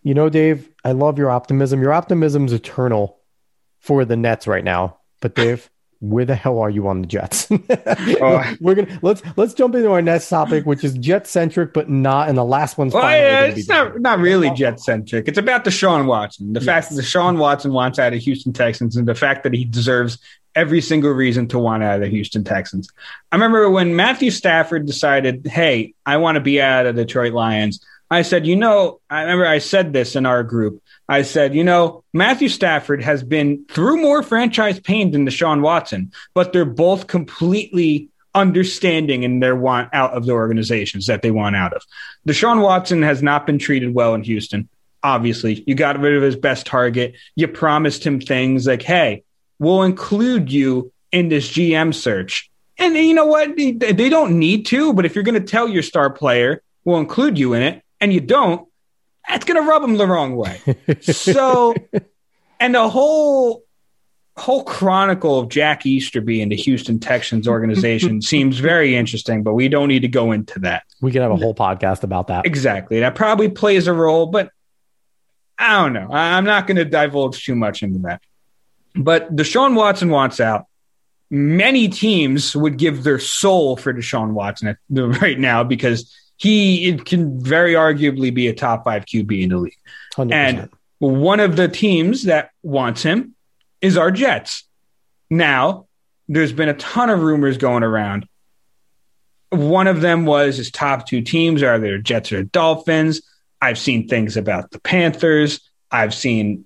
You 0.02 0.13
know, 0.13 0.30
Dave, 0.30 0.69
I 0.84 0.93
love 0.93 1.17
your 1.17 1.30
optimism. 1.30 1.82
Your 1.82 1.93
optimism's 1.93 2.54
eternal 2.54 3.19
for 3.80 4.06
the 4.06 4.15
Nets 4.15 4.48
right 4.48 4.63
now. 4.63 5.00
But 5.21 5.36
Dave, 5.36 5.69
where 6.10 6.26
the 6.26 6.36
hell 6.36 6.60
are 6.60 6.70
you 6.70 6.88
on 6.88 7.02
the 7.02 7.08
Jets? 7.08 7.48
Oh. 8.22 8.44
We're 8.62 8.76
gonna 8.76 9.00
let's 9.02 9.22
let's 9.36 9.54
jump 9.54 9.76
into 9.76 9.91
our 9.91 10.02
next 10.02 10.30
topic, 10.30 10.65
which 10.65 10.84
is 10.84 10.94
jet 10.94 11.28
centric, 11.28 11.74
but 11.74 11.89
not. 11.89 12.30
And 12.30 12.38
the 12.38 12.46
last 12.46 12.78
one's 12.78 12.94
Well, 12.94 13.04
yeah, 13.10 13.41
it's 13.46 13.68
not 13.68 13.86
different. 13.86 14.02
not 14.04 14.20
really 14.20 14.50
jet 14.52 14.80
centric. 14.80 15.28
It's 15.28 15.38
about 15.38 15.65
Deshaun 15.65 16.06
Watson. 16.06 16.54
The 16.54 16.62
fact 16.62 16.89
that 16.89 16.96
Deshaun 16.96 17.38
Watson 17.38 17.74
wants 17.74 18.00
out 18.00 18.13
of 18.13 18.20
Houston 18.20 18.54
Texans, 18.54 18.96
and 18.96 19.08
the 19.08 19.15
fact 19.15 19.44
that 19.44 19.54
he 19.54 19.65
deserves 19.65 20.18
every 20.56 20.82
single 20.82 21.12
reason 21.12 21.48
to 21.50 21.60
want 21.60 21.84
out 21.84 21.96
of 21.96 22.02
the 22.02 22.08
Houston 22.08 22.44
Texans. 22.44 22.89
I 23.32 23.36
remember 23.36 23.70
when 23.70 23.96
Matthew 23.96 24.32
Stafford 24.32 24.86
decided, 24.86 25.46
"Hey, 25.48 25.94
I 26.06 26.18
want 26.18 26.36
to 26.36 26.41
be 26.41 26.62
out 26.62 26.86
of 26.86 26.96
the 26.96 27.04
Detroit 27.06 27.34
Lions." 27.34 27.84
I 28.10 28.22
said, 28.22 28.46
"You 28.46 28.56
know," 28.56 29.00
I 29.10 29.22
remember 29.22 29.46
I 29.48 29.58
said 29.58 29.94
this 29.94 30.15
in 30.15 30.26
our 30.26 30.44
group. 30.44 30.82
I 31.08 31.22
said, 31.22 31.54
"You 31.56 31.63
know, 31.63 32.04
Matthew 32.13 32.50
Stafford 32.50 33.04
has 33.04 33.24
been 33.24 33.65
through 33.70 34.02
more 34.02 34.24
franchise 34.24 34.80
pain 34.80 35.12
than 35.12 35.26
Deshaun 35.26 35.62
Watson, 35.62 36.12
but 36.34 36.54
they're 36.54 36.65
both 36.65 37.08
completely." 37.08 38.10
Understanding 38.34 39.24
in 39.24 39.39
their 39.39 39.56
want 39.56 39.88
out 39.94 40.12
of 40.12 40.26
the 40.26 40.34
organizations 40.34 41.06
that 41.06 41.22
they 41.22 41.32
want 41.32 41.56
out 41.56 41.72
of. 41.72 41.82
Deshaun 42.28 42.62
Watson 42.62 43.02
has 43.02 43.24
not 43.24 43.46
been 43.46 43.58
treated 43.58 43.94
well 43.94 44.13
in 44.13 44.24
Houston. 44.24 44.68
Obviously, 45.02 45.63
you 45.65 45.74
got 45.74 45.98
rid 46.02 46.18
of 46.18 46.22
his 46.22 46.36
best 46.36 46.65
target. 46.65 47.15
You 47.38 47.48
promised 47.48 48.06
him 48.06 48.20
things 48.20 48.68
like, 48.68 48.82
hey, 48.82 49.24
we'll 49.58 49.84
include 49.84 50.52
you 50.52 50.91
in 51.12 51.30
this 51.30 51.50
GM 51.50 51.94
search. 51.94 52.50
And 52.78 52.96
you 52.96 53.13
know 53.13 53.26
what? 53.26 53.56
They, 53.56 54.10
don't 54.10 54.38
need 54.38 54.65
to, 54.68 54.94
but 54.94 55.06
if 55.06 55.15
you're 55.15 55.24
going 55.24 55.41
to 55.41 55.48
tell 55.48 55.68
your 55.68 55.84
star 55.84 56.10
player, 56.10 56.62
we'll 56.84 57.00
include 57.00 57.39
you 57.39 57.54
in 57.54 57.62
it, 57.62 57.84
and 58.02 58.12
you 58.12 58.20
don't, 58.20 58.68
that's 59.28 59.46
going 59.46 59.62
to 59.62 59.68
rub 59.70 59.82
them 59.82 59.98
the 59.98 60.08
wrong 60.08 60.36
way. 60.36 60.60
so, 61.02 61.74
and 62.60 62.76
the 62.76 62.90
whole 62.90 63.64
whole 64.38 64.64
chronicle 64.66 65.40
of 65.40 65.48
Jack 65.50 65.86
Easterby 65.86 66.42
and 66.42 66.52
the 66.52 66.58
Houston 66.58 67.00
Texans 67.00 67.48
organization 67.48 68.22
seems 68.22 68.60
very 68.60 68.96
interesting, 68.96 69.44
but 69.44 69.54
we 69.54 69.70
don't 69.70 69.88
need 69.88 70.02
to 70.02 70.10
go 70.10 70.32
into 70.34 70.60
that. 70.60 70.84
We 71.02 71.12
could 71.12 71.22
have 71.22 71.32
a 71.32 71.38
whole 71.38 71.56
podcast 71.56 72.04
about 72.04 72.28
that. 72.28 72.46
Exactly. 72.46 73.00
That 73.00 73.16
probably 73.16 73.50
plays 73.50 73.88
a 73.88 73.94
role, 73.94 74.26
but 74.28 74.50
I 75.58 75.82
don't 75.82 75.94
know. 75.94 76.10
I- 76.12 76.38
I'm 76.38 76.44
not 76.44 76.68
going 76.68 76.78
to 76.78 76.86
divulge 76.86 77.46
too 77.46 77.56
much 77.56 77.82
into 77.82 78.00
that. 78.00 78.22
But 78.94 79.34
Deshaun 79.36 79.76
Watson 79.76 80.10
wants 80.10 80.40
out. 80.40 80.66
Many 81.30 81.88
teams 81.88 82.56
would 82.56 82.78
give 82.78 83.04
their 83.04 83.20
soul 83.20 83.78
for 83.78 83.94
Deshaun 83.94 84.32
Watson 84.32 84.78
right 84.90 85.40
now 85.40 85.64
because 85.64 86.14
he 86.38 86.89
it 86.89 87.06
can 87.06 87.41
very 87.41 87.74
arguably 87.74 88.34
be 88.34 88.48
a 88.48 88.54
top 88.54 88.84
five 88.84 89.06
QB 89.06 89.43
in 89.43 89.50
the 89.50 89.58
league. 89.58 89.78
100%. 90.15 90.32
And 90.32 90.69
one 91.00 91.39
of 91.39 91.56
the 91.56 91.67
teams 91.67 92.24
that 92.24 92.52
wants 92.63 93.04
him 93.04 93.36
is 93.82 93.98
our 93.98 94.12
Jets. 94.12 94.63
Now, 95.30 95.88
there's 96.28 96.54
been 96.54 96.69
a 96.69 96.74
ton 96.74 97.10
of 97.10 97.21
rumors 97.21 97.58
going 97.58 97.84
around. 97.84 98.28
One 99.50 99.88
of 99.88 100.02
them 100.02 100.26
was 100.26 100.58
his 100.58 100.71
top 100.71 101.08
two 101.08 101.21
teams 101.21 101.63
are 101.63 101.76
either 101.76 101.98
Jets 101.98 102.32
or 102.32 102.43
Dolphins. 102.43 103.21
I've 103.62 103.78
seen 103.78 104.08
things 104.08 104.38
about 104.38 104.71
the 104.71 104.80
Panthers. 104.80 105.60
I've 105.91 106.13
seen 106.13 106.65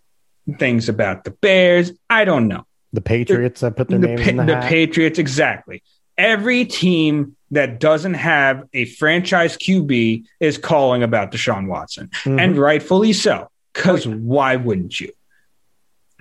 things 0.57 0.89
about 0.89 1.23
the 1.23 1.31
Bears. 1.31 1.91
I 2.09 2.25
don't 2.25 2.47
know 2.47 2.65
the 2.93 3.01
Patriots 3.01 3.63
I 3.63 3.69
put 3.69 3.87
their 3.87 3.99
the, 3.99 4.07
names 4.07 4.21
Pa- 4.21 4.29
in 4.29 4.37
the, 4.37 4.45
the. 4.45 4.61
Patriots, 4.61 5.19
exactly. 5.19 5.83
Every 6.17 6.65
team 6.65 7.35
that 7.51 7.79
doesn't 7.79 8.13
have 8.13 8.63
a 8.73 8.85
franchise 8.85 9.57
QB 9.57 10.23
is 10.39 10.57
calling 10.57 11.03
about 11.03 11.31
Deshaun 11.31 11.67
Watson, 11.67 12.09
Mhm. 12.23 12.39
and 12.39 12.57
rightfully 12.57 13.13
so, 13.13 13.49
because 13.73 14.05
why 14.07 14.55
wouldn't 14.55 14.99
you? 14.99 15.11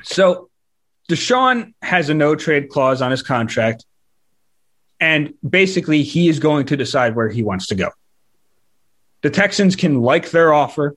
So, 0.02 0.48
Deshaun 1.10 1.74
has 1.82 2.08
a 2.08 2.14
no 2.14 2.34
trade 2.34 2.68
clause 2.68 3.02
on 3.02 3.10
his 3.10 3.22
contract, 3.22 3.84
and 5.00 5.34
basically, 5.48 6.02
he 6.02 6.28
is 6.28 6.38
going 6.38 6.66
to 6.66 6.76
decide 6.76 7.14
where 7.14 7.28
he 7.28 7.42
wants 7.42 7.66
to 7.68 7.74
go. 7.74 7.90
The 9.22 9.30
Texans 9.30 9.76
can 9.76 10.00
like 10.00 10.30
their 10.30 10.52
offer, 10.52 10.96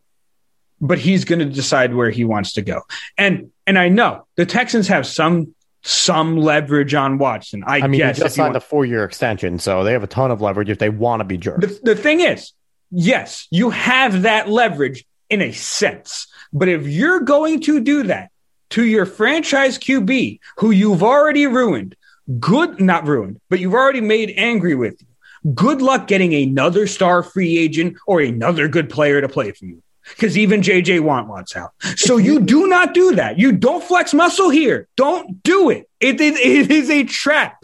but 0.80 0.98
he's 1.00 1.26
going 1.26 1.40
to 1.40 1.46
decide 1.46 1.94
where 1.94 2.10
he 2.10 2.24
wants 2.24 2.54
to 2.54 2.62
go. 2.62 2.82
And 3.18 3.52
and 3.68 3.78
I 3.80 3.90
know 3.90 4.26
the 4.36 4.46
Texans 4.46 4.88
have 4.88 5.06
some 5.06 5.56
some 5.84 6.38
leverage 6.38 6.94
on 6.94 7.18
Watson. 7.18 7.64
I, 7.66 7.82
I 7.82 7.88
mean, 7.88 8.00
guess 8.00 8.18
he 8.18 8.24
just 8.24 8.36
signed 8.36 8.54
want- 8.54 8.58
a 8.64 8.68
four 8.68 8.86
year 8.86 9.04
extension, 9.04 9.60
so 9.60 9.84
they 9.84 9.94
have 9.94 10.04
a 10.04 10.08
ton 10.08 10.32
of 10.32 10.42
leverage 10.42 10.70
if 10.70 10.80
they 10.80 10.90
want 10.90 11.22
to 11.22 11.24
be 11.24 11.38
jerks. 11.38 11.66
the, 11.80 11.94
the 11.94 11.96
thing 11.96 12.20
is, 12.22 12.54
yes, 12.92 13.48
you 13.50 13.70
have 13.72 14.24
that 14.24 14.50
leverage 14.50 15.06
in 15.30 15.42
a 15.42 15.52
sense. 15.52 16.28
But 16.54 16.68
if 16.68 16.88
you're 16.88 17.22
going 17.22 17.62
to 17.62 17.80
do 17.80 18.04
that 18.04 18.30
to 18.72 18.84
your 18.84 19.06
franchise 19.06 19.78
QB, 19.78 20.40
who 20.58 20.72
you've 20.72 21.04
already 21.04 21.48
ruined, 21.48 21.96
good, 22.40 22.80
not 22.80 23.08
ruined, 23.08 23.40
but 23.50 23.60
you've 23.60 23.74
already 23.74 24.02
made 24.02 24.34
angry 24.38 24.76
with 24.76 25.02
you, 25.02 25.54
good 25.54 25.82
luck 25.82 26.08
getting 26.08 26.34
another 26.34 26.86
star 26.88 27.24
free 27.24 27.58
agent 27.58 27.98
or 28.06 28.22
another 28.22 28.68
good 28.68 28.90
player 28.90 29.22
to 29.22 29.30
play 29.30 29.52
for 29.52 29.66
you. 29.66 29.82
Because 30.10 30.38
even 30.38 30.62
JJ 30.62 31.02
Watt 31.02 31.28
wants 31.28 31.56
out. 31.56 31.74
So 31.96 32.18
you 32.18 32.40
do 32.40 32.68
not 32.68 32.94
do 32.94 33.16
that. 33.16 33.38
You 33.40 33.52
don't 33.52 33.84
flex 33.84 34.14
muscle 34.14 34.50
here. 34.50 34.88
Don't 34.96 35.42
do 35.44 35.70
it. 35.70 35.90
It, 36.00 36.20
it, 36.20 36.36
it 36.38 36.72
is 36.72 36.90
a 36.90 37.04
trap. 37.04 37.64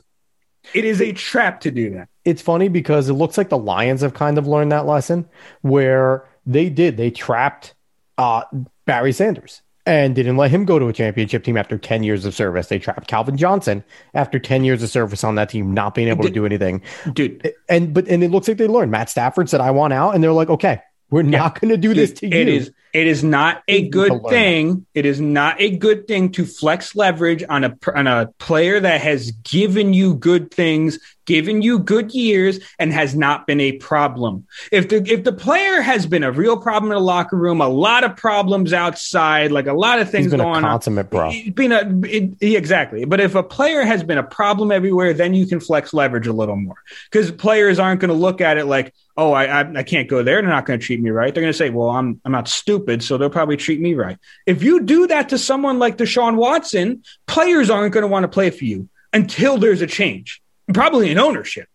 It 0.73 0.85
is 0.85 1.01
a 1.01 1.13
trap 1.13 1.61
to 1.61 1.71
do 1.71 1.91
that. 1.91 2.09
it's 2.25 2.41
funny 2.41 2.67
because 2.67 3.07
it 3.09 3.13
looks 3.13 3.37
like 3.37 3.49
the 3.49 3.57
Lions 3.57 4.01
have 4.01 4.13
kind 4.13 4.37
of 4.37 4.45
learned 4.47 4.71
that 4.73 4.85
lesson 4.85 5.27
where 5.61 6.25
they 6.45 6.69
did. 6.69 6.97
They 6.97 7.09
trapped 7.09 7.73
uh, 8.17 8.43
Barry 8.85 9.13
Sanders 9.13 9.61
and 9.85 10.13
didn't 10.13 10.35
let 10.35 10.51
him 10.51 10.65
go 10.65 10.77
to 10.77 10.87
a 10.87 10.93
championship 10.93 11.45
team 11.45 11.55
after 11.55 11.77
10 11.77 12.03
years 12.03 12.25
of 12.25 12.35
service. 12.35 12.67
They 12.67 12.79
trapped 12.79 13.07
Calvin 13.07 13.37
Johnson 13.37 13.81
after 14.13 14.39
10 14.39 14.65
years 14.65 14.83
of 14.83 14.89
service 14.89 15.23
on 15.23 15.35
that 15.35 15.49
team, 15.49 15.73
not 15.73 15.95
being 15.95 16.09
able 16.09 16.25
to 16.25 16.29
do 16.29 16.45
anything. 16.45 16.81
Dude, 17.13 17.53
And 17.69 17.93
but 17.93 18.07
and 18.09 18.21
it 18.21 18.29
looks 18.31 18.49
like 18.49 18.57
they 18.57 18.67
learned. 18.67 18.91
Matt 18.91 19.09
Stafford 19.09 19.49
said, 19.49 19.61
I 19.61 19.71
want 19.71 19.93
out. 19.93 20.13
And 20.13 20.21
they're 20.21 20.33
like, 20.33 20.49
okay, 20.49 20.81
we're 21.09 21.23
not 21.23 21.59
going 21.59 21.69
to 21.69 21.77
do 21.77 21.93
this 21.93 22.11
to 22.13 22.27
It 22.27 22.47
you. 22.47 22.53
is 22.55 22.71
it 22.93 23.07
is 23.07 23.23
not 23.23 23.63
a 23.67 23.87
good 23.89 24.11
thing. 24.29 24.85
It 24.93 25.05
is 25.05 25.19
not 25.19 25.59
a 25.59 25.75
good 25.77 26.07
thing 26.07 26.31
to 26.33 26.45
flex 26.45 26.95
leverage 26.95 27.43
on 27.47 27.63
a 27.63 27.77
on 27.95 28.07
a 28.07 28.27
player 28.39 28.79
that 28.79 29.01
has 29.01 29.31
given 29.31 29.93
you 29.93 30.15
good 30.15 30.51
things, 30.51 30.97
given 31.25 31.61
you 31.61 31.79
good 31.79 32.11
years, 32.11 32.59
and 32.79 32.91
has 32.93 33.15
not 33.15 33.45
been 33.47 33.59
a 33.59 33.73
problem. 33.73 34.45
If 34.71 34.89
the 34.89 34.97
if 35.11 35.23
the 35.23 35.33
player 35.33 35.81
has 35.81 36.05
been 36.05 36.23
a 36.23 36.31
real 36.31 36.57
problem 36.57 36.91
in 36.91 36.95
the 36.95 37.03
locker 37.03 37.37
room, 37.37 37.61
a 37.61 37.67
lot 37.67 38.03
of 38.03 38.15
problems 38.15 38.73
outside, 38.73 39.51
like 39.51 39.67
a 39.67 39.73
lot 39.73 39.99
of 39.99 40.09
things 40.09 40.25
He's 40.25 40.31
been 40.31 40.39
a 40.39 40.43
going 40.43 40.57
on. 40.57 40.63
consummate 40.63 41.09
bro. 41.09 41.29
It's 41.31 41.49
been 41.49 41.71
a 41.71 41.83
it, 42.07 42.37
exactly. 42.41 43.05
But 43.05 43.19
if 43.19 43.35
a 43.35 43.43
player 43.43 43.83
has 43.83 44.03
been 44.03 44.17
a 44.17 44.23
problem 44.23 44.71
everywhere, 44.71 45.13
then 45.13 45.33
you 45.33 45.45
can 45.45 45.59
flex 45.59 45.93
leverage 45.93 46.27
a 46.27 46.33
little 46.33 46.55
more 46.55 46.77
because 47.11 47.31
players 47.31 47.79
aren't 47.79 48.01
going 48.01 48.09
to 48.09 48.15
look 48.15 48.41
at 48.41 48.57
it 48.57 48.65
like, 48.65 48.93
oh, 49.17 49.33
I, 49.33 49.61
I 49.61 49.79
I 49.79 49.83
can't 49.83 50.07
go 50.07 50.23
there. 50.23 50.41
They're 50.41 50.49
not 50.49 50.65
going 50.65 50.79
to 50.79 50.85
treat 50.85 51.01
me 51.01 51.09
right. 51.09 51.33
They're 51.33 51.41
going 51.43 51.53
to 51.53 51.57
say, 51.57 51.69
well, 51.69 51.89
I'm 51.89 52.21
I'm 52.23 52.31
not 52.31 52.47
stupid, 52.47 52.76
so 53.01 53.17
they'll 53.17 53.29
probably 53.29 53.57
treat 53.57 53.79
me 53.79 53.93
right. 53.93 54.17
If 54.45 54.63
you 54.63 54.81
do 54.81 55.07
that 55.07 55.29
to 55.29 55.37
someone 55.37 55.79
like 55.79 55.97
Deshaun 55.97 56.35
Watson, 56.35 57.03
players 57.27 57.69
aren't 57.69 57.93
going 57.93 58.03
to 58.03 58.07
want 58.07 58.23
to 58.23 58.27
play 58.27 58.49
for 58.49 58.65
you 58.65 58.89
until 59.13 59.57
there's 59.57 59.81
a 59.81 59.87
change, 59.87 60.41
probably 60.73 61.11
in 61.11 61.17
ownership. 61.17 61.67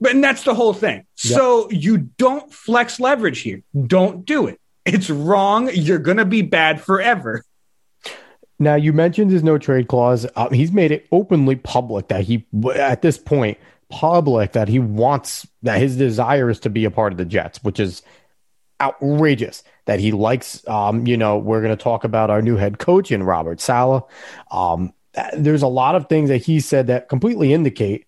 But 0.00 0.12
and 0.12 0.22
that's 0.22 0.44
the 0.44 0.54
whole 0.54 0.74
thing. 0.74 1.06
Yep. 1.24 1.38
So 1.38 1.70
you 1.70 1.98
don't 1.98 2.52
flex 2.52 3.00
leverage 3.00 3.40
here. 3.40 3.62
Don't 3.86 4.24
do 4.24 4.46
it. 4.46 4.60
It's 4.84 5.10
wrong. 5.10 5.70
You're 5.72 5.98
going 5.98 6.18
to 6.18 6.24
be 6.24 6.42
bad 6.42 6.80
forever. 6.80 7.44
Now 8.58 8.74
you 8.74 8.92
mentioned 8.92 9.30
his 9.30 9.42
no 9.42 9.58
trade 9.58 9.88
clause. 9.88 10.26
Um, 10.36 10.52
he's 10.52 10.72
made 10.72 10.90
it 10.90 11.06
openly 11.12 11.56
public 11.56 12.08
that 12.08 12.24
he, 12.24 12.46
at 12.74 13.02
this 13.02 13.18
point, 13.18 13.58
public 13.88 14.52
that 14.52 14.68
he 14.68 14.78
wants 14.78 15.46
that 15.62 15.78
his 15.78 15.96
desire 15.96 16.50
is 16.50 16.60
to 16.60 16.70
be 16.70 16.84
a 16.84 16.90
part 16.90 17.12
of 17.12 17.18
the 17.18 17.24
Jets, 17.24 17.62
which 17.62 17.80
is 17.80 18.02
outrageous. 18.80 19.62
That 19.86 20.00
he 20.00 20.12
likes. 20.12 20.66
Um, 20.68 21.06
you 21.06 21.16
know, 21.16 21.38
we're 21.38 21.62
going 21.62 21.76
to 21.76 21.82
talk 21.82 22.04
about 22.04 22.30
our 22.30 22.42
new 22.42 22.56
head 22.56 22.78
coach 22.78 23.10
in 23.10 23.22
Robert 23.22 23.60
Saleh. 23.60 24.04
Um, 24.50 24.92
there's 25.36 25.62
a 25.62 25.68
lot 25.68 25.94
of 25.94 26.08
things 26.08 26.28
that 26.28 26.38
he 26.38 26.60
said 26.60 26.88
that 26.88 27.08
completely 27.08 27.52
indicate 27.52 28.06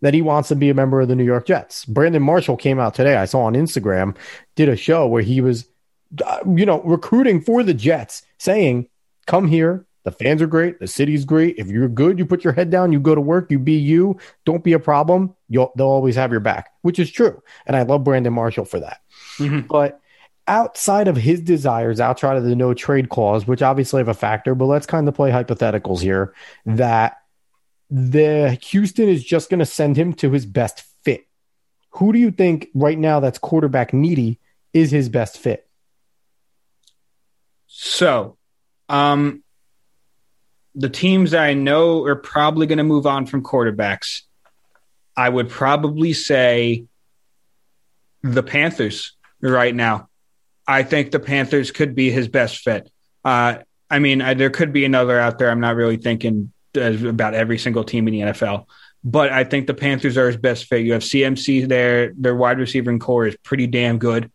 that 0.00 0.14
he 0.14 0.22
wants 0.22 0.48
to 0.48 0.56
be 0.56 0.70
a 0.70 0.74
member 0.74 1.00
of 1.00 1.08
the 1.08 1.16
New 1.16 1.24
York 1.24 1.46
Jets. 1.46 1.84
Brandon 1.84 2.22
Marshall 2.22 2.56
came 2.56 2.78
out 2.78 2.94
today. 2.94 3.16
I 3.16 3.24
saw 3.24 3.42
on 3.42 3.54
Instagram, 3.54 4.16
did 4.54 4.68
a 4.68 4.76
show 4.76 5.06
where 5.06 5.22
he 5.22 5.40
was, 5.40 5.68
uh, 6.24 6.38
you 6.46 6.64
know, 6.64 6.80
recruiting 6.82 7.40
for 7.40 7.62
the 7.62 7.74
Jets, 7.74 8.22
saying, 8.38 8.88
"Come 9.26 9.48
here, 9.48 9.86
the 10.04 10.12
fans 10.12 10.40
are 10.40 10.46
great. 10.46 10.80
The 10.80 10.86
city's 10.86 11.26
great. 11.26 11.58
If 11.58 11.68
you're 11.68 11.88
good, 11.88 12.18
you 12.18 12.24
put 12.24 12.42
your 12.42 12.54
head 12.54 12.70
down, 12.70 12.92
you 12.92 13.00
go 13.00 13.14
to 13.14 13.20
work, 13.20 13.50
you 13.50 13.58
be 13.58 13.74
you. 13.74 14.18
Don't 14.46 14.64
be 14.64 14.72
a 14.72 14.78
problem. 14.78 15.34
You'll, 15.48 15.70
they'll 15.76 15.86
always 15.86 16.16
have 16.16 16.30
your 16.30 16.40
back, 16.40 16.70
which 16.80 16.98
is 16.98 17.10
true. 17.10 17.42
And 17.66 17.76
I 17.76 17.82
love 17.82 18.04
Brandon 18.04 18.32
Marshall 18.32 18.64
for 18.64 18.80
that. 18.80 19.00
Mm-hmm. 19.36 19.66
But 19.66 20.00
outside 20.48 21.06
of 21.06 21.16
his 21.16 21.40
desires, 21.40 22.00
outside 22.00 22.36
of 22.36 22.44
the 22.44 22.56
no 22.56 22.74
trade 22.74 23.08
clause, 23.08 23.46
which 23.46 23.62
obviously 23.62 24.00
have 24.00 24.08
a 24.08 24.14
factor, 24.14 24.54
but 24.54 24.64
let's 24.64 24.86
kind 24.86 25.06
of 25.06 25.14
play 25.14 25.30
hypotheticals 25.30 26.00
here 26.00 26.34
that 26.66 27.18
the 27.90 28.58
Houston 28.62 29.08
is 29.08 29.22
just 29.22 29.50
going 29.50 29.60
to 29.60 29.66
send 29.66 29.96
him 29.96 30.12
to 30.14 30.30
his 30.30 30.46
best 30.46 30.82
fit. 31.02 31.26
Who 31.92 32.12
do 32.12 32.18
you 32.18 32.30
think 32.30 32.68
right 32.74 32.98
now 32.98 33.20
that's 33.20 33.38
quarterback 33.38 33.92
needy 33.92 34.40
is 34.72 34.90
his 34.90 35.08
best 35.08 35.38
fit? 35.38 35.66
So, 37.66 38.36
um, 38.88 39.42
the 40.74 40.88
teams 40.88 41.34
I 41.34 41.54
know 41.54 42.04
are 42.04 42.16
probably 42.16 42.66
going 42.66 42.78
to 42.78 42.84
move 42.84 43.06
on 43.06 43.26
from 43.26 43.42
quarterbacks, 43.42 44.22
I 45.16 45.28
would 45.28 45.48
probably 45.48 46.12
say 46.12 46.86
the 48.22 48.42
Panthers 48.42 49.16
right 49.40 49.74
now. 49.74 50.07
I 50.68 50.82
think 50.82 51.10
the 51.10 51.18
Panthers 51.18 51.70
could 51.70 51.94
be 51.94 52.10
his 52.10 52.28
best 52.28 52.58
fit. 52.58 52.90
Uh, 53.24 53.58
I 53.90 53.98
mean, 53.98 54.20
I, 54.20 54.34
there 54.34 54.50
could 54.50 54.72
be 54.72 54.84
another 54.84 55.18
out 55.18 55.38
there. 55.38 55.50
I'm 55.50 55.60
not 55.60 55.74
really 55.76 55.96
thinking 55.96 56.52
about 56.74 57.32
every 57.34 57.58
single 57.58 57.84
team 57.84 58.06
in 58.06 58.12
the 58.12 58.20
NFL, 58.20 58.66
but 59.02 59.32
I 59.32 59.44
think 59.44 59.66
the 59.66 59.74
Panthers 59.74 60.18
are 60.18 60.26
his 60.26 60.36
best 60.36 60.66
fit. 60.66 60.84
You 60.84 60.92
have 60.92 61.02
CMC 61.02 61.66
there. 61.66 62.12
Their 62.16 62.36
wide 62.36 62.58
receiver 62.58 62.96
corps 62.98 63.28
is 63.28 63.36
pretty 63.42 63.66
damn 63.66 63.98
good. 63.98 64.30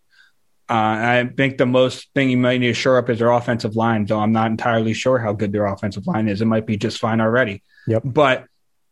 Uh, 0.69 0.73
I 0.73 1.29
think 1.37 1.57
the 1.57 1.67
most 1.67 2.11
thing 2.15 2.31
you 2.31 2.37
might 2.37 2.59
need 2.59 2.67
to 2.67 2.73
shore 2.73 2.97
up 2.97 3.09
is 3.09 3.19
their 3.19 3.29
offensive 3.29 3.75
line, 3.75 4.05
though 4.05 4.19
I'm 4.19 4.31
not 4.31 4.49
entirely 4.49 4.93
sure 4.93 5.19
how 5.19 5.33
good 5.33 5.51
their 5.51 5.67
offensive 5.67 6.07
line 6.07 6.27
is. 6.27 6.41
It 6.41 6.45
might 6.45 6.65
be 6.65 6.77
just 6.77 6.97
fine 6.97 7.21
already. 7.21 7.61
Yep. 7.85 8.01
But 8.05 8.45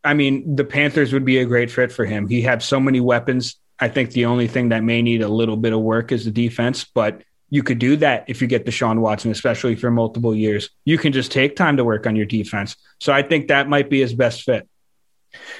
I 0.03 0.13
mean, 0.13 0.55
the 0.55 0.65
Panthers 0.65 1.13
would 1.13 1.25
be 1.25 1.39
a 1.39 1.45
great 1.45 1.71
fit 1.71 1.91
for 1.91 2.05
him. 2.05 2.27
He 2.27 2.41
has 2.41 2.65
so 2.65 2.79
many 2.79 2.99
weapons. 2.99 3.55
I 3.79 3.87
think 3.87 4.11
the 4.11 4.25
only 4.25 4.47
thing 4.47 4.69
that 4.69 4.83
may 4.83 5.01
need 5.01 5.21
a 5.21 5.27
little 5.27 5.57
bit 5.57 5.73
of 5.73 5.79
work 5.79 6.11
is 6.11 6.25
the 6.25 6.31
defense, 6.31 6.83
but 6.83 7.23
you 7.51 7.61
could 7.61 7.77
do 7.77 7.97
that 7.97 8.25
if 8.27 8.41
you 8.41 8.47
get 8.47 8.65
Deshaun 8.65 8.99
Watson, 8.99 9.29
especially 9.29 9.75
for 9.75 9.91
multiple 9.91 10.33
years. 10.33 10.69
You 10.85 10.97
can 10.97 11.11
just 11.11 11.31
take 11.31 11.55
time 11.55 11.77
to 11.77 11.83
work 11.83 12.07
on 12.07 12.15
your 12.15 12.25
defense. 12.25 12.77
So 12.99 13.13
I 13.13 13.21
think 13.21 13.49
that 13.49 13.69
might 13.69 13.89
be 13.89 13.99
his 13.99 14.13
best 14.13 14.43
fit. 14.43 14.67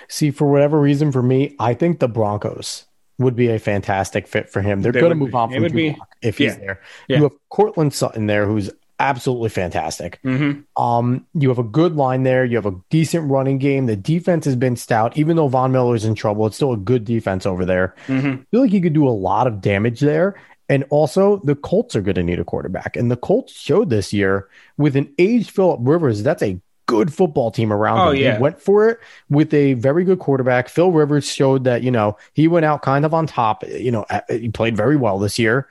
See, 0.10 0.32
for 0.32 0.50
whatever 0.50 0.80
reason, 0.80 1.12
for 1.12 1.22
me, 1.22 1.56
I 1.60 1.74
think 1.74 2.00
the 2.00 2.08
Broncos 2.08 2.86
would 3.20 3.36
be 3.36 3.50
a 3.50 3.60
fantastic 3.60 4.28
fit 4.28 4.50
for 4.50 4.62
him. 4.62 4.82
They're 4.82 4.94
going 4.94 5.10
to 5.10 5.16
move 5.16 5.36
on 5.36 5.52
from 5.52 5.62
would 5.64 5.74
be, 5.74 5.98
if 6.22 6.38
he's 6.38 6.54
yeah, 6.54 6.60
there. 6.60 6.82
Yeah. 7.08 7.18
You 7.18 7.24
have 7.24 7.34
Courtland 7.50 7.94
Sutton 7.94 8.26
there, 8.26 8.46
who's 8.46 8.72
absolutely 9.00 9.50
fantastic. 9.50 10.20
Mm-hmm. 10.24 10.82
Um, 10.82 11.26
you 11.34 11.50
have 11.50 11.60
a 11.60 11.64
good 11.64 11.96
line 11.96 12.24
there. 12.24 12.46
You 12.46 12.56
have 12.56 12.66
a 12.66 12.76
decent 12.90 13.30
running 13.30 13.58
game. 13.58 13.88
The 13.88 13.96
defense 13.96 14.46
has 14.46 14.56
been 14.56 14.76
stout, 14.76 15.18
even 15.18 15.36
though 15.36 15.48
Von 15.48 15.72
Miller's 15.72 16.06
in 16.06 16.16
trouble. 16.16 16.46
It's 16.46 16.56
still 16.56 16.72
a 16.72 16.78
good 16.78 17.04
defense 17.04 17.46
over 17.46 17.66
there. 17.66 17.96
Mm-hmm. 18.08 18.42
I 18.42 18.46
feel 18.52 18.62
like 18.62 18.72
he 18.72 18.80
could 18.80 18.94
do 18.94 19.08
a 19.08 19.10
lot 19.10 19.48
of 19.48 19.60
damage 19.60 20.00
there. 20.00 20.40
And 20.72 20.86
also, 20.90 21.42
the 21.44 21.54
Colts 21.54 21.98
are 21.98 22.02
going 22.02 22.16
to 22.16 22.24
need 22.24 22.40
a 22.40 22.46
quarterback. 22.46 22.96
And 22.96 23.12
the 23.12 23.18
Colts 23.18 23.52
showed 23.52 23.90
this 23.90 24.14
year 24.14 24.48
with 24.78 24.96
an 24.96 25.14
aged 25.20 25.52
Philip 25.52 25.82
Rivers. 25.84 26.24
That's 26.24 26.42
a 26.42 26.62
good 26.86 27.14
football 27.14 27.52
team 27.52 27.74
around 27.74 28.00
oh, 28.00 28.12
him. 28.12 28.22
Yeah. 28.22 28.36
He 28.38 28.42
went 28.42 28.62
for 28.62 28.88
it 28.88 29.00
with 29.30 29.54
a 29.54 29.74
very 29.74 30.06
good 30.06 30.20
quarterback. 30.20 30.70
Phil 30.70 30.94
Rivers 30.94 31.30
showed 31.30 31.66
that, 31.66 31.84
you 31.84 31.92
know, 31.92 32.18
he 32.34 32.48
went 32.48 32.66
out 32.66 32.84
kind 32.84 33.04
of 33.04 33.14
on 33.14 33.28
top. 33.28 33.66
You 33.68 33.92
know, 33.92 34.06
he 34.30 34.48
played 34.48 34.78
very 34.78 34.96
well 34.96 35.20
this 35.20 35.38
year. 35.38 35.68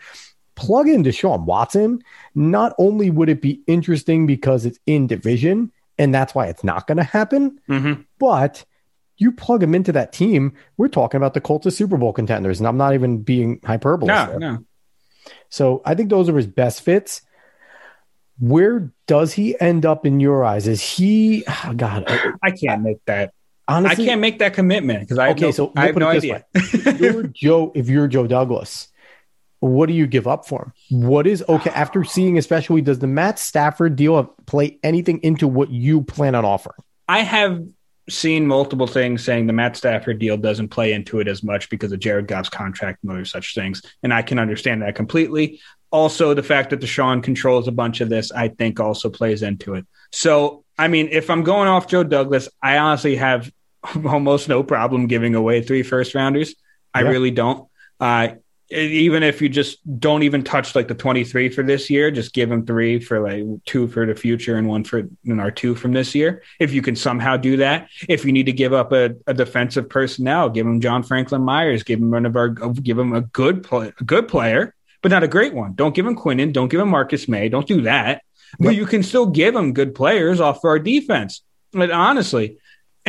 Plug 0.54 0.86
in 0.86 1.02
Deshaun 1.02 1.46
Watson. 1.46 2.02
Not 2.34 2.74
only 2.76 3.08
would 3.08 3.30
it 3.30 3.40
be 3.40 3.62
interesting 3.66 4.26
because 4.26 4.66
it's 4.66 4.78
in 4.84 5.06
division, 5.06 5.72
and 5.96 6.14
that's 6.14 6.34
why 6.34 6.46
it's 6.48 6.62
not 6.62 6.86
going 6.86 6.98
to 6.98 7.04
happen, 7.04 7.58
mm-hmm. 7.66 8.02
but 8.18 8.66
you 9.16 9.32
plug 9.32 9.62
him 9.62 9.74
into 9.74 9.92
that 9.92 10.12
team, 10.12 10.54
we're 10.76 10.88
talking 10.88 11.16
about 11.16 11.34
the 11.34 11.40
Colts 11.40 11.66
as 11.66 11.76
Super 11.76 11.96
Bowl 11.96 12.12
contenders. 12.12 12.58
And 12.60 12.66
I'm 12.66 12.78
not 12.78 12.92
even 12.94 13.22
being 13.22 13.60
hyperbole. 13.64 14.08
No, 14.08 14.36
no. 14.38 14.64
So 15.50 15.82
I 15.84 15.94
think 15.94 16.08
those 16.08 16.28
are 16.28 16.36
his 16.36 16.46
best 16.46 16.80
fits 16.80 17.22
where 18.40 18.90
does 19.06 19.34
he 19.34 19.58
end 19.60 19.86
up 19.86 20.06
in 20.06 20.18
your 20.18 20.44
eyes? 20.44 20.66
Is 20.66 20.82
he? 20.82 21.44
Oh 21.46 21.72
God, 21.76 22.04
I 22.42 22.50
can't 22.50 22.82
make 22.82 23.04
that. 23.04 23.32
Honestly, 23.68 24.04
I 24.04 24.08
can't 24.08 24.20
make 24.20 24.40
that 24.40 24.54
commitment 24.54 25.00
because 25.00 25.18
I 25.18 25.28
okay. 25.30 25.46
No, 25.46 25.50
so 25.52 25.72
I 25.76 25.86
have 25.86 25.96
no 25.96 26.08
idea. 26.08 26.44
if 26.54 27.00
you're 27.00 27.22
Joe, 27.34 27.70
if 27.74 27.88
you're 27.88 28.08
Joe 28.08 28.26
Douglas, 28.26 28.88
what 29.60 29.86
do 29.86 29.92
you 29.92 30.08
give 30.08 30.26
up 30.26 30.48
for 30.48 30.72
him? 30.88 31.02
What 31.02 31.28
is 31.28 31.44
okay 31.48 31.70
after 31.70 32.02
seeing, 32.02 32.36
especially, 32.36 32.80
does 32.80 32.98
the 32.98 33.06
Matt 33.06 33.38
Stafford 33.38 33.94
deal 33.94 34.24
play 34.46 34.78
anything 34.82 35.20
into 35.22 35.46
what 35.46 35.70
you 35.70 36.02
plan 36.02 36.34
on 36.34 36.44
offering? 36.44 36.78
I 37.06 37.20
have 37.20 37.62
seen 38.10 38.46
multiple 38.46 38.86
things 38.86 39.24
saying 39.24 39.46
the 39.46 39.52
Matt 39.52 39.76
Stafford 39.76 40.18
deal 40.18 40.36
doesn't 40.36 40.68
play 40.68 40.92
into 40.92 41.20
it 41.20 41.28
as 41.28 41.42
much 41.42 41.70
because 41.70 41.92
of 41.92 42.00
Jared 42.00 42.26
Goff's 42.26 42.48
contract 42.48 43.02
and 43.02 43.12
other 43.12 43.24
such 43.24 43.54
things, 43.54 43.82
and 44.02 44.12
I 44.12 44.22
can 44.22 44.38
understand 44.38 44.82
that 44.82 44.94
completely 44.94 45.60
also 45.90 46.34
the 46.34 46.42
fact 46.42 46.70
that 46.70 46.80
Deshaun 46.80 47.22
controls 47.22 47.68
a 47.68 47.72
bunch 47.72 48.00
of 48.00 48.08
this, 48.08 48.30
I 48.32 48.48
think 48.48 48.80
also 48.80 49.10
plays 49.10 49.42
into 49.42 49.74
it. 49.74 49.86
So, 50.12 50.64
I 50.78 50.88
mean, 50.88 51.08
if 51.10 51.30
I'm 51.30 51.42
going 51.42 51.68
off 51.68 51.88
Joe 51.88 52.04
Douglas, 52.04 52.48
I 52.62 52.78
honestly 52.78 53.16
have 53.16 53.50
almost 54.04 54.48
no 54.48 54.62
problem 54.62 55.06
giving 55.06 55.34
away 55.34 55.62
three 55.62 55.82
first 55.82 56.14
rounders. 56.14 56.54
I 56.94 57.02
yeah. 57.02 57.08
really 57.08 57.30
don't. 57.30 57.68
Uh, 57.98 58.28
even 58.70 59.22
if 59.22 59.42
you 59.42 59.48
just 59.48 59.78
don't 59.98 60.22
even 60.22 60.42
touch 60.42 60.74
like 60.74 60.88
the 60.88 60.94
23 60.94 61.48
for 61.48 61.62
this 61.62 61.90
year, 61.90 62.10
just 62.10 62.32
give 62.32 62.50
him 62.50 62.64
three 62.64 63.00
for 63.00 63.20
like 63.20 63.44
two 63.64 63.88
for 63.88 64.06
the 64.06 64.14
future 64.14 64.56
and 64.56 64.68
one 64.68 64.84
for 64.84 65.08
in 65.24 65.40
our 65.40 65.50
two 65.50 65.74
from 65.74 65.92
this 65.92 66.14
year. 66.14 66.42
If 66.58 66.72
you 66.72 66.82
can 66.82 66.96
somehow 66.96 67.36
do 67.36 67.56
that, 67.58 67.88
if 68.08 68.24
you 68.24 68.32
need 68.32 68.46
to 68.46 68.52
give 68.52 68.72
up 68.72 68.92
a, 68.92 69.16
a 69.26 69.34
defensive 69.34 69.88
personnel, 69.88 70.50
give 70.50 70.66
him 70.66 70.80
John 70.80 71.02
Franklin 71.02 71.42
Myers, 71.42 71.82
give 71.82 71.98
him 71.98 72.10
one 72.10 72.26
of 72.26 72.36
our, 72.36 72.48
give 72.48 72.98
him 72.98 73.12
a 73.12 73.22
good 73.22 73.62
play, 73.62 73.92
a 73.98 74.04
good 74.04 74.28
player 74.28 74.74
but 75.02 75.10
not 75.10 75.22
a 75.22 75.28
great 75.28 75.54
one. 75.54 75.74
Don't 75.74 75.94
give 75.94 76.06
him 76.06 76.16
Quinnen. 76.16 76.52
Don't 76.52 76.68
give 76.68 76.80
him 76.80 76.90
Marcus 76.90 77.26
Maye. 77.26 77.48
Don't 77.48 77.66
do 77.66 77.82
that. 77.82 78.22
But 78.58 78.74
you 78.74 78.84
can 78.84 79.02
still 79.02 79.26
give 79.26 79.54
him 79.54 79.72
good 79.72 79.94
players 79.94 80.40
off 80.40 80.60
for 80.60 80.70
our 80.70 80.78
defense. 80.78 81.42
But 81.72 81.90
honestly, 81.90 82.58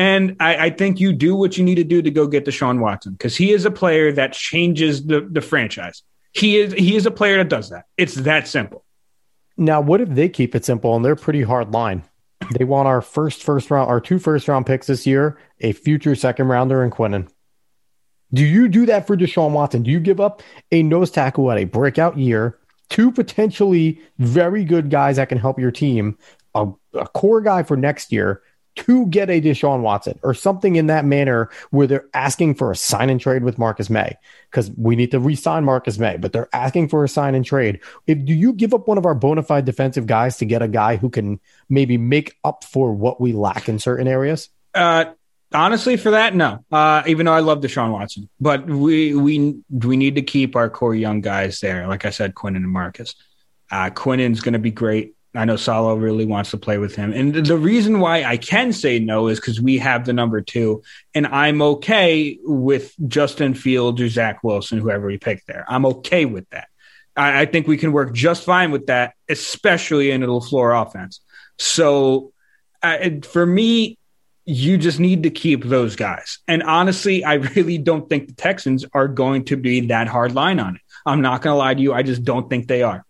and 0.02 0.36
I, 0.39 0.56
I, 0.66 0.70
think 0.72 0.99
you 0.99 1.14
do 1.14 1.36
what 1.36 1.60
you 1.60 1.64
need 1.64 1.76
to 1.76 1.84
do 1.84 2.02
to 2.02 2.10
go 2.10 2.26
get 2.26 2.43
Deshaun 2.43 2.80
Watson 2.80 3.12
because 3.12 3.38
he 3.38 3.52
is 3.52 3.66
a 3.66 3.72
player 3.72 4.12
that 4.14 4.34
changes 4.34 5.06
the, 5.06 5.22
the 5.22 5.41
franchise. 5.41 6.02
He 6.34 6.58
is 6.58 6.74
he 6.74 6.95
is 6.95 7.06
a 7.06 7.12
player 7.12 7.38
that 7.38 7.49
does 7.49 7.70
that. 7.70 7.86
It's 7.97 8.16
that 8.16 8.47
simple. 8.47 8.84
Now, 9.58 9.80
what 9.80 10.02
if 10.02 10.10
they 10.10 10.28
keep 10.28 10.56
it 10.56 10.66
simple 10.66 10.95
and 10.95 11.06
they're 11.06 11.16
pretty 11.16 11.43
hard 11.43 11.72
line? 11.72 12.02
They 12.58 12.66
want 12.66 12.88
our 12.88 13.04
first 13.04 13.43
first 13.43 13.70
round, 13.70 13.91
our 13.91 14.02
two 14.02 14.18
first 14.18 14.47
round 14.47 14.66
picks 14.66 14.88
this 14.88 15.06
year, 15.06 15.38
a 15.60 15.72
future 15.72 16.16
second 16.16 16.47
rounder, 16.47 16.82
and 16.82 16.91
Quinnen. 16.91 17.30
Do 18.34 18.43
you 18.43 18.70
do 18.70 18.88
that 18.88 19.06
for 19.06 19.16
Deshaun 19.16 19.52
Watson? 19.52 19.84
Do 19.84 19.91
you 19.91 19.99
give 19.99 20.20
up 20.20 20.41
a 20.72 20.82
nose 20.82 21.12
tackle 21.12 21.52
at 21.52 21.60
a 21.60 21.66
breakout 21.66 22.18
year, 22.18 22.58
two 22.89 23.12
potentially 23.12 24.02
very 24.18 24.64
good 24.64 24.89
guys 24.89 25.18
that 25.18 25.30
can 25.30 25.38
help 25.38 25.60
your 25.60 25.70
team, 25.70 26.18
a, 26.56 26.70
a 26.95 27.06
core 27.10 27.41
guy 27.41 27.62
for 27.62 27.78
next 27.78 28.12
year, 28.12 28.41
to 28.76 29.06
get 29.08 29.30
a 29.30 29.42
Deshaun 29.42 29.82
Watson 29.82 30.20
or 30.24 30.34
something 30.34 30.76
in 30.76 30.88
that 30.88 31.06
manner 31.06 31.50
where 31.72 31.88
they're 31.88 32.08
asking 32.14 32.56
for 32.56 32.72
a 32.72 32.76
sign 32.76 33.10
and 33.10 33.20
trade 33.20 33.44
with 33.44 33.58
Marcus 33.58 33.90
Maye 33.90 34.18
because 34.50 34.72
we 34.78 34.96
need 34.96 35.12
to 35.12 35.20
re-sign 35.20 35.66
Marcus 35.66 35.98
Maye, 35.98 36.18
but 36.18 36.34
they're 36.34 36.50
asking 36.54 36.88
for 36.88 37.04
a 37.04 37.10
sign 37.10 37.36
and 37.36 37.46
trade. 37.46 37.80
If 38.08 38.24
do 38.24 38.34
you 38.34 38.54
give 38.54 38.74
up 38.74 38.88
one 38.88 38.98
of 38.98 39.06
our 39.06 39.16
bona 39.16 39.44
fide 39.44 39.66
defensive 39.66 40.08
guys 40.08 40.38
to 40.38 40.46
get 40.46 40.62
a 40.62 40.68
guy 40.68 40.96
who 40.96 41.10
can 41.10 41.40
maybe 41.70 41.98
make 41.98 42.38
up 42.44 42.64
for 42.64 42.94
what 42.94 43.20
we 43.20 43.34
lack 43.34 43.68
in 43.68 43.80
certain 43.80 44.08
areas? 44.08 44.50
Uh, 44.74 45.06
Honestly, 45.54 45.98
for 45.98 46.12
that, 46.12 46.34
no. 46.34 46.64
Uh, 46.72 47.04
even 47.08 47.26
though 47.26 47.34
I 47.34 47.42
love 47.42 47.60
Deshaun 47.60 47.92
Watson, 47.92 48.30
but 48.40 48.66
we 48.66 49.14
we 49.14 49.62
we 49.70 49.98
need 49.98 50.16
to 50.16 50.22
keep 50.22 50.56
our 50.56 50.70
core 50.70 50.96
young 50.96 51.20
guys 51.20 51.60
there. 51.60 51.88
Like 51.88 52.06
I 52.06 52.10
said, 52.10 52.36
Quinnen 52.36 52.58
and 52.58 52.70
Marcus. 52.70 53.16
Uh, 53.70 53.90
Quinnen's 53.90 54.40
going 54.40 54.54
to 54.54 54.60
be 54.60 54.72
great. 54.72 55.16
I 55.34 55.46
know 55.46 55.56
Saleh 55.56 56.00
really 56.00 56.26
wants 56.26 56.52
to 56.52 56.58
play 56.58 56.78
with 56.78 56.96
him. 56.96 57.14
And 57.14 57.34
the 57.34 57.58
reason 57.58 58.00
why 58.00 58.24
I 58.24 58.36
can 58.36 58.74
say 58.74 59.00
no 59.00 59.28
is 59.28 59.40
because 59.40 59.62
we 59.62 59.78
have 59.78 60.06
the 60.06 60.12
number 60.12 60.42
two, 60.42 60.84
and 61.16 61.26
I'm 61.28 61.62
okay 61.62 62.38
with 62.44 62.94
Justin 63.08 63.54
Fields 63.54 64.02
or 64.02 64.10
Zach 64.10 64.44
Wilson, 64.44 64.80
whoever 64.80 65.08
we 65.08 65.18
pick 65.18 65.46
there. 65.46 65.64
I'm 65.70 65.86
okay 65.86 66.26
with 66.26 66.50
that. 66.50 66.68
I, 67.16 67.42
I 67.42 67.46
think 67.46 67.66
we 67.68 67.78
can 67.78 67.94
work 67.94 68.14
just 68.14 68.44
fine 68.44 68.72
with 68.72 68.88
that, 68.88 69.14
especially 69.30 70.12
in 70.12 70.22
a 70.22 70.28
LaFleur 70.28 70.86
offense. 70.86 71.22
So 71.58 72.34
uh, 72.84 72.98
for 73.24 73.46
me, 73.46 73.98
you 74.46 74.78
just 74.78 75.00
need 75.00 75.24
to 75.24 75.30
keep 75.30 75.64
those 75.64 75.96
guys. 75.96 76.40
And 76.48 76.64
honestly, 76.64 77.24
I 77.24 77.36
really 77.36 77.78
don't 77.78 78.10
think 78.10 78.28
the 78.28 78.34
Texans 78.34 78.86
are 78.94 79.08
going 79.08 79.46
to 79.46 79.56
be 79.56 79.82
that 79.88 80.08
hard 80.08 80.34
line 80.34 80.60
on 80.60 80.76
it. 80.76 80.82
I'm 81.06 81.22
not 81.22 81.42
going 81.42 81.54
to 81.54 81.58
lie 81.58 81.74
to 81.74 81.82
you. 81.82 81.94
I 81.94 82.04
just 82.04 82.24
don't 82.24 82.50
think 82.50 82.68
they 82.68 82.84
are. 82.84 83.06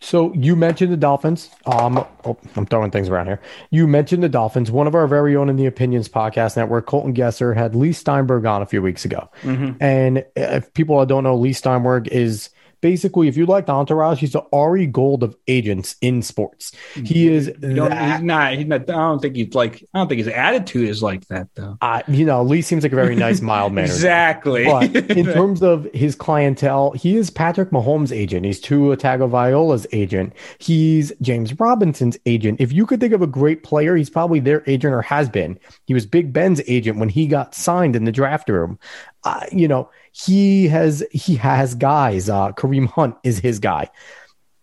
So 0.00 0.32
you 0.32 0.56
mentioned 0.56 0.92
the 0.92 0.96
Dolphins. 0.96 1.50
Um, 1.66 1.98
oh, 2.24 2.38
I'm 2.56 2.64
throwing 2.66 2.90
things 2.90 3.08
around 3.08 3.26
here. 3.26 3.40
You 3.70 3.86
mentioned 3.86 4.22
the 4.22 4.30
Dolphins. 4.30 4.70
One 4.70 4.86
of 4.86 4.94
our 4.94 5.06
very 5.06 5.36
own 5.36 5.50
in 5.50 5.56
the 5.56 5.66
Opinions 5.66 6.08
podcast 6.08 6.56
network, 6.56 6.86
Colton 6.86 7.14
Gesser, 7.14 7.54
had 7.54 7.74
Leigh 7.74 7.92
Steinberg 7.92 8.46
on 8.46 8.62
a 8.62 8.66
few 8.66 8.80
weeks 8.80 9.04
ago. 9.04 9.28
Mm-hmm. 9.42 9.82
And 9.82 10.24
if 10.36 10.72
people 10.72 11.04
don't 11.04 11.24
know, 11.24 11.36
Leigh 11.36 11.52
Steinberg 11.52 12.08
is 12.08 12.48
basically, 12.80 13.28
if 13.28 13.36
you 13.36 13.46
liked 13.46 13.68
Entourage, 13.68 14.18
he's 14.18 14.32
the 14.32 14.44
Ari 14.52 14.86
Gold 14.86 15.22
of 15.22 15.36
agents 15.48 15.96
in 16.00 16.22
sports. 16.22 16.72
He 16.94 17.28
is. 17.28 17.46
That, 17.46 18.12
he's 18.12 18.22
not. 18.22 18.54
He's 18.54 18.66
not. 18.66 18.82
I 18.82 18.94
don't 18.94 19.20
think 19.20 19.36
he's 19.36 19.54
like. 19.54 19.84
I 19.94 19.98
don't 19.98 20.08
think 20.08 20.18
his 20.18 20.28
attitude 20.28 20.88
is 20.88 21.02
like 21.02 21.26
that 21.28 21.48
though. 21.54 21.76
Uh, 21.80 22.02
you 22.08 22.24
know, 22.24 22.42
Leigh 22.42 22.62
seems 22.62 22.82
like 22.82 22.92
a 22.92 22.96
very 22.96 23.16
nice, 23.16 23.40
mild 23.40 23.72
man. 23.72 23.84
exactly. 23.84 24.64
But 24.64 24.94
in 25.10 25.26
terms 25.32 25.62
of 25.62 25.88
his 25.92 26.14
clientele, 26.14 26.92
he 26.92 27.16
is 27.16 27.30
Patrick 27.30 27.70
Mahomes' 27.70 28.12
agent. 28.14 28.46
He's 28.46 28.60
Tua 28.60 28.96
Tagovailoa's 28.96 29.86
agent. 29.92 30.32
He's 30.58 31.12
James 31.20 31.58
Robinson's 31.58 32.18
agent. 32.26 32.60
If 32.60 32.72
you 32.72 32.86
could 32.86 33.00
think 33.00 33.12
of 33.12 33.22
a 33.22 33.26
great 33.26 33.62
player, 33.62 33.96
he's 33.96 34.10
probably 34.10 34.40
their 34.40 34.62
agent 34.66 34.94
or 34.94 35.02
has 35.02 35.28
been. 35.28 35.58
He 35.86 35.94
was 35.94 36.06
Big 36.06 36.32
Ben's 36.32 36.60
agent 36.66 36.98
when 36.98 37.08
he 37.08 37.26
got 37.26 37.54
signed 37.54 37.96
in 37.96 38.04
the 38.04 38.12
draft 38.12 38.48
room. 38.48 38.78
Uh, 39.24 39.44
you 39.52 39.68
know, 39.68 39.90
he 40.12 40.68
has 40.68 41.04
he 41.12 41.36
has 41.36 41.74
guys. 41.74 42.28
Uh, 42.28 42.52
Kareem 42.52 42.88
Hunt 42.88 43.16
is 43.22 43.38
his 43.38 43.58
guy. 43.58 43.90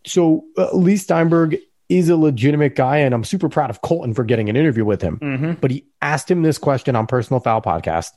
So 0.06 0.46
uh, 0.58 0.76
Leigh 0.76 0.98
Steinberg 0.98 1.58
is 1.90 2.10
a 2.10 2.18
legitimate 2.18 2.76
guy, 2.76 2.98
and 2.98 3.14
I'm 3.14 3.24
super 3.24 3.50
proud 3.50 3.70
of 3.70 3.82
Colton 3.82 4.14
for 4.14 4.24
getting 4.24 4.50
an 4.50 4.56
interview 4.56 4.84
with 4.84 5.02
him. 5.02 5.20
Mm-hmm. 5.20 5.52
But 5.54 5.72
he 5.72 5.86
asked 6.02 6.30
him 6.30 6.42
this 6.42 6.58
question 6.58 6.96
on 6.96 7.08
Personal 7.08 7.40
Foul 7.40 7.62
podcast. 7.62 8.12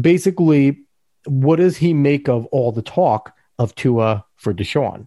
Basically, 0.00 0.80
what 1.26 1.56
does 1.56 1.76
he 1.76 1.92
make 1.92 2.28
of 2.28 2.46
all 2.46 2.72
the 2.72 2.82
talk 2.82 3.34
of 3.58 3.74
Tua 3.74 4.24
for 4.36 4.54
Deshaun? 4.54 5.06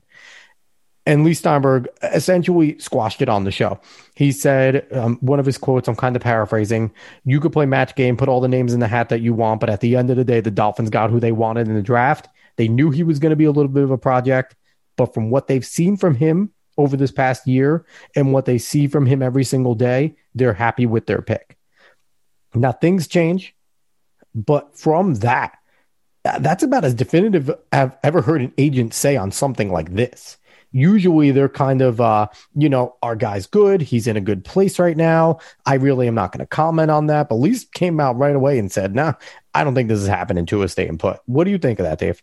And 1.08 1.24
Leigh 1.24 1.36
Steinberg 1.36 1.88
essentially 2.02 2.80
squashed 2.80 3.22
it 3.22 3.30
on 3.30 3.44
the 3.44 3.52
show. 3.52 3.80
He 4.16 4.32
said, 4.32 4.88
um, 4.92 5.18
one 5.22 5.40
of 5.40 5.46
his 5.46 5.58
quotes, 5.58 5.88
I'm 5.88 5.96
kind 5.96 6.16
of 6.16 6.22
paraphrasing, 6.24 6.92
you 7.26 7.40
could 7.40 7.54
play 7.54 7.68
match 7.68 7.96
game, 7.96 8.18
put 8.18 8.28
all 8.28 8.42
the 8.42 8.48
names 8.48 8.74
in 8.74 8.80
the 8.80 8.88
hat 8.88 9.10
that 9.10 9.22
you 9.22 9.34
want, 9.34 9.60
but 9.60 9.70
at 9.70 9.82
the 9.82 9.96
end 9.96 10.10
of 10.10 10.18
the 10.18 10.24
day, 10.24 10.42
the 10.42 10.50
Dolphins 10.50 10.90
got 10.90 11.12
who 11.12 11.20
they 11.20 11.32
wanted 11.32 11.68
in 11.68 11.76
the 11.76 11.84
draft. 11.84 12.28
They 12.56 12.68
knew 12.68 12.90
he 12.90 13.04
was 13.04 13.20
going 13.20 13.32
to 13.32 13.36
be 13.36 13.46
a 13.46 13.52
little 13.52 13.72
bit 13.72 13.84
of 13.84 13.92
a 13.92 13.98
project, 13.98 14.56
but 14.96 15.14
from 15.14 15.30
what 15.30 15.48
they've 15.48 15.66
seen 15.66 15.96
from 15.96 16.16
him 16.16 16.52
over 16.78 16.98
this 16.98 17.12
past 17.12 17.46
year 17.48 17.86
and 18.16 18.34
what 18.34 18.46
they 18.46 18.58
see 18.58 18.88
from 18.88 19.06
him 19.06 19.22
every 19.22 19.44
single 19.44 19.76
day, 19.76 20.16
they're 20.34 20.54
happy 20.54 20.86
with 20.86 21.06
their 21.06 21.22
pick. 21.22 21.58
Now, 22.56 22.72
things 22.72 23.08
change, 23.08 23.56
but 24.34 24.76
from 24.78 25.16
that, 25.16 25.58
that's 26.40 26.64
about 26.64 26.84
as 26.84 26.96
definitive 26.96 27.52
I've 27.72 27.96
ever 28.04 28.22
heard 28.22 28.42
an 28.42 28.54
agent 28.58 28.94
say 28.94 29.16
on 29.16 29.32
something 29.32 29.72
like 29.72 29.94
this 29.94 30.38
usually 30.76 31.32
they're 31.32 31.48
kind 31.48 31.82
of 31.82 32.02
uh 32.02 32.28
you 32.54 32.68
know 32.68 32.96
our 33.02 33.16
guy's 33.16 33.48
good. 33.48 33.82
He's 33.82 34.08
in 34.08 34.18
a 34.18 34.22
good 34.22 34.44
place 34.44 34.78
right 34.78 34.98
now. 34.98 35.40
I 35.66 35.76
really 35.76 36.08
am 36.08 36.16
not 36.16 36.34
going 36.34 36.42
to 36.42 36.46
comment 36.46 36.92
on 36.92 37.08
that. 37.08 37.30
But 37.30 37.36
Leigh 37.36 37.56
came 37.74 38.02
out 38.02 38.18
right 38.18 38.36
away 38.36 38.60
and 38.60 38.72
said 38.72 38.94
nah 38.94 39.14
i 39.54 39.64
don't 39.64 39.74
think 39.74 39.88
this 39.88 40.02
is 40.02 40.08
happening 40.08 40.46
to 40.48 40.64
a 40.64 40.68
stay 40.68 40.88
and 40.88 41.00
put. 41.00 41.22
What 41.26 41.46
do 41.46 41.52
you 41.52 41.58
think 41.58 41.80
of 41.80 41.86
that 41.86 42.00
dave? 42.00 42.22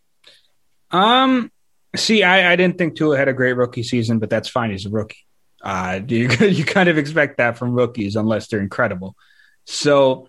Um 0.91 1.51
see 1.97 2.23
i, 2.23 2.53
I 2.53 2.57
didn't 2.57 2.77
think 2.77 2.95
tua 2.95 3.17
had 3.17 3.29
a 3.29 3.33
great 3.33 3.55
rookie 3.55 3.83
season 3.83 4.19
but 4.19 4.29
that's 4.29 4.49
fine. 4.51 4.71
He's 4.71 4.85
a 4.85 4.91
rookie. 4.91 5.25
Uh 5.63 6.01
you, 6.07 6.29
you 6.41 6.65
kind 6.65 6.91
of 6.91 6.99
expect 6.99 7.39
that 7.39 7.57
from 7.57 7.73
rookies 7.73 8.17
unless 8.17 8.49
they're 8.49 8.61
incredible. 8.61 9.17
So 9.65 10.29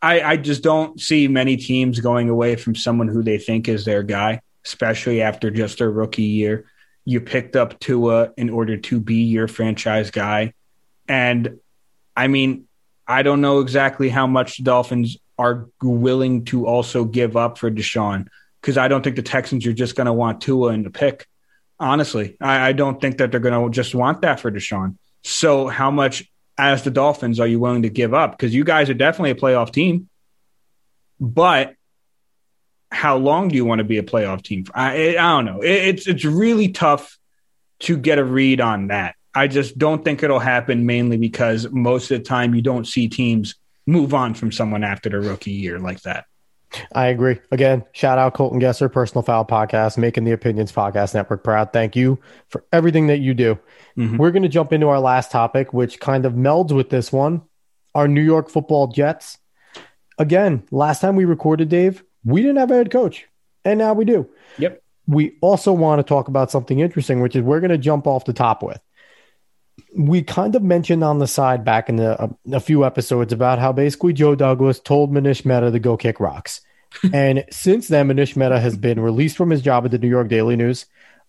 I, 0.00 0.20
I 0.20 0.36
just 0.36 0.62
don't 0.62 1.00
see 1.00 1.26
many 1.26 1.56
teams 1.56 1.98
going 1.98 2.28
away 2.28 2.54
from 2.54 2.76
someone 2.76 3.08
who 3.08 3.22
they 3.22 3.38
think 3.38 3.68
is 3.68 3.86
their 3.86 4.02
guy, 4.02 4.42
especially 4.64 5.22
after 5.22 5.50
just 5.50 5.78
their 5.78 5.90
rookie 5.90 6.22
year 6.24 6.66
you 7.04 7.20
picked 7.20 7.56
up 7.56 7.78
Tua 7.80 8.32
in 8.36 8.50
order 8.50 8.76
to 8.76 9.00
be 9.00 9.24
your 9.24 9.48
franchise 9.48 10.10
guy. 10.10 10.54
And 11.08 11.58
I 12.16 12.28
mean, 12.28 12.66
I 13.06 13.22
don't 13.22 13.40
know 13.40 13.60
exactly 13.60 14.08
how 14.08 14.26
much 14.26 14.56
the 14.56 14.64
Dolphins 14.64 15.18
are 15.38 15.68
willing 15.82 16.44
to 16.46 16.66
also 16.66 17.04
give 17.04 17.36
up 17.36 17.58
for 17.58 17.70
Deshaun 17.70 18.28
because 18.60 18.78
I 18.78 18.88
don't 18.88 19.02
think 19.02 19.16
the 19.16 19.22
Texans 19.22 19.66
are 19.66 19.72
just 19.72 19.96
going 19.96 20.06
to 20.06 20.12
want 20.12 20.40
Tua 20.40 20.72
in 20.72 20.84
the 20.84 20.90
pick. 20.90 21.26
Honestly, 21.78 22.36
I, 22.40 22.68
I 22.68 22.72
don't 22.72 23.00
think 23.00 23.18
that 23.18 23.30
they're 23.30 23.40
going 23.40 23.64
to 23.64 23.74
just 23.74 23.94
want 23.94 24.22
that 24.22 24.40
for 24.40 24.50
Deshaun. 24.50 24.96
So, 25.22 25.66
how 25.66 25.90
much 25.90 26.24
as 26.56 26.82
the 26.84 26.90
Dolphins 26.90 27.40
are 27.40 27.46
you 27.46 27.58
willing 27.58 27.82
to 27.82 27.90
give 27.90 28.14
up? 28.14 28.30
Because 28.30 28.54
you 28.54 28.64
guys 28.64 28.88
are 28.88 28.94
definitely 28.94 29.30
a 29.30 29.34
playoff 29.34 29.72
team, 29.72 30.08
but 31.20 31.74
how 32.94 33.16
long 33.16 33.48
do 33.48 33.56
you 33.56 33.64
want 33.64 33.80
to 33.80 33.84
be 33.84 33.98
a 33.98 34.02
playoff 34.02 34.42
team? 34.42 34.64
I, 34.74 35.10
I 35.10 35.12
don't 35.12 35.44
know. 35.44 35.60
It, 35.60 35.70
it's 35.70 36.06
it's 36.06 36.24
really 36.24 36.68
tough 36.68 37.18
to 37.80 37.96
get 37.96 38.18
a 38.18 38.24
read 38.24 38.60
on 38.60 38.88
that. 38.88 39.16
I 39.34 39.48
just 39.48 39.76
don't 39.76 40.04
think 40.04 40.22
it'll 40.22 40.38
happen 40.38 40.86
mainly 40.86 41.16
because 41.16 41.68
most 41.70 42.10
of 42.10 42.18
the 42.18 42.24
time 42.24 42.54
you 42.54 42.62
don't 42.62 42.86
see 42.86 43.08
teams 43.08 43.56
move 43.86 44.14
on 44.14 44.34
from 44.34 44.52
someone 44.52 44.84
after 44.84 45.10
their 45.10 45.20
rookie 45.20 45.50
year 45.50 45.78
like 45.78 46.02
that. 46.02 46.26
I 46.94 47.08
agree. 47.08 47.40
Again, 47.50 47.84
shout 47.92 48.18
out 48.18 48.34
Colton 48.34 48.60
Gesser, 48.60 48.90
Personal 48.90 49.22
Foul 49.22 49.44
Podcast, 49.44 49.98
making 49.98 50.24
the 50.24 50.32
Opinions 50.32 50.72
Podcast 50.72 51.14
Network 51.14 51.44
proud. 51.44 51.72
Thank 51.72 51.94
you 51.94 52.18
for 52.48 52.64
everything 52.72 53.08
that 53.08 53.18
you 53.18 53.34
do. 53.34 53.58
Mm-hmm. 53.96 54.16
We're 54.16 54.32
going 54.32 54.42
to 54.42 54.48
jump 54.48 54.72
into 54.72 54.88
our 54.88 55.00
last 55.00 55.30
topic, 55.30 55.72
which 55.72 56.00
kind 56.00 56.24
of 56.24 56.32
melds 56.32 56.72
with 56.72 56.90
this 56.90 57.12
one 57.12 57.42
our 57.94 58.08
New 58.08 58.22
York 58.22 58.50
football 58.50 58.88
Jets. 58.88 59.38
Again, 60.18 60.64
last 60.70 61.00
time 61.00 61.16
we 61.16 61.24
recorded, 61.24 61.68
Dave, 61.68 62.02
we 62.24 62.40
didn't 62.42 62.56
have 62.56 62.70
a 62.70 62.74
head 62.74 62.90
coach, 62.90 63.26
and 63.64 63.78
now 63.78 63.92
we 63.92 64.04
do. 64.04 64.28
Yep. 64.58 64.82
We 65.06 65.36
also 65.40 65.72
want 65.72 65.98
to 65.98 66.02
talk 66.02 66.28
about 66.28 66.50
something 66.50 66.80
interesting, 66.80 67.20
which 67.20 67.36
is 67.36 67.42
we're 67.42 67.60
going 67.60 67.70
to 67.70 67.78
jump 67.78 68.06
off 68.06 68.24
the 68.24 68.32
top 68.32 68.62
with. 68.62 68.80
We 69.96 70.22
kind 70.22 70.54
of 70.54 70.62
mentioned 70.62 71.04
on 71.04 71.18
the 71.18 71.26
side 71.26 71.64
back 71.64 71.88
in 71.88 71.96
the, 71.96 72.22
a, 72.22 72.30
a 72.52 72.60
few 72.60 72.84
episodes 72.84 73.32
about 73.32 73.58
how 73.58 73.72
basically 73.72 74.12
Joe 74.12 74.34
Douglas 74.34 74.80
told 74.80 75.12
Manish 75.12 75.44
Mehta 75.44 75.70
to 75.70 75.78
go 75.78 75.96
kick 75.96 76.20
rocks. 76.20 76.60
and 77.12 77.44
since 77.50 77.88
then, 77.88 78.08
Manish 78.08 78.36
Mehta 78.36 78.60
has 78.60 78.76
been 78.76 79.00
released 79.00 79.36
from 79.36 79.50
his 79.50 79.62
job 79.62 79.84
at 79.84 79.90
the 79.90 79.98
New 79.98 80.08
York 80.08 80.28
Daily 80.28 80.56
News. 80.56 80.86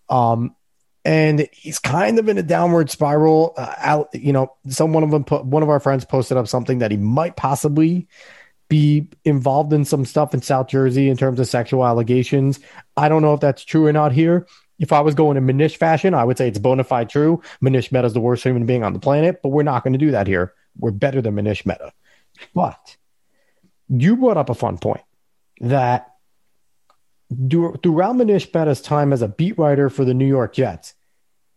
Um, 0.09 0.55
and 1.03 1.47
he's 1.51 1.79
kind 1.79 2.17
of 2.17 2.27
in 2.29 2.37
a 2.37 2.43
downward 2.43 2.89
spiral. 2.89 3.53
Uh, 3.57 3.73
out, 3.77 4.09
you 4.13 4.33
know, 4.33 4.53
some 4.67 4.93
one 4.93 5.03
of 5.03 5.11
them, 5.11 5.23
put, 5.23 5.45
one 5.45 5.63
of 5.63 5.69
our 5.69 5.79
friends 5.79 6.03
posted 6.03 6.37
up 6.37 6.47
something 6.47 6.79
that 6.79 6.91
he 6.91 6.97
might 6.97 7.35
possibly 7.35 8.07
be 8.67 9.07
involved 9.23 9.73
in 9.73 9.85
some 9.85 10.05
stuff 10.05 10.33
in 10.33 10.41
South 10.41 10.67
Jersey 10.67 11.09
in 11.09 11.17
terms 11.17 11.39
of 11.39 11.47
sexual 11.47 11.85
allegations. 11.85 12.59
I 12.97 13.09
don't 13.09 13.21
know 13.21 13.33
if 13.33 13.39
that's 13.39 13.63
true 13.63 13.85
or 13.85 13.93
not 13.93 14.11
here. 14.11 14.47
If 14.79 14.91
I 14.91 15.01
was 15.01 15.15
going 15.15 15.37
in 15.37 15.45
Manish 15.45 15.77
fashion, 15.77 16.13
I 16.13 16.23
would 16.23 16.37
say 16.37 16.47
it's 16.47 16.59
bona 16.59 16.83
fide 16.83 17.09
true. 17.09 17.41
Manish 17.63 17.91
Mehta 17.91 18.07
is 18.07 18.13
the 18.13 18.19
worst 18.19 18.43
human 18.43 18.65
being 18.65 18.83
on 18.83 18.93
the 18.93 18.99
planet, 18.99 19.41
but 19.41 19.49
we're 19.49 19.63
not 19.63 19.83
going 19.83 19.93
to 19.93 19.99
do 19.99 20.11
that 20.11 20.27
here. 20.27 20.53
We're 20.77 20.91
better 20.91 21.21
than 21.21 21.35
Manish 21.35 21.65
Mehta. 21.65 21.93
But 22.53 22.97
you 23.87 24.17
brought 24.17 24.37
up 24.37 24.49
a 24.49 24.55
fun 24.55 24.77
point 24.77 25.03
that 25.61 26.11
throughout 27.29 28.15
Manish 28.15 28.51
Mehta's 28.51 28.81
time 28.81 29.13
as 29.13 29.21
a 29.21 29.27
beat 29.27 29.57
writer 29.57 29.89
for 29.89 30.03
the 30.03 30.13
New 30.13 30.27
York 30.27 30.53
Jets, 30.53 30.93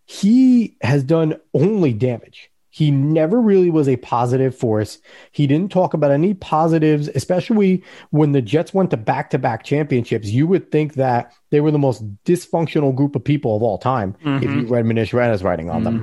he 0.04 0.76
has 0.80 1.02
done 1.02 1.40
only 1.52 1.92
damage. 1.92 2.50
He 2.78 2.92
never 2.92 3.40
really 3.40 3.70
was 3.70 3.88
a 3.88 3.96
positive 3.96 4.56
force. 4.56 5.00
He 5.32 5.48
didn't 5.48 5.72
talk 5.72 5.94
about 5.94 6.12
any 6.12 6.32
positives, 6.32 7.08
especially 7.08 7.82
when 8.10 8.30
the 8.30 8.40
Jets 8.40 8.72
went 8.72 8.92
to 8.92 8.96
back 8.96 9.30
to 9.30 9.38
back 9.38 9.64
championships. 9.64 10.28
You 10.28 10.46
would 10.46 10.70
think 10.70 10.94
that 10.94 11.32
they 11.50 11.60
were 11.60 11.72
the 11.72 11.78
most 11.80 12.04
dysfunctional 12.24 12.94
group 12.94 13.16
of 13.16 13.24
people 13.24 13.56
of 13.56 13.64
all 13.64 13.78
time 13.78 14.14
mm-hmm. 14.24 14.36
if 14.36 14.44
you 14.44 14.66
read 14.68 14.84
Manish 14.84 15.12
Raina's 15.12 15.42
writing 15.42 15.68
on 15.70 15.82
them. 15.82 15.98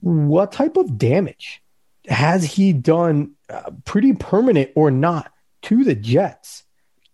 Mm-hmm. 0.00 0.26
What 0.26 0.50
type 0.50 0.76
of 0.76 0.98
damage 0.98 1.62
has 2.08 2.42
he 2.42 2.72
done, 2.72 3.34
uh, 3.48 3.70
pretty 3.84 4.12
permanent 4.12 4.72
or 4.74 4.90
not, 4.90 5.30
to 5.62 5.84
the 5.84 5.94
Jets 5.94 6.64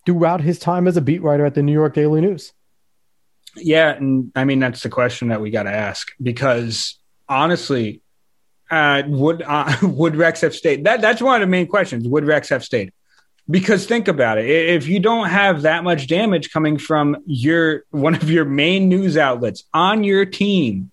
throughout 0.07 0.41
his 0.41 0.59
time 0.59 0.89
as 0.89 0.97
a 0.97 1.03
beat 1.03 1.21
writer 1.21 1.45
at 1.45 1.53
the 1.53 1.63
New 1.63 1.75
York 1.75 1.93
Daily 1.93 2.23
News? 2.23 2.55
Yeah, 3.55 3.91
and 3.91 4.33
I 4.35 4.45
mean 4.45 4.61
that's 4.61 4.83
the 4.83 4.89
question 4.89 5.29
that 5.29 5.43
we 5.43 5.51
got 5.51 5.65
to 5.65 5.75
ask 5.75 6.09
because 6.23 6.99
honestly, 7.29 8.01
uh, 8.71 9.03
would 9.09 9.43
uh, 9.43 9.77
would 9.83 10.17
Rex 10.17 10.41
have 10.41 10.55
stayed? 10.55 10.85
That 10.85 11.01
that's 11.01 11.21
one 11.21 11.37
of 11.37 11.47
the 11.47 11.51
main 11.51 11.67
questions. 11.67 12.07
Would 12.07 12.25
Rex 12.25 12.49
have 12.49 12.65
stayed? 12.65 12.93
Because 13.49 13.87
think 13.87 14.07
about 14.07 14.39
it. 14.39 14.49
If 14.49 14.87
you 14.87 15.01
don't 15.01 15.29
have 15.29 15.63
that 15.63 15.83
much 15.83 16.07
damage 16.07 16.53
coming 16.53 16.79
from 16.79 17.17
your 17.27 17.85
one 17.91 18.15
of 18.15 18.31
your 18.31 18.45
main 18.45 18.89
news 18.89 19.17
outlets 19.17 19.65
on 19.75 20.05
your 20.05 20.25
team, 20.25 20.91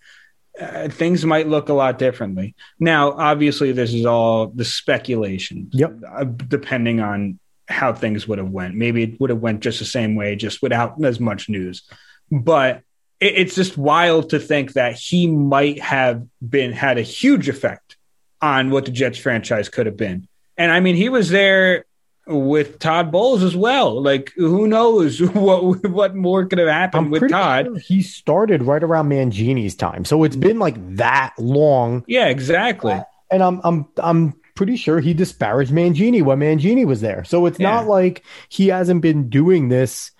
uh, 0.60 0.90
things 0.90 1.24
might 1.26 1.48
look 1.48 1.70
a 1.70 1.74
lot 1.74 2.00
differently. 2.00 2.56
Now, 2.80 3.12
obviously, 3.12 3.72
this 3.72 3.94
is 3.94 4.06
all 4.06 4.48
the 4.48 4.66
speculation. 4.66 5.70
Yep. 5.72 6.02
Uh, 6.10 6.24
depending 6.24 7.00
on 7.00 7.40
how 7.68 7.94
things 7.94 8.28
would 8.28 8.40
have 8.40 8.50
went, 8.50 8.76
maybe 8.76 9.04
it 9.04 9.20
would 9.20 9.30
have 9.30 9.40
went 9.40 9.60
just 9.60 9.80
the 9.80 9.86
same 9.86 10.16
way, 10.16 10.36
just 10.36 10.62
without 10.62 11.04
as 11.04 11.20
much 11.20 11.50
news. 11.50 11.84
But 12.32 12.82
it's 13.20 13.56
just 13.56 13.78
wild 13.78 14.30
to 14.32 14.40
think 14.40 14.74
that 14.74 14.96
he 14.96 15.28
might 15.28 15.80
have 15.82 16.26
been 16.48 16.72
had 16.72 16.98
a 16.98 17.02
huge 17.02 17.50
effect 17.50 17.98
on 18.42 18.70
what 18.70 18.86
the 18.86 18.92
Jets 18.92 19.18
franchise 19.18 19.70
could 19.70 19.86
have 19.88 19.98
been. 19.98 20.28
And 20.58 20.72
I 20.72 20.80
mean, 20.80 20.96
he 20.96 21.10
was 21.10 21.30
there 21.30 21.86
with 22.28 22.78
Todd 22.80 23.12
Bowles 23.12 23.42
as 23.42 23.56
well. 23.56 24.02
Like, 24.02 24.34
who 24.36 24.68
knows 24.68 25.20
what 25.34 25.88
what 25.90 26.16
more 26.16 26.46
could 26.46 26.60
have 26.60 26.68
happened 26.68 27.06
I'm 27.06 27.12
with 27.12 27.30
Todd? 27.32 27.66
sure 27.66 27.78
he 27.80 28.02
started 28.04 28.62
right 28.64 28.84
around 28.84 29.10
Mangini's 29.10 29.76
time, 29.76 30.06
so 30.06 30.24
it's 30.24 30.36
been 30.36 30.60
like 30.60 30.76
that 30.98 31.34
long. 31.40 32.04
Yeah, 32.08 32.28
exactly. 32.28 32.94
Uh, 32.94 33.04
and 33.32 33.42
I'm 33.42 33.62
I'm 33.64 33.86
I'm 33.98 34.34
pretty 34.56 34.76
sure 34.76 35.00
he 35.00 35.14
disparaged 35.14 35.72
Mangini 35.72 36.22
when 36.24 36.40
Mangini 36.40 36.86
was 36.86 37.02
there. 37.02 37.24
So 37.24 37.46
it's 37.46 37.60
Yeah. 37.60 37.72
not 37.72 37.88
like 37.88 38.24
he 38.50 38.68
hasn't 38.70 39.02
been 39.02 39.30
doing 39.30 39.70
this. 39.70 40.12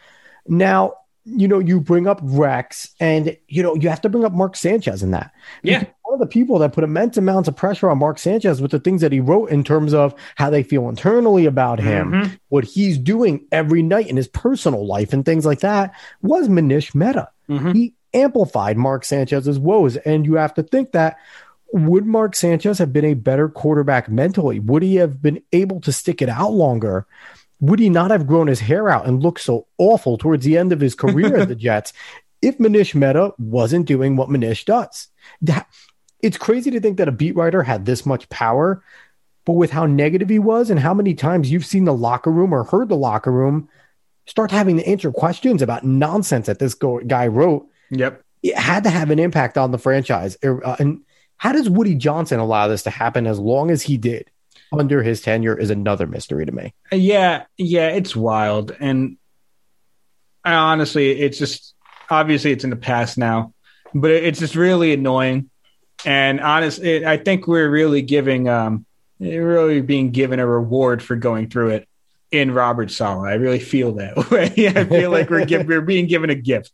Now, 0.48 0.94
you 1.30 1.48
know, 1.48 1.60
you 1.60 1.80
bring 1.80 2.08
up 2.08 2.20
Rex, 2.24 2.90
and 3.00 3.38
you 3.48 3.62
know 3.62 3.76
you 3.76 3.90
have 3.90 4.02
to 4.02 4.10
bring 4.10 4.24
up 4.24 4.34
Mark 4.34 4.56
Sanchez 4.56 5.04
in 5.04 5.12
that. 5.12 5.32
Yeah. 5.62 5.80
Because 5.80 5.94
One 6.04 6.14
of 6.14 6.20
the 6.22 6.28
people 6.28 6.60
that 6.60 6.72
put 6.72 6.86
immense 6.86 7.18
amounts 7.18 7.50
of 7.50 7.56
pressure 7.56 7.90
on 7.90 7.98
Mark 7.98 8.18
Sanchez 8.18 8.62
with 8.62 8.72
the 8.72 8.80
things 8.80 9.02
that 9.02 9.12
he 9.12 9.20
wrote 9.20 9.50
in 9.50 9.64
terms 9.64 9.94
of 9.94 10.16
how 10.36 10.50
they 10.50 10.64
feel 10.64 10.88
internally 10.88 11.46
about 11.46 11.80
him, 11.80 12.12
Mhm. 12.12 12.40
what 12.48 12.64
he's 12.64 12.98
doing 12.98 13.46
every 13.52 13.84
night 13.84 14.08
in 14.08 14.16
his 14.16 14.30
personal 14.30 14.88
life, 14.88 15.12
and 15.12 15.26
things 15.26 15.46
like 15.46 15.60
that 15.60 15.94
was 16.22 16.48
Manish 16.48 16.96
Mehta. 16.96 17.28
Mhm. 17.50 17.76
He 17.76 17.94
amplified 18.14 18.78
Mark 18.78 19.04
Sanchez's 19.04 19.60
woes. 19.60 19.98
And 19.98 20.26
you 20.26 20.36
have 20.36 20.54
to 20.54 20.64
think 20.64 20.94
that 20.94 21.18
would 21.74 22.06
Mark 22.06 22.36
Sanchez 22.38 22.78
have 22.78 22.94
been 22.94 23.04
a 23.04 23.14
better 23.14 23.50
quarterback 23.50 24.10
mentally? 24.10 24.60
Would 24.62 24.84
he 24.84 24.96
have 24.96 25.22
been 25.22 25.42
able 25.52 25.82
to 25.82 25.92
stick 25.92 26.22
it 26.22 26.30
out 26.30 26.54
longer? 26.54 27.06
Would 27.60 27.80
he 27.80 27.90
not 27.90 28.12
have 28.12 28.28
grown 28.28 28.48
his 28.48 28.60
hair 28.60 28.88
out 28.90 29.08
and 29.08 29.24
looked 29.24 29.42
so 29.42 29.68
awful 29.78 30.18
towards 30.18 30.46
the 30.46 30.58
end 30.58 30.72
of 30.72 30.80
his 30.80 30.94
career 30.96 31.38
at 31.38 31.48
the 31.48 31.56
Jets 31.68 31.92
if 32.42 32.60
Manish 32.60 32.94
Mehta 32.94 33.34
wasn't 33.40 33.88
doing 33.88 34.16
what 34.16 34.30
Manish 34.30 34.64
does? 34.66 35.08
That, 35.42 35.68
it's 36.22 36.38
crazy 36.38 36.70
to 36.72 36.80
think 36.80 36.98
that 36.98 37.08
a 37.08 37.12
beat 37.12 37.36
writer 37.36 37.64
had 37.64 37.86
this 37.86 38.06
much 38.06 38.30
power, 38.30 38.84
but 39.46 39.54
with 39.54 39.72
how 39.72 39.86
negative 39.88 40.30
he 40.30 40.38
was 40.40 40.70
and 40.70 40.80
how 40.80 40.94
many 40.94 41.14
times 41.16 41.50
you've 41.52 41.66
seen 41.66 41.86
the 41.86 41.94
locker 41.94 42.32
room 42.32 42.54
or 42.54 42.64
heard 42.64 42.90
the 42.90 42.96
locker 42.98 43.32
room 43.32 43.70
start 44.28 44.52
having 44.52 44.78
to 44.78 44.88
answer 44.88 45.12
questions 45.12 45.62
about 45.62 45.84
nonsense 45.84 46.46
that 46.48 46.60
this 46.60 46.74
go- 46.76 47.00
guy 47.00 47.26
wrote, 47.28 47.66
Yep. 47.90 48.22
it 48.44 48.56
had 48.58 48.84
to 48.84 48.90
have 48.92 49.10
an 49.10 49.20
impact 49.20 49.58
on 49.58 49.72
the 49.72 49.78
franchise. 49.80 50.38
Uh, 50.44 50.76
and 50.80 51.02
how 51.38 51.54
does 51.54 51.70
Woody 51.70 51.96
Johnson 51.96 52.40
allow 52.40 52.68
this 52.68 52.84
to 52.84 52.90
happen 52.90 53.26
as 53.26 53.40
long 53.40 53.72
as 53.72 53.82
he 53.82 53.98
did 53.98 54.30
under 54.72 55.04
his 55.04 55.22
tenure 55.22 55.58
is 55.58 55.70
another 55.70 56.08
mystery 56.08 56.46
to 56.46 56.52
me. 56.52 56.74
Yeah, 56.92 57.46
yeah, 57.58 57.90
it's 57.90 58.16
wild, 58.16 58.76
and 58.80 59.18
I 60.44 60.54
honestly, 60.54 61.12
it's 61.12 61.38
just 61.38 61.74
obviously 62.10 62.52
it's 62.52 62.64
in 62.64 62.70
the 62.70 62.76
past 62.76 63.18
now, 63.18 63.54
but 63.94 64.12
it's 64.12 64.40
just 64.40 64.56
really 64.56 64.94
annoying. 64.94 65.50
And 66.06 66.40
honestly, 66.40 67.06
I 67.06 67.18
think 67.18 67.48
we're 67.48 67.70
really 67.70 68.02
giving, 68.02 68.48
um, 68.48 68.86
really 69.20 69.82
being 69.82 70.12
given 70.12 70.40
a 70.40 70.48
reward 70.48 71.02
for 71.02 71.16
going 71.16 71.50
through 71.50 71.70
it 71.70 71.90
in 72.32 72.54
Robert 72.54 72.92
Saleh. 72.92 73.28
I 73.28 73.34
really 73.34 73.60
feel 73.60 73.94
that 73.94 74.16
way. 74.32 74.52
I 74.68 74.86
feel 74.86 75.12
like 75.12 75.30
we're 75.30 75.46
giv 75.46 75.68
we're 75.68 75.82
being 75.82 76.08
given 76.08 76.30
a 76.30 76.36
gift 76.36 76.72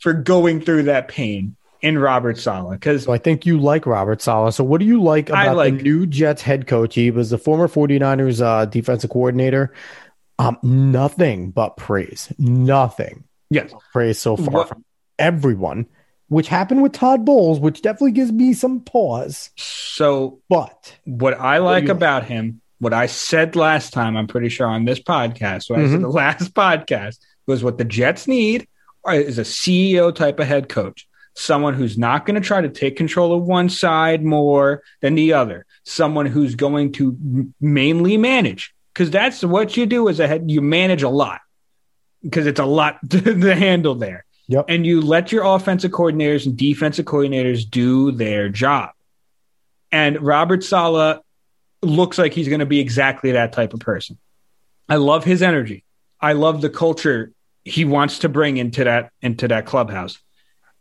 for 0.00 0.12
going 0.12 0.60
through 0.60 0.84
that 0.84 1.08
pain 1.08 1.56
in 1.84 1.98
Robert 1.98 2.38
Saleh 2.38 2.72
because 2.80 3.04
So 3.04 3.12
I 3.12 3.18
think 3.18 3.44
you 3.46 3.60
like 3.60 3.84
Robert 3.86 4.22
Saleh. 4.22 4.54
So 4.54 4.64
what 4.64 4.80
do 4.80 4.86
you 4.86 5.02
like 5.02 5.28
about 5.28 5.56
like- 5.56 5.76
the 5.76 5.82
new 5.82 6.06
Jets 6.06 6.42
head 6.42 6.66
coach? 6.66 6.94
He 6.94 7.10
was 7.10 7.30
the 7.30 7.38
former 7.38 7.68
49ers 7.68 8.40
uh, 8.40 8.64
defensive 8.64 9.10
coordinator. 9.10 9.72
Um, 10.38 10.56
nothing 10.62 11.50
but 11.50 11.76
praise. 11.76 12.32
Nothing 12.38 13.24
yes, 13.50 13.72
praise 13.92 14.18
so 14.18 14.36
far 14.36 14.50
What- 14.50 14.68
from 14.68 14.84
everyone, 15.18 15.86
which 16.28 16.48
happened 16.48 16.82
with 16.82 16.92
Todd 16.92 17.24
Bowles, 17.24 17.60
which 17.60 17.82
definitely 17.82 18.12
gives 18.12 18.32
me 18.32 18.52
some 18.54 18.80
pause. 18.80 19.50
so 19.56 20.40
But 20.48 20.96
what 21.04 21.34
I 21.38 21.60
What 21.60 21.80
do 21.80 21.86
like 21.86 21.88
about 21.88 22.24
him, 22.24 22.60
what 22.80 22.92
I 22.92 23.06
said 23.06 23.54
last 23.56 23.92
time, 23.92 24.16
I'm 24.16 24.26
pretty 24.26 24.48
sure 24.48 24.66
on 24.66 24.84
this 24.86 24.98
podcast, 25.00 25.70
what 25.70 25.78
I 25.78 25.82
Mhm. 25.82 25.90
said 25.92 26.00
the 26.02 26.08
last 26.24 26.54
podcast 26.54 27.18
was 27.46 27.62
what 27.62 27.78
the 27.78 27.84
Jets 27.84 28.26
need 28.26 28.66
is 29.12 29.38
a 29.38 29.44
CEO 29.44 30.10
type 30.14 30.40
of 30.40 30.46
head 30.46 30.68
coach. 30.70 31.06
Someone 31.34 31.74
who's 31.74 31.98
not 31.98 32.26
going 32.26 32.40
to 32.40 32.46
try 32.46 32.60
to 32.60 32.68
take 32.68 32.96
control 32.96 33.34
of 33.34 33.42
one 33.42 33.68
side 33.68 34.22
more 34.22 34.82
than 35.00 35.14
the 35.14 35.32
other. 35.32 35.66
Someone 35.84 36.26
who's 36.26 36.54
going 36.54 36.92
to 36.92 37.52
mainly 37.60 38.16
manage 38.16 38.74
because 38.92 39.10
that's 39.10 39.42
what 39.42 39.76
you 39.76 39.86
do 39.86 40.08
as 40.08 40.20
a 40.20 40.28
head. 40.28 40.50
You 40.50 40.60
manage 40.60 41.02
a 41.02 41.08
lot 41.08 41.40
because 42.22 42.46
it's 42.46 42.60
a 42.60 42.64
lot 42.64 42.98
to, 43.10 43.20
to 43.20 43.54
handle 43.54 43.94
there. 43.94 44.24
Yep. 44.46 44.66
And 44.68 44.86
you 44.86 45.00
let 45.00 45.32
your 45.32 45.44
offensive 45.44 45.90
coordinators 45.90 46.46
and 46.46 46.56
defensive 46.56 47.06
coordinators 47.06 47.68
do 47.68 48.12
their 48.12 48.48
job. 48.48 48.90
And 49.90 50.20
Robert 50.20 50.62
Saleh 50.62 51.20
looks 51.82 52.18
like 52.18 52.32
he's 52.32 52.48
going 52.48 52.60
to 52.60 52.66
be 52.66 52.80
exactly 52.80 53.32
that 53.32 53.52
type 53.52 53.74
of 53.74 53.80
person. 53.80 54.18
I 54.88 54.96
love 54.96 55.24
his 55.24 55.42
energy. 55.42 55.84
I 56.20 56.32
love 56.34 56.60
the 56.60 56.70
culture 56.70 57.32
he 57.64 57.84
wants 57.84 58.20
to 58.20 58.28
bring 58.28 58.58
into 58.58 58.84
that 58.84 59.10
into 59.22 59.48
that 59.48 59.66
clubhouse. 59.66 60.18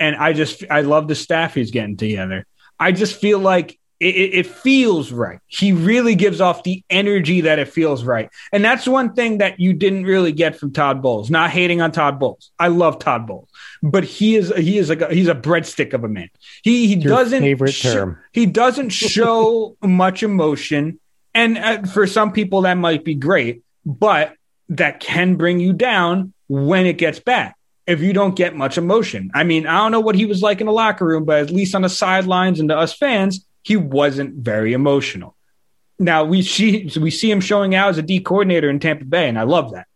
And 0.03 0.17
I 0.17 0.33
just 0.33 0.65
I 0.69 0.81
love 0.81 1.07
the 1.07 1.15
staff 1.15 1.53
he's 1.53 1.71
getting 1.71 1.95
together. 1.95 2.45
I 2.77 2.91
just 2.91 3.21
feel 3.21 3.39
like 3.39 3.79
it, 4.01 4.33
it, 4.33 4.47
feels 4.47 5.13
right. 5.13 5.39
He 5.47 5.71
really 5.71 6.15
gives 6.15 6.41
off 6.41 6.63
the 6.63 6.83
energy 6.89 7.39
that 7.41 7.57
it 7.57 7.69
feels 7.69 8.03
right. 8.03 8.29
And 8.51 8.65
that's 8.65 8.85
one 8.85 9.13
thing 9.13 9.37
that 9.37 9.61
you 9.61 9.71
didn't 9.71 10.03
really 10.03 10.33
get 10.33 10.59
from 10.59 10.73
Todd 10.73 11.01
Bowles. 11.01 11.29
Not 11.29 11.51
hating 11.51 11.79
on 11.81 11.93
Todd 11.93 12.19
Bowles. 12.19 12.51
I 12.59 12.67
love 12.67 12.99
Todd 12.99 13.25
Bowles. 13.27 13.47
But 13.81 14.03
he 14.03 14.35
is 14.35 14.51
he 14.57 14.77
is 14.77 14.89
like 14.89 14.99
a, 14.99 15.13
he's 15.13 15.29
a 15.29 15.35
breadstick 15.35 15.93
of 15.93 16.03
a 16.03 16.09
man. 16.09 16.29
He 16.63 16.87
he 16.87 16.95
your 16.95 17.15
doesn't 17.15 17.41
favorite 17.41 17.71
term. 17.71 18.19
he 18.33 18.45
doesn't 18.45 18.89
show 18.89 19.77
much 19.81 20.21
emotion 20.21 20.99
and 21.33 21.57
uh, 21.57 21.83
for 21.83 22.05
some 22.07 22.33
people 22.33 22.63
that 22.63 22.75
might 22.75 23.05
be 23.05 23.15
great 23.15 23.63
but 23.85 24.35
that 24.69 24.99
can 24.99 25.35
bring 25.35 25.59
you 25.59 25.73
down 25.73 26.33
when 26.47 26.85
it 26.85 26.97
gets 26.97 27.19
bad 27.19 27.53
if 27.85 27.99
you 28.01 28.13
don't 28.13 28.35
get 28.35 28.55
much 28.55 28.77
emotion 28.77 29.29
i 29.33 29.43
mean 29.43 29.67
i 29.67 29.77
don't 29.77 29.91
know 29.91 29.99
what 29.99 30.15
he 30.15 30.25
was 30.25 30.41
like 30.41 30.59
in 30.61 30.67
the 30.67 30.73
locker 30.73 31.05
room 31.05 31.25
but 31.25 31.39
at 31.41 31.49
least 31.49 31.75
on 31.75 31.81
the 31.81 31.89
sidelines 31.89 32.59
and 32.59 32.69
to 32.69 32.77
us 32.77 32.93
fans 32.93 33.45
he 33.63 33.75
wasn't 33.77 34.33
very 34.35 34.73
emotional 34.73 35.35
now 35.99 36.23
we 36.23 36.41
see 36.41 36.89
we 36.99 37.11
see 37.11 37.29
him 37.29 37.41
showing 37.41 37.75
out 37.75 37.89
as 37.89 37.97
a 37.97 38.01
d 38.01 38.19
coordinator 38.19 38.69
in 38.69 38.79
tampa 38.79 39.05
bay 39.05 39.27
and 39.27 39.37
i 39.37 39.43
love 39.43 39.71
that 39.73 39.87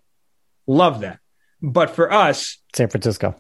love 0.68 1.02
that 1.02 1.20
but 1.62 1.90
for 1.90 2.12
us 2.12 2.58
San 2.76 2.90
Francisco. 2.90 3.36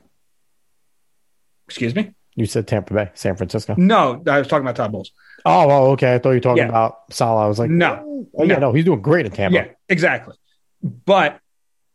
excuse 1.67 1.93
me 1.95 2.13
You 2.35 2.45
said 2.45 2.67
Tampa 2.67 2.93
Bay, 2.93 3.09
San 3.13 3.35
Francisco. 3.35 3.75
no 3.77 4.21
i 4.27 4.39
was 4.39 4.47
talking 4.47 4.63
about 4.65 4.75
todd 4.75 4.91
bowles 4.91 5.11
Oh, 5.45 5.69
oh, 5.69 5.91
okay. 5.91 6.15
I 6.15 6.17
thought 6.17 6.31
you 6.31 6.37
were 6.37 6.39
talking 6.41 6.63
Yeah. 6.63 6.69
about 6.69 6.97
Saleh. 7.13 7.45
I 7.45 7.47
was 7.47 7.57
like, 7.59 7.69
No. 7.69 8.27
Oh, 8.37 8.43
yeah, 8.43 8.55
No. 8.55 8.59
no, 8.59 8.73
he's 8.73 8.83
doing 8.83 9.01
great 9.01 9.25
in 9.27 9.31
Tampa. 9.31 9.55
Yeah, 9.55 9.67
exactly. 9.87 10.35
But 10.83 11.39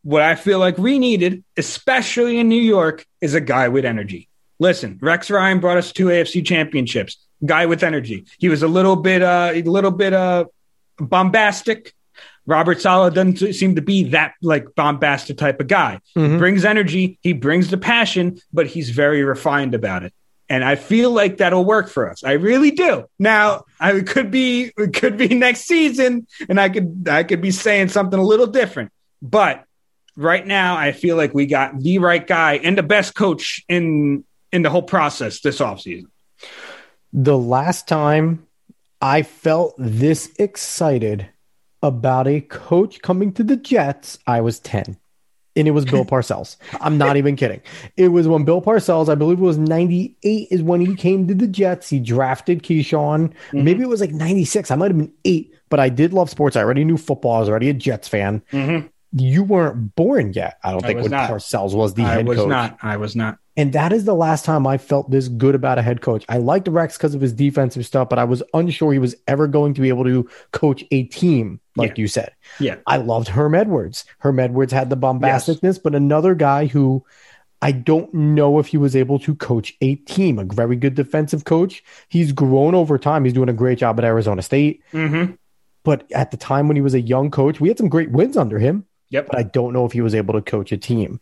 what 0.02 0.22
I 0.22 0.34
feel 0.34 0.58
like 0.58 0.78
we 0.78 0.98
needed, 0.98 1.44
especially 1.56 2.38
in 2.38 2.48
New 2.48 2.60
York, 2.60 3.06
is 3.20 3.34
a 3.34 3.40
guy 3.40 3.68
with 3.68 3.84
energy. 3.84 4.28
Listen, 4.58 4.98
Rex 5.00 5.30
Ryan 5.30 5.60
brought 5.60 5.76
us 5.78 5.92
two 5.92 6.06
AFC 6.06 6.44
championships. 6.44 7.16
Guy 7.44 7.66
with 7.66 7.82
energy. 7.82 8.26
He 8.38 8.48
was 8.48 8.62
a 8.62 8.68
little 8.68 8.94
bit, 8.96 9.22
uh, 9.22 9.50
a 9.52 9.62
little 9.62 9.90
bit, 9.90 10.12
uh, 10.12 10.44
bombastic. 10.98 11.92
Robert 12.46 12.80
Saleh 12.80 13.14
doesn't 13.14 13.54
seem 13.54 13.76
to 13.76 13.82
be 13.82 14.04
that 14.10 14.34
like 14.42 14.74
bombastic 14.74 15.36
type 15.38 15.60
of 15.60 15.68
guy. 15.68 16.00
Mhm. 16.16 16.38
Brings 16.38 16.64
energy, 16.64 17.18
he 17.22 17.32
brings 17.32 17.70
the 17.70 17.78
passion, 17.78 18.38
but 18.52 18.66
he's 18.66 18.90
very 18.90 19.22
refined 19.22 19.74
about 19.74 20.02
it. 20.02 20.12
And 20.48 20.64
I 20.64 20.74
feel 20.74 21.10
like 21.10 21.38
that'll 21.38 21.64
work 21.64 21.88
for 21.88 22.10
us. 22.10 22.24
I 22.24 22.32
really 22.32 22.72
do. 22.72 23.04
Now, 23.18 23.64
I 23.80 23.92
it 23.92 24.06
could 24.06 24.30
be 24.30 24.72
it 24.76 24.92
could 24.92 25.16
be 25.16 25.28
next 25.34 25.62
season, 25.66 26.26
and 26.48 26.60
I 26.60 26.68
could 26.68 27.06
I 27.08 27.22
could 27.22 27.40
be 27.40 27.52
saying 27.52 27.88
something 27.88 28.18
a 28.18 28.24
little 28.24 28.48
different. 28.48 28.90
But 29.22 29.64
right 30.16 30.46
now, 30.46 30.76
I 30.76 30.92
feel 30.92 31.16
like 31.16 31.34
we 31.34 31.46
got 31.46 31.78
the 31.78 31.98
right 31.98 32.26
guy 32.26 32.54
and 32.54 32.76
the 32.76 32.82
best 32.82 33.14
coach 33.14 33.62
in 33.68 34.24
in 34.52 34.62
the 34.62 34.70
whole 34.70 34.82
process 34.82 35.40
this 35.40 35.58
offseason. 35.60 36.06
The 37.12 37.36
last 37.38 37.88
time 37.88 38.46
I 39.00 39.22
felt 39.22 39.74
this 39.78 40.30
excited 40.38 41.28
about 41.82 42.28
a 42.28 42.40
coach 42.40 43.02
coming 43.02 43.32
to 43.32 43.42
the 43.42 43.56
Jets, 43.56 44.18
I 44.26 44.40
was 44.40 44.60
10. 44.60 44.96
And 45.54 45.68
it 45.68 45.72
was 45.72 45.84
Bill 45.84 46.04
Parcells. 46.12 46.56
I'm 46.80 46.96
not 46.96 47.16
even 47.16 47.36
kidding. 47.36 47.60
It 47.96 48.08
was 48.08 48.26
when 48.28 48.44
Bill 48.44 48.62
Parcells, 48.62 49.08
I 49.10 49.14
believe 49.14 49.38
it 49.38 49.42
was 49.42 49.58
98, 49.58 50.48
is 50.50 50.62
when 50.62 50.80
he 50.80 50.94
came 50.94 51.26
to 51.28 51.34
the 51.34 51.46
Jets. 51.46 51.90
He 51.90 51.98
drafted 52.00 52.62
Keyshawn. 52.62 53.32
Mhm. 53.50 53.62
Maybe 53.64 53.82
it 53.82 53.88
was 53.88 54.00
like 54.00 54.12
96. 54.12 54.70
I 54.70 54.76
might 54.76 54.90
have 54.90 54.96
been 54.98 55.12
eight, 55.24 55.54
but 55.68 55.80
I 55.80 55.88
did 55.90 56.12
love 56.14 56.30
sports. 56.30 56.56
I 56.56 56.62
already 56.62 56.84
knew 56.84 56.96
football. 56.96 57.36
I 57.36 57.40
was 57.40 57.48
already 57.50 57.68
a 57.68 57.74
Jets 57.74 58.08
fan. 58.08 58.42
Mm-hmm. 58.52 58.86
You 59.14 59.42
weren't 59.42 59.94
born 59.94 60.32
yet, 60.32 60.58
I 60.64 60.70
don't 60.72 60.82
I 60.84 60.86
think, 60.88 60.96
was 60.98 61.04
when 61.04 61.10
not. 61.12 61.30
Parcells 61.30 61.74
was 61.74 61.94
the 61.94 62.04
I 62.04 62.14
head 62.14 62.26
was 62.28 62.38
coach. 62.38 62.48
not. 62.48 62.78
I 62.82 62.96
was 62.96 63.14
not. 63.14 63.38
And 63.56 63.74
that 63.74 63.92
is 63.92 64.06
the 64.06 64.14
last 64.14 64.46
time 64.46 64.66
I 64.66 64.78
felt 64.78 65.10
this 65.10 65.28
good 65.28 65.54
about 65.54 65.78
a 65.78 65.82
head 65.82 66.00
coach. 66.00 66.24
I 66.30 66.38
liked 66.38 66.66
Rex 66.68 66.96
because 66.96 67.14
of 67.14 67.20
his 67.20 67.34
defensive 67.34 67.84
stuff, 67.84 68.08
but 68.08 68.18
I 68.18 68.24
was 68.24 68.42
unsure 68.54 68.92
he 68.92 68.98
was 68.98 69.14
ever 69.28 69.46
going 69.46 69.74
to 69.74 69.82
be 69.82 69.90
able 69.90 70.04
to 70.04 70.26
coach 70.52 70.82
a 70.90 71.02
team, 71.04 71.60
like 71.76 71.90
Yeah. 71.90 71.94
you 72.02 72.08
said. 72.08 72.32
Yeah. 72.58 72.76
I 72.86 72.96
loved 72.96 73.28
Herm 73.28 73.54
Edwards. 73.54 74.06
Herm 74.20 74.38
Edwards 74.40 74.72
had 74.72 74.88
the 74.88 74.96
bombasticness, 74.96 75.82
but 75.82 75.94
another 75.94 76.34
guy 76.34 76.64
who 76.66 77.04
I 77.60 77.72
don't 77.72 78.12
know 78.14 78.58
if 78.58 78.68
he 78.68 78.78
was 78.78 78.96
able 78.96 79.18
to 79.20 79.34
coach 79.36 79.74
a 79.82 79.96
team, 79.96 80.38
a 80.38 80.44
very 80.44 80.74
good 80.74 80.94
defensive 80.94 81.44
coach. 81.44 81.84
He's 82.08 82.32
grown 82.32 82.74
over 82.74 82.96
time. 82.98 83.24
He's 83.24 83.34
doing 83.34 83.50
a 83.50 83.52
great 83.52 83.76
job 83.78 83.98
at 84.00 84.04
Arizona 84.06 84.40
State. 84.42 84.82
Mm-hmm. 84.92 85.34
But 85.84 86.10
at 86.12 86.30
the 86.30 86.36
time 86.38 86.66
when 86.68 86.76
he 86.76 86.80
was 86.80 86.94
a 86.94 87.00
young 87.00 87.30
coach, 87.30 87.60
we 87.60 87.68
had 87.68 87.76
some 87.76 87.88
great 87.90 88.10
wins 88.10 88.36
under 88.38 88.58
him 88.58 88.86
Yep. 89.12 89.28
but 89.28 89.38
I 89.38 89.42
don't 89.44 89.72
know 89.72 89.84
if 89.86 89.92
he 89.92 90.00
was 90.00 90.14
able 90.14 90.34
to 90.34 90.42
coach 90.42 90.72
a 90.72 90.76
team. 90.76 91.20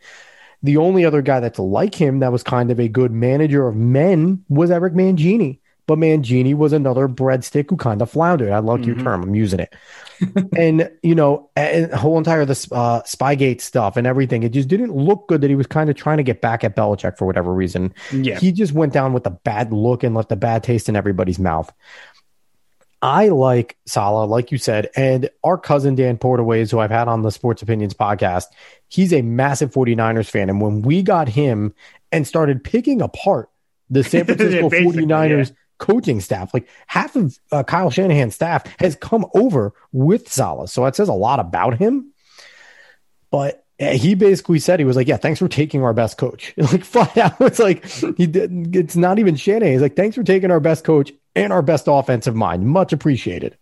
The 0.62 0.76
only 0.78 1.04
other 1.04 1.22
guy 1.22 1.40
that's 1.40 1.58
like 1.58 1.94
him 1.94 2.18
that 2.20 2.32
was 2.32 2.42
kind 2.42 2.70
of 2.70 2.80
a 2.80 2.88
good 2.88 3.12
manager 3.12 3.66
of 3.68 3.76
men 3.76 4.44
was 4.48 4.70
Eric 4.70 4.94
Mangini. 4.94 5.58
But 5.86 5.98
Mangini 5.98 6.54
was 6.54 6.72
another 6.72 7.08
breadstick 7.08 7.68
who 7.68 7.76
kind 7.76 8.00
of 8.00 8.08
floundered. 8.08 8.52
I 8.52 8.60
like 8.60 8.86
your 8.86 8.94
Mhm. 8.94 9.02
term. 9.02 9.22
I'm 9.24 9.34
using 9.34 9.58
it. 9.58 9.74
and, 10.56 10.88
you 11.02 11.16
know, 11.16 11.48
and 11.56 11.90
the 11.90 11.96
whole 11.96 12.16
entire 12.16 12.44
this 12.44 12.70
uh, 12.70 13.00
Spygate 13.02 13.60
stuff 13.60 13.96
and 13.96 14.06
everything, 14.06 14.44
it 14.44 14.50
just 14.52 14.68
didn't 14.68 14.94
look 14.94 15.26
good 15.26 15.40
that 15.40 15.50
he 15.50 15.56
was 15.56 15.66
kind 15.66 15.90
of 15.90 15.96
trying 15.96 16.18
to 16.18 16.22
get 16.22 16.40
back 16.42 16.62
at 16.62 16.76
Belichick 16.76 17.18
for 17.18 17.26
whatever 17.26 17.52
reason. 17.52 17.92
Yeah. 18.12 18.38
He 18.38 18.52
just 18.52 18.72
went 18.72 18.92
down 18.92 19.12
with 19.14 19.26
a 19.26 19.30
bad 19.30 19.72
look 19.72 20.04
and 20.04 20.14
left 20.14 20.30
a 20.30 20.36
bad 20.36 20.62
taste 20.62 20.88
in 20.88 20.94
everybody's 20.94 21.40
mouth. 21.40 21.72
I 23.02 23.28
like 23.28 23.78
Saleh, 23.86 24.28
like 24.28 24.52
you 24.52 24.58
said, 24.58 24.90
and 24.94 25.30
our 25.42 25.56
cousin 25.56 25.94
Dan 25.94 26.18
Portaways, 26.18 26.70
who 26.70 26.80
I've 26.80 26.90
had 26.90 27.08
on 27.08 27.22
the 27.22 27.30
Sports 27.30 27.62
Opinions 27.62 27.94
podcast, 27.94 28.46
he's 28.88 29.12
a 29.12 29.22
massive 29.22 29.72
49ers 29.72 30.28
fan. 30.28 30.50
And 30.50 30.60
when 30.60 30.82
we 30.82 31.02
got 31.02 31.28
him 31.28 31.74
and 32.12 32.26
started 32.26 32.62
picking 32.62 33.00
apart 33.00 33.48
the 33.88 34.04
San 34.04 34.24
Francisco 34.26 34.68
Basically, 34.68 35.06
49ers 35.06 35.52
coaching 35.78 36.20
staff, 36.20 36.52
like 36.52 36.68
half 36.86 37.16
of 37.16 37.38
uh, 37.50 37.62
Kyle 37.62 37.90
Shanahan's 37.90 38.34
staff 38.34 38.64
has 38.78 38.96
come 38.96 39.24
over 39.34 39.72
with 39.92 40.30
Saleh. 40.30 40.68
So 40.68 40.84
that 40.84 40.94
says 40.94 41.08
a 41.08 41.14
lot 41.14 41.40
about 41.40 41.78
him. 41.78 42.12
But 43.30 43.64
uh, 43.80 43.92
he 43.92 44.14
basically 44.14 44.58
said 44.58 44.78
he 44.78 44.84
was 44.84 44.96
like, 44.96 45.08
"Yeah, 45.08 45.16
thanks 45.16 45.38
for 45.38 45.48
taking 45.48 45.82
our 45.82 45.94
best 45.94 46.18
coach." 46.18 46.52
Like 46.58 46.84
flat 46.84 47.16
out, 47.16 47.40
it's 47.40 47.58
like 47.58 47.86
he 48.16 48.26
did. 48.26 48.76
It's 48.76 48.96
not 48.96 49.18
even 49.18 49.36
Shanahan. 49.36 49.72
He's 49.72 49.80
like, 49.80 49.96
"Thanks 49.96 50.16
for 50.16 50.22
taking 50.22 50.50
our 50.50 50.60
best 50.60 50.84
coach 50.84 51.12
and 51.34 51.52
our 51.52 51.62
best 51.62 51.84
offensive 51.88 52.34
mind. 52.34 52.66
Much 52.66 52.92
appreciated." 52.92 53.56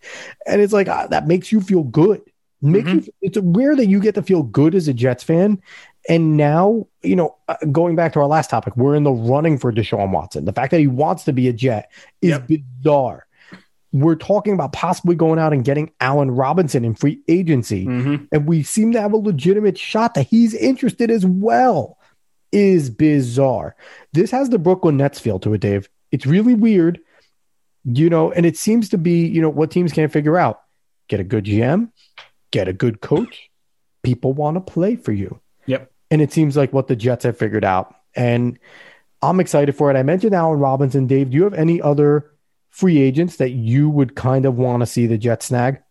And 0.46 0.60
it's 0.60 0.72
like 0.72 0.88
ah, 0.88 1.06
that 1.08 1.26
makes 1.26 1.52
you 1.52 1.60
feel 1.60 1.82
good. 1.84 2.20
Makes 2.60 2.88
you. 2.90 3.12
It's 3.22 3.38
rare 3.40 3.76
that 3.76 3.86
you 3.86 4.00
get 4.00 4.16
to 4.16 4.22
feel 4.22 4.42
good 4.42 4.74
as 4.74 4.88
a 4.88 4.92
Jets 4.94 5.22
fan. 5.22 5.62
And 6.08 6.36
now, 6.36 6.86
you 7.02 7.14
know, 7.14 7.36
uh, 7.48 7.56
going 7.70 7.94
back 7.94 8.12
to 8.14 8.20
our 8.20 8.26
last 8.26 8.50
topic, 8.50 8.76
we're 8.76 8.94
in 8.96 9.04
the 9.04 9.12
running 9.12 9.58
for 9.58 9.70
Deshaun 9.72 10.10
Watson. 10.10 10.44
The 10.44 10.52
fact 10.52 10.70
that 10.72 10.80
he 10.80 10.86
wants 10.86 11.22
to 11.24 11.32
be 11.32 11.46
a 11.48 11.52
Jet 11.52 11.90
is 12.22 12.30
Yep. 12.30 12.48
bizarre. 12.48 13.26
We're 13.92 14.16
talking 14.16 14.54
about 14.54 14.72
possibly 14.72 15.14
going 15.14 15.38
out 15.38 15.52
and 15.52 15.64
getting 15.64 15.90
Allen 16.00 16.30
Robinson 16.32 16.84
in 16.84 16.94
free 16.94 17.20
agency 17.28 17.86
Mm-hmm. 17.86 18.24
and 18.32 18.46
we 18.46 18.62
seem 18.62 18.92
to 18.92 19.00
have 19.00 19.12
a 19.12 19.16
legitimate 19.18 19.78
shot 19.78 20.14
that 20.14 20.26
he's 20.26 20.52
interested 20.54 21.10
as 21.10 21.24
well 21.24 21.98
is 22.52 22.90
bizarre. 22.90 23.76
This 24.12 24.30
has 24.30 24.48
the 24.50 24.58
Brooklyn 24.58 24.96
Nets 24.96 25.20
feel 25.20 25.38
to 25.40 25.54
it, 25.54 25.60
Dave. 25.60 25.88
It's 26.10 26.26
really 26.26 26.54
weird, 26.54 26.98
you 27.96 28.10
know, 28.10 28.32
and 28.32 28.44
it 28.44 28.56
seems 28.56 28.88
to 28.90 28.98
be, 28.98 29.26
you 29.26 29.40
know, 29.40 29.48
what 29.48 29.70
teams 29.70 29.92
can't 29.92 30.12
figure 30.12 30.36
out. 30.36 30.60
Get 31.08 31.20
a 31.20 31.24
good 31.24 31.44
GM, 31.44 31.90
get 32.50 32.68
a 32.68 32.72
good 32.72 33.00
coach. 33.00 33.50
People 34.02 34.32
want 34.32 34.56
to 34.56 34.72
play 34.72 34.96
for 34.96 35.12
you. 35.12 35.40
Yep. 35.66 35.90
And 36.10 36.20
it 36.20 36.32
seems 36.32 36.56
like 36.56 36.72
what 36.72 36.86
the 36.86 36.96
Jets 36.96 37.24
have 37.24 37.38
figured 37.38 37.64
out. 37.64 37.94
And 38.14 38.58
I'm 39.22 39.40
excited 39.40 39.74
for 39.74 39.90
it. 39.90 39.96
I 39.96 40.02
mentioned 40.02 40.34
Allen 40.34 40.58
Robinson. 40.58 41.06
Dave, 41.06 41.30
do 41.30 41.36
you 41.36 41.44
have 41.44 41.54
any 41.54 41.80
other 41.80 42.30
free 42.70 42.98
agents 42.98 43.36
that 43.36 43.50
you 43.50 43.88
would 43.88 44.14
kind 44.14 44.44
of 44.44 44.56
want 44.56 44.80
to 44.80 44.86
see 44.86 45.06
the 45.06 45.18
Jets 45.18 45.46
snag? 45.46 45.82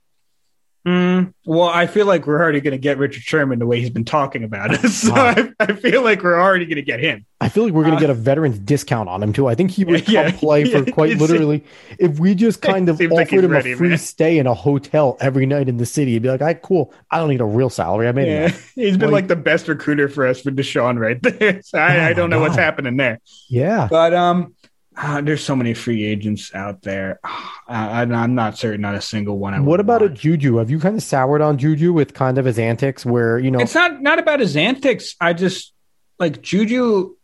Mm, 0.88 1.34
well, 1.46 1.68
I 1.68 1.86
feel 1.86 2.06
like 2.06 2.26
we're 2.26 2.40
already 2.42 2.62
going 2.62 2.72
to 2.72 2.78
get 2.78 2.98
Richard 2.98 3.22
Sherman 3.22 3.60
the 3.60 3.66
way 3.66 3.82
he's 3.82 3.90
been 3.90 4.06
talking 4.06 4.46
about 4.46 4.74
it. 4.74 4.80
So 4.90 5.12
Wow. 5.14 5.36
I, 5.36 5.52
I 5.60 5.74
feel 5.74 6.02
like 6.02 6.24
we're 6.24 6.40
already 6.40 6.66
going 6.66 6.78
to 6.78 6.82
get 6.82 7.02
him. 7.02 7.26
I 7.42 7.50
feel 7.50 7.66
like 7.66 7.74
we're 7.74 7.84
going 7.84 7.92
to 7.94 7.98
Uh, 7.98 8.02
get 8.02 8.10
a 8.10 8.14
veteran's 8.14 8.58
discount 8.58 9.10
on 9.10 9.22
him 9.22 9.34
too. 9.34 9.48
I 9.48 9.54
think 9.56 9.70
he 9.72 9.84
would 9.84 10.08
Yeah, 10.10 10.32
come 10.32 10.40
play 10.40 10.64
for 10.64 10.90
quite 10.90 11.18
literally. 11.18 11.66
If 12.00 12.20
we 12.20 12.36
just 12.36 12.62
kind 12.72 12.88
of 12.88 12.98
Seems 12.98 13.12
like 13.12 13.28
offered 13.28 13.44
him 13.44 13.52
ready, 13.52 13.74
a 13.74 13.76
free 13.76 13.90
man. 13.90 13.98
stay 13.98 14.38
in 14.38 14.48
a 14.48 14.54
hotel 14.54 15.18
every 15.20 15.46
night 15.46 15.68
in 15.68 15.76
the 15.76 15.86
city, 15.86 16.14
he'd 16.14 16.22
be 16.24 16.30
like, 16.30 16.42
"I 16.42 16.54
cool. 16.54 16.94
I 17.12 17.18
don't 17.20 17.30
need 17.30 17.42
a 17.42 17.46
real 17.46 17.70
salary. 17.70 18.08
I 18.08 18.12
made 18.14 18.28
Yeah, 18.28 18.46
it." 18.48 18.56
he's 18.76 18.96
been 18.98 19.12
Like- 19.12 19.24
like 19.24 19.28
the 19.28 19.36
best 19.36 19.68
recruiter 19.68 20.08
for 20.08 20.26
us 20.26 20.42
for 20.42 20.52
Deshaun 20.52 20.98
right 21.00 21.22
there. 21.22 21.62
So 21.64 21.78
I, 21.80 21.98
Oh 22.00 22.04
I 22.06 22.14
don't 22.14 22.30
know 22.30 22.40
what's 22.40 22.56
happening 22.56 22.96
there. 22.98 23.20
Yeah, 23.50 23.88
But 23.92 24.14
um, 24.14 24.56
ah, 24.98 25.22
there's 25.24 25.44
so 25.44 25.56
many 25.56 25.74
free 25.74 26.04
agents 26.04 26.54
out 26.54 26.82
there. 26.82 27.20
I, 27.24 28.02
I'm 28.02 28.36
not 28.36 28.58
certain 28.58 28.82
not 28.82 28.96
a 28.96 29.02
single 29.02 29.38
one. 29.38 29.54
I 29.54 29.60
What 29.60 29.80
about 29.80 30.02
a. 30.02 30.10
Juju? 30.10 30.58
Have 30.58 30.70
you 30.70 30.80
kind 30.80 30.96
of 30.96 31.04
soured 31.04 31.42
on 31.42 31.58
Juju 31.58 31.94
with 31.94 32.14
kind 32.14 32.38
of 32.38 32.46
his 32.46 32.60
antics, 32.60 33.06
where 33.06 33.38
you 33.38 33.52
know? 33.52 33.60
It's 33.60 33.76
not 33.76 34.02
not 34.02 34.20
about 34.20 34.40
his 34.40 34.58
antics. 34.58 35.16
I 35.22 35.34
just 35.34 35.74
like 36.20 36.42
Juju. 36.42 37.16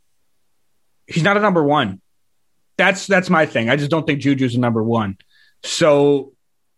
He's 1.08 1.24
not 1.24 1.36
a 1.36 1.42
number 1.42 1.64
one. 1.64 2.02
That's 2.78 3.08
that's 3.08 3.30
my 3.30 3.46
thing. 3.46 3.70
I 3.70 3.76
just 3.76 3.92
don't 3.92 4.06
think 4.06 4.22
Juju's 4.22 4.56
a 4.56 4.60
number 4.60 4.84
one. 4.84 5.18
So 5.64 6.34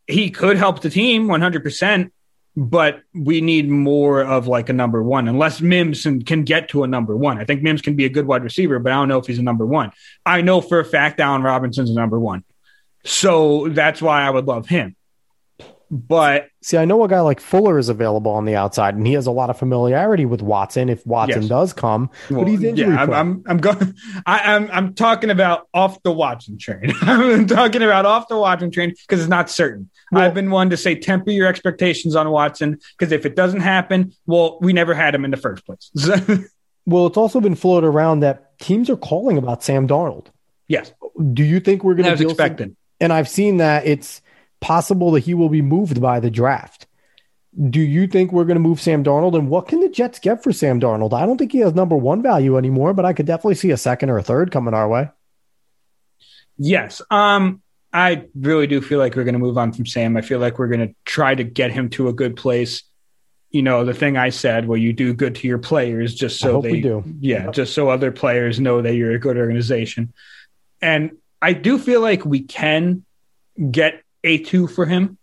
he 0.08 0.30
could 0.30 0.58
help 0.58 0.82
the 0.82 0.90
team 0.90 1.28
100, 1.28 1.64
percent 1.64 2.14
but 2.56 3.02
we 3.14 3.42
need 3.42 3.70
more 3.70 4.22
of 4.22 4.48
like 4.48 4.70
a 4.70 4.74
number 4.74 5.04
one. 5.04 5.28
Unless 5.28 5.62
Mims 5.62 6.04
can, 6.04 6.44
get 6.44 6.70
to 6.70 6.84
a 6.84 6.88
number 6.88 7.16
one, 7.16 7.38
I 7.38 7.46
think 7.46 7.62
Mims 7.62 7.82
can 7.82 7.96
be 7.96 8.06
a 8.06 8.10
good 8.10 8.26
wide 8.26 8.44
receiver, 8.44 8.80
but 8.80 8.92
I 8.92 8.96
don't 8.96 9.10
know 9.10 9.20
if 9.20 9.28
he's 9.28 9.40
a 9.40 9.44
number 9.44 9.66
one. 9.66 9.92
I 10.26 10.42
know 10.42 10.62
for 10.62 10.80
a 10.80 10.86
fact 10.86 11.20
Allen 11.20 11.44
Robinson's 11.44 11.90
a 11.90 11.94
number 11.94 12.20
one, 12.20 12.44
so 13.04 13.68
that's 13.70 14.02
why 14.02 14.22
I 14.22 14.30
would 14.30 14.46
love 14.46 14.68
him. 14.68 14.96
But 15.92 16.48
See, 16.62 16.78
I 16.78 16.86
know 16.86 17.04
a 17.04 17.08
guy 17.08 17.20
like 17.22 17.40
Fuller 17.40 17.78
is 17.78 17.90
available 17.90 18.32
on 18.32 18.46
the 18.46 18.56
outside, 18.56 18.96
and 18.96 19.06
he 19.06 19.14
has 19.14 19.28
a 19.28 19.32
lot 19.32 19.50
of 19.50 19.58
familiarity 19.60 20.26
with 20.26 20.42
Watson 20.42 20.90
if 20.90 21.06
Watson 21.06 21.44
Yes. 21.44 21.50
does 21.50 21.74
come. 21.74 22.10
but 22.30 22.48
he's 22.48 22.60
Well, 22.60 22.70
injury 22.70 22.88
yeah, 22.90 23.02
I'm. 23.04 23.14
I'm, 23.14 23.44
I'm 23.48 23.58
going. 23.58 23.94
I, 24.26 24.56
I'm, 24.56 24.70
I'm 24.72 24.94
talking 24.96 25.30
about 25.30 25.68
off 25.74 26.02
the 26.04 26.12
Watson 26.12 26.58
train. 26.58 26.92
I'm 27.02 27.46
talking 27.48 27.84
about 27.84 28.06
off 28.06 28.28
the 28.28 28.38
Watson 28.38 28.72
train 28.72 28.94
because 29.08 29.20
it's 29.22 29.30
not 29.30 29.50
certain. 29.50 29.90
Well- 30.12 30.24
I've 30.24 30.34
been 30.34 30.50
one 30.52 30.70
to 30.72 30.78
say 30.78 30.96
temper 30.96 31.32
your 31.32 31.48
expectations 31.48 32.16
on 32.16 32.30
Watson 32.32 32.80
because 32.98 33.12
if 33.12 33.26
it 33.26 33.36
doesn't 33.36 33.62
happen, 33.62 34.14
well, 34.26 34.58
we 34.62 34.74
never 34.74 34.94
had 34.94 35.14
him 35.14 35.24
in 35.26 35.32
the 35.32 35.38
first 35.38 35.66
place. 35.66 35.92
Well, 36.88 37.08
it's 37.08 37.18
also 37.18 37.40
been 37.42 37.56
floated 37.56 37.88
around 37.88 38.20
that 38.20 38.60
teams 38.60 38.92
are 38.92 38.96
calling 38.96 39.40
about 39.40 39.64
Sam 39.64 39.88
Darnold. 39.88 40.28
yes, 40.68 40.94
Do 41.34 41.44
you 41.44 41.60
think 41.60 41.84
we're 41.84 41.96
going 41.96 42.06
to 42.06 42.12
was 42.12 42.20
deal 42.20 42.30
expected. 42.30 42.76
and 43.00 43.12
I've 43.12 43.28
seen 43.28 43.58
that 43.58 43.88
it's 43.88 44.22
possible 44.60 45.12
that 45.12 45.24
he 45.24 45.34
will 45.34 45.50
be 45.50 45.62
moved 45.62 46.02
by 46.02 46.20
the 46.20 46.32
draft. 46.32 46.88
Do 47.70 47.80
you 47.80 48.08
think 48.08 48.32
we're 48.32 48.46
going 48.46 48.58
to 48.58 48.62
move 48.62 48.82
Sam 48.82 49.04
Darnold? 49.04 49.38
And 49.38 49.50
what 49.50 49.68
can 49.68 49.80
the 49.80 49.90
Jets 49.90 50.20
get 50.20 50.44
for 50.44 50.52
Sam 50.52 50.80
Darnold? 50.80 51.14
I 51.14 51.26
don't 51.26 51.38
think 51.38 51.54
he 51.54 51.60
has 51.60 51.74
number 51.74 51.96
one 51.96 52.22
value 52.22 52.58
anymore, 52.58 52.94
but 52.94 53.06
I 53.06 53.14
could 53.14 53.26
definitely 53.26 53.56
see 53.56 53.72
a 53.72 53.78
second 53.78 54.10
or 54.10 54.18
a 54.18 54.24
third 54.24 54.52
coming 54.52 54.74
our 54.74 54.90
way. 54.90 55.10
Yes. 56.58 57.02
Um, 57.10 57.62
I 57.94 58.26
really 58.36 58.68
do 58.68 58.82
feel 58.82 59.00
like 59.00 59.16
we're 59.16 59.24
going 59.24 59.34
to 59.34 59.40
move 59.40 59.58
on 59.58 59.72
from 59.72 59.86
Sam. 59.86 60.18
I 60.18 60.22
feel 60.22 60.40
like 60.40 60.60
we're 60.60 60.68
going 60.68 60.88
to 60.90 60.96
try 61.06 61.34
to 61.34 61.46
get 61.46 61.72
him 61.72 61.90
to 61.92 62.10
a 62.10 62.14
good 62.14 62.36
place. 62.36 62.84
You 63.52 63.62
know, 63.62 63.86
the 63.86 63.94
thing 63.94 64.18
I 64.18 64.32
said, 64.32 64.68
well, 64.68 64.78
you 64.78 64.92
do 64.92 65.14
good 65.14 65.36
to 65.36 65.48
your 65.48 65.60
players 65.60 66.14
just 66.14 66.40
so 66.40 66.62
they 66.62 66.82
do. 66.82 67.06
Yeah, 67.22 67.52
just 67.52 67.74
so 67.74 67.88
other 67.88 68.12
players 68.12 68.60
know 68.60 68.82
that 68.82 68.96
you're 68.96 69.14
a 69.14 69.20
good 69.20 69.38
organization. 69.38 70.12
And 70.82 71.12
I 71.42 71.54
do 71.54 71.80
feel 71.80 72.02
like 72.02 72.26
we 72.26 72.42
can 72.42 73.06
get 73.72 74.04
a 74.26 74.40
two 74.40 74.68
for 74.68 74.86
him 74.86 75.18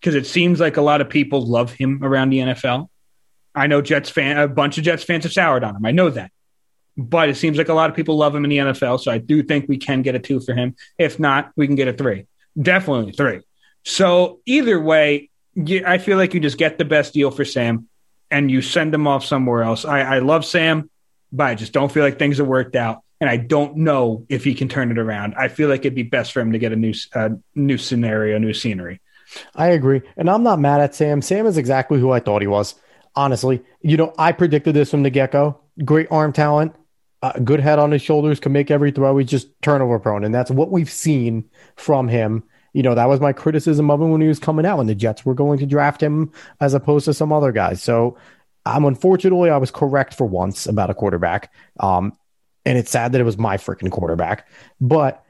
because 0.00 0.14
it 0.14 0.26
seems 0.26 0.58
like 0.58 0.78
a 0.78 0.82
lot 0.82 1.00
of 1.00 1.08
people 1.08 1.46
love 1.46 1.72
him 1.72 2.02
around 2.02 2.30
the 2.30 2.38
NFL. 2.38 2.88
I 3.54 3.66
know 3.66 3.82
Jets 3.82 4.10
fan, 4.10 4.38
a 4.38 4.48
bunch 4.48 4.78
of 4.78 4.84
Jets 4.84 5.04
fans 5.04 5.24
have 5.24 5.32
soured 5.32 5.62
on 5.62 5.76
him. 5.76 5.84
I 5.84 5.90
know 5.90 6.10
that, 6.10 6.32
but 6.96 7.28
it 7.28 7.36
seems 7.36 7.58
like 7.58 7.68
a 7.68 7.74
lot 7.74 7.90
of 7.90 7.96
people 7.96 8.16
love 8.16 8.34
him 8.34 8.44
in 8.44 8.50
the 8.50 8.58
NFL. 8.58 9.00
So 9.00 9.12
I 9.12 9.18
do 9.18 9.42
think 9.42 9.68
we 9.68 9.76
can 9.76 10.02
get 10.02 10.14
a 10.14 10.18
two 10.18 10.40
for 10.40 10.54
him. 10.54 10.74
If 10.98 11.20
not, 11.20 11.52
we 11.56 11.66
can 11.66 11.76
get 11.76 11.88
a 11.88 11.92
three. 11.92 12.26
Definitely 12.60 13.12
three. 13.12 13.40
So 13.84 14.40
either 14.46 14.80
way, 14.80 15.30
I 15.86 15.98
feel 15.98 16.16
like 16.16 16.32
you 16.32 16.40
just 16.40 16.58
get 16.58 16.78
the 16.78 16.84
best 16.84 17.12
deal 17.12 17.30
for 17.30 17.44
Sam 17.44 17.88
and 18.30 18.50
you 18.50 18.62
send 18.62 18.94
him 18.94 19.06
off 19.06 19.24
somewhere 19.24 19.62
else. 19.62 19.84
I, 19.84 20.00
I 20.00 20.18
love 20.20 20.44
Sam, 20.44 20.88
but 21.32 21.44
I 21.44 21.54
just 21.54 21.72
don't 21.72 21.90
feel 21.90 22.04
like 22.04 22.18
things 22.18 22.38
have 22.38 22.46
worked 22.46 22.76
out. 22.76 23.02
And 23.20 23.28
I 23.28 23.36
don't 23.36 23.76
know 23.76 24.24
if 24.28 24.44
he 24.44 24.54
can 24.54 24.68
turn 24.68 24.90
it 24.90 24.98
around. 24.98 25.34
I 25.36 25.48
feel 25.48 25.68
like 25.68 25.80
it'd 25.80 25.94
be 25.94 26.02
best 26.02 26.32
for 26.32 26.40
him 26.40 26.52
to 26.52 26.58
get 26.58 26.72
a 26.72 26.76
new, 26.76 26.94
uh, 27.14 27.30
new 27.54 27.76
scenario, 27.76 28.38
new 28.38 28.54
scenery. 28.54 29.00
I 29.54 29.68
agree. 29.68 30.02
And 30.16 30.28
I'm 30.30 30.42
not 30.42 30.58
mad 30.58 30.80
at 30.80 30.94
Sam. 30.94 31.22
Sam 31.22 31.46
is 31.46 31.58
exactly 31.58 32.00
who 32.00 32.10
I 32.10 32.20
thought 32.20 32.42
he 32.42 32.48
was. 32.48 32.74
Honestly, 33.14 33.62
you 33.82 33.96
know, 33.96 34.14
I 34.18 34.32
predicted 34.32 34.74
this 34.74 34.90
from 34.90 35.02
the 35.02 35.10
get 35.10 35.32
go. 35.32 35.60
Great 35.84 36.08
arm 36.10 36.32
talent, 36.32 36.74
uh, 37.22 37.32
good 37.40 37.60
head 37.60 37.78
on 37.78 37.90
his 37.90 38.02
shoulders, 38.02 38.40
can 38.40 38.52
make 38.52 38.70
every 38.70 38.90
throw. 38.90 39.16
He's 39.18 39.28
just 39.28 39.48
turnover 39.62 39.98
prone. 39.98 40.24
And 40.24 40.34
that's 40.34 40.50
what 40.50 40.70
we've 40.70 40.90
seen 40.90 41.48
from 41.76 42.08
him. 42.08 42.42
You 42.72 42.82
know, 42.82 42.94
that 42.94 43.08
was 43.08 43.20
my 43.20 43.32
criticism 43.32 43.90
of 43.90 44.00
him 44.00 44.10
when 44.10 44.20
he 44.20 44.28
was 44.28 44.38
coming 44.38 44.64
out, 44.64 44.78
and 44.78 44.88
the 44.88 44.94
Jets 44.94 45.26
were 45.26 45.34
going 45.34 45.58
to 45.58 45.66
draft 45.66 46.00
him 46.00 46.32
as 46.60 46.72
opposed 46.72 47.04
to 47.06 47.14
some 47.14 47.32
other 47.32 47.50
guys. 47.50 47.82
So 47.82 48.16
I'm 48.64 48.84
unfortunately, 48.84 49.50
I 49.50 49.56
was 49.56 49.72
correct 49.72 50.14
for 50.14 50.24
once 50.26 50.66
about 50.66 50.90
a 50.90 50.94
quarterback. 50.94 51.52
Um, 51.80 52.16
and 52.64 52.78
it's 52.78 52.90
sad 52.90 53.12
that 53.12 53.20
it 53.20 53.24
was 53.24 53.38
my 53.38 53.56
freaking 53.56 53.90
quarterback. 53.90 54.48
But 54.80 55.24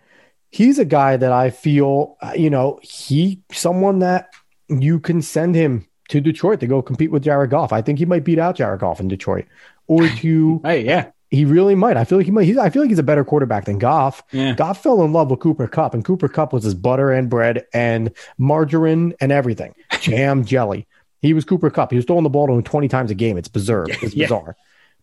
he's 0.50 0.78
a 0.78 0.84
guy 0.84 1.16
that 1.16 1.32
I 1.32 1.50
feel, 1.50 2.16
uh, 2.20 2.32
you 2.36 2.50
know, 2.50 2.78
he 2.82 3.42
someone 3.52 4.00
that 4.00 4.30
you 4.68 5.00
can 5.00 5.22
send 5.22 5.54
him 5.54 5.86
to 6.08 6.20
Detroit 6.20 6.60
to 6.60 6.66
go 6.66 6.82
compete 6.82 7.10
with 7.10 7.22
Jared 7.22 7.50
Goff. 7.50 7.72
I 7.72 7.82
think 7.82 7.98
he 7.98 8.04
might 8.06 8.24
beat 8.24 8.38
out 8.38 8.56
Jared 8.56 8.80
Goff 8.80 9.00
in 9.00 9.08
Detroit, 9.08 9.46
or 9.86 10.08
to 10.18 10.60
hey, 10.64 10.84
yeah, 10.84 11.10
he 11.30 11.44
really 11.44 11.74
might. 11.76 11.96
I 11.96 12.04
feel 12.04 12.18
like 12.18 12.24
he 12.26 12.32
might. 12.32 12.44
He's, 12.46 12.58
I 12.58 12.70
feel 12.70 12.82
like 12.82 12.88
he's 12.90 12.98
a 12.98 13.04
better 13.04 13.24
quarterback 13.24 13.64
than 13.66 13.78
Goff. 13.78 14.22
Yeah. 14.32 14.54
Goff 14.54 14.82
fell 14.82 15.02
in 15.04 15.12
love 15.12 15.30
with 15.30 15.38
Cooper 15.40 15.68
Kupp, 15.68 15.94
and 15.94 16.04
Cooper 16.04 16.28
Kupp 16.28 16.52
was 16.52 16.64
his 16.64 16.74
butter 16.74 17.12
and 17.12 17.30
bread 17.30 17.64
and 17.72 18.12
margarine 18.38 19.14
and 19.20 19.30
everything, 19.30 19.74
jam, 20.00 20.44
jelly. 20.44 20.88
He 21.22 21.34
was 21.34 21.44
Cooper 21.44 21.70
Kupp. 21.70 21.90
He 21.90 21.96
was 21.96 22.06
throwing 22.06 22.24
the 22.24 22.30
ball 22.30 22.46
to 22.46 22.54
him 22.54 22.62
20 22.62 22.88
times 22.88 23.10
a 23.10 23.14
game. 23.14 23.36
It's 23.36 23.48
bizarre. 23.48 23.86
It's 24.02 24.14
Yeah. 24.14 24.24
bizarre. 24.24 24.56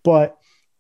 But 0.04 0.36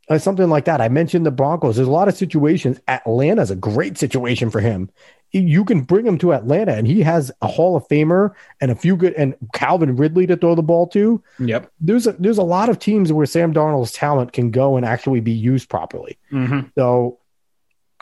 uh, 0.09 0.17
something 0.17 0.49
like 0.49 0.65
that. 0.65 0.81
I 0.81 0.89
mentioned 0.89 1.25
the 1.25 1.31
Broncos. 1.31 1.75
There's 1.75 1.87
a 1.87 1.91
lot 1.91 2.07
of 2.07 2.15
situations. 2.15 2.79
Atlanta's 2.87 3.51
a 3.51 3.55
great 3.55 3.97
situation 3.97 4.49
for 4.49 4.59
him. 4.61 4.89
You 5.33 5.65
can 5.65 5.81
bring 5.81 6.05
him 6.07 6.17
to 6.19 6.33
Atlanta, 6.33 6.73
and 6.73 6.87
he 6.87 7.01
has 7.01 7.31
a 7.41 7.47
Hall 7.47 7.75
of 7.75 7.85
Famer 7.89 8.31
and 8.61 8.71
a 8.71 8.75
few 8.75 8.95
good 8.95 9.13
and 9.15 9.35
Calvin 9.53 9.97
Ridley 9.97 10.25
to 10.27 10.37
throw 10.37 10.55
the 10.55 10.63
ball 10.63 10.87
to. 10.87 11.21
yep. 11.37 11.69
There's 11.81 12.07
a, 12.07 12.13
there's 12.13 12.37
a 12.37 12.43
lot 12.43 12.69
of 12.69 12.79
teams 12.79 13.11
where 13.11 13.25
Sam 13.25 13.53
Darnold's 13.53 13.91
talent 13.91 14.31
can 14.31 14.51
go 14.51 14.77
and 14.77 14.85
actually 14.85 15.19
be 15.19 15.33
used 15.33 15.67
properly. 15.67 16.17
Mm-hmm. 16.31 16.69
So, 16.75 17.19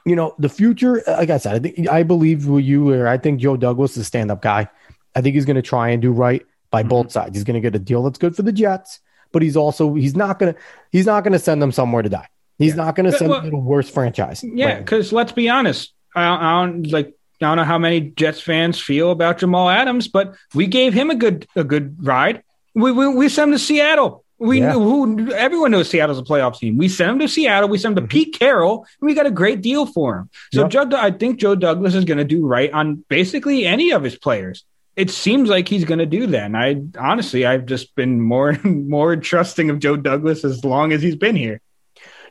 you 0.06 0.16
know, 0.16 0.36
the 0.38 0.50
future, 0.50 1.02
like 1.08 1.32
I 1.32 1.38
said, 1.38 1.56
I 1.56 1.60
think 1.60 1.90
I 1.90 2.04
believe 2.04 2.46
with 2.46 2.64
you, 2.64 2.94
or 2.94 3.08
I 3.08 3.18
think 3.18 3.40
Joe 3.40 3.58
Douglas 3.58 3.94
is 3.94 3.98
a 3.98 4.04
stand 4.04 4.30
up 4.30 4.44
guy. 4.44 4.70
I 5.16 5.22
think 5.22 5.34
he's 5.34 5.46
going 5.46 5.56
to 5.56 5.64
try 5.64 5.90
and 5.90 6.02
do 6.04 6.12
right 6.12 6.46
by 6.70 6.84
Mhm. 6.84 6.90
both 6.90 7.12
sides. 7.12 7.36
He's 7.36 7.44
going 7.44 7.56
to 7.56 7.62
get 7.62 7.74
a 7.76 7.80
deal 7.80 8.04
that's 8.04 8.20
good 8.20 8.36
for 8.36 8.44
the 8.44 8.52
Jets, 8.52 9.00
but 9.36 9.42
he's 9.42 9.58
also 9.58 9.96
he's 9.96 10.16
not 10.16 10.40
going 10.40 10.54
to 10.54 10.60
he's 10.94 11.06
not 11.06 11.26
to 11.26 11.38
send 11.38 11.62
them 11.62 11.74
somewhere 11.74 12.02
to 12.02 12.08
die. 12.08 12.30
He's 12.58 12.70
Yeah. 12.70 12.86
not 12.86 12.96
going 12.96 13.12
to 13.12 13.18
send 13.18 13.30
well, 13.30 13.42
them 13.42 13.52
to 13.52 13.58
the 13.58 13.62
worst 13.62 13.94
franchise. 13.94 14.42
Yeah, 14.42 14.66
Right. 14.68 14.78
because 14.78 15.12
let's 15.12 15.34
be 15.34 15.50
honest, 15.50 15.94
I 16.16 16.24
don't, 16.24 16.40
I 16.42 16.66
don't 16.66 16.92
like. 16.92 17.08
I 17.42 17.48
don't 17.48 17.58
know 17.58 17.66
how 17.66 17.78
many 17.78 18.00
Jets 18.00 18.40
fans 18.40 18.80
feel 18.80 19.12
about 19.12 19.40
Jamal 19.40 19.70
Adams, 19.70 20.08
but 20.08 20.36
we 20.54 20.68
gave 20.68 20.94
him 20.94 21.10
a 21.10 21.16
good 21.16 21.48
a 21.58 21.66
good 21.66 21.98
ride. 22.00 22.44
We 22.76 22.94
we, 22.94 23.10
we 23.10 23.28
sent 23.28 23.50
him 23.50 23.56
to 23.56 23.60
Seattle. 23.60 24.24
We 24.40 24.62
Yeah. 24.62 24.72
who 24.72 25.30
everyone 25.34 25.72
knows 25.72 25.90
Seattle's 25.90 26.18
a 26.18 26.24
playoff 26.24 26.58
team. 26.58 26.78
We 26.78 26.88
sent 26.88 27.12
him 27.12 27.20
to 27.20 27.28
Seattle. 27.28 27.68
We 27.68 27.78
sent 27.78 27.92
him 27.92 27.96
to 27.98 28.02
mm-hmm. 28.04 28.08
Pete 28.08 28.40
Carroll, 28.40 28.86
and 29.02 29.06
we 29.06 29.14
got 29.16 29.26
a 29.26 29.32
great 29.32 29.60
deal 29.62 29.86
for 29.86 30.20
him. 30.20 30.30
So 30.54 30.62
Yep. 30.62 30.70
Joe, 30.70 30.98
I 30.98 31.12
think 31.12 31.42
Joe 31.42 31.56
Douglas 31.56 31.94
is 31.94 32.06
going 32.06 32.20
to 32.20 32.24
do 32.24 32.46
right 32.48 32.72
on 32.72 33.04
basically 33.10 33.66
any 33.66 33.92
of 33.92 34.02
his 34.02 34.18
players. 34.18 34.64
It 34.96 35.10
seems 35.10 35.50
like 35.50 35.68
he's 35.68 35.84
going 35.84 36.00
to 36.00 36.06
do 36.06 36.28
that. 36.28 36.44
And 36.46 36.58
I 36.58 36.82
honestly, 37.00 37.46
I've 37.46 37.66
just 37.66 37.96
been 37.96 38.22
more 38.22 38.50
and 38.50 38.88
more 38.90 39.16
trusting 39.16 39.70
of 39.70 39.80
Joe 39.80 39.98
Douglas 39.98 40.44
as 40.46 40.64
long 40.64 40.94
as 40.94 41.02
he's 41.02 41.16
been 41.18 41.36
here. 41.36 41.60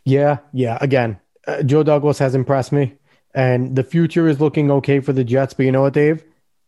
Yeah, 0.04 0.38
yeah. 0.52 0.78
Again, 0.80 1.18
uh, 1.46 1.62
Joe 1.62 1.82
Douglas 1.82 2.18
has 2.18 2.34
impressed 2.34 2.72
me, 2.72 2.94
and 3.34 3.74
the 3.76 3.84
future 3.84 4.28
is 4.28 4.40
looking 4.40 4.70
okay 4.70 5.00
for 5.00 5.12
the 5.12 5.24
Jets. 5.24 5.54
But 5.54 5.66
you 5.66 5.72
know 5.72 5.82
what, 5.82 5.92
Dave? 5.94 6.24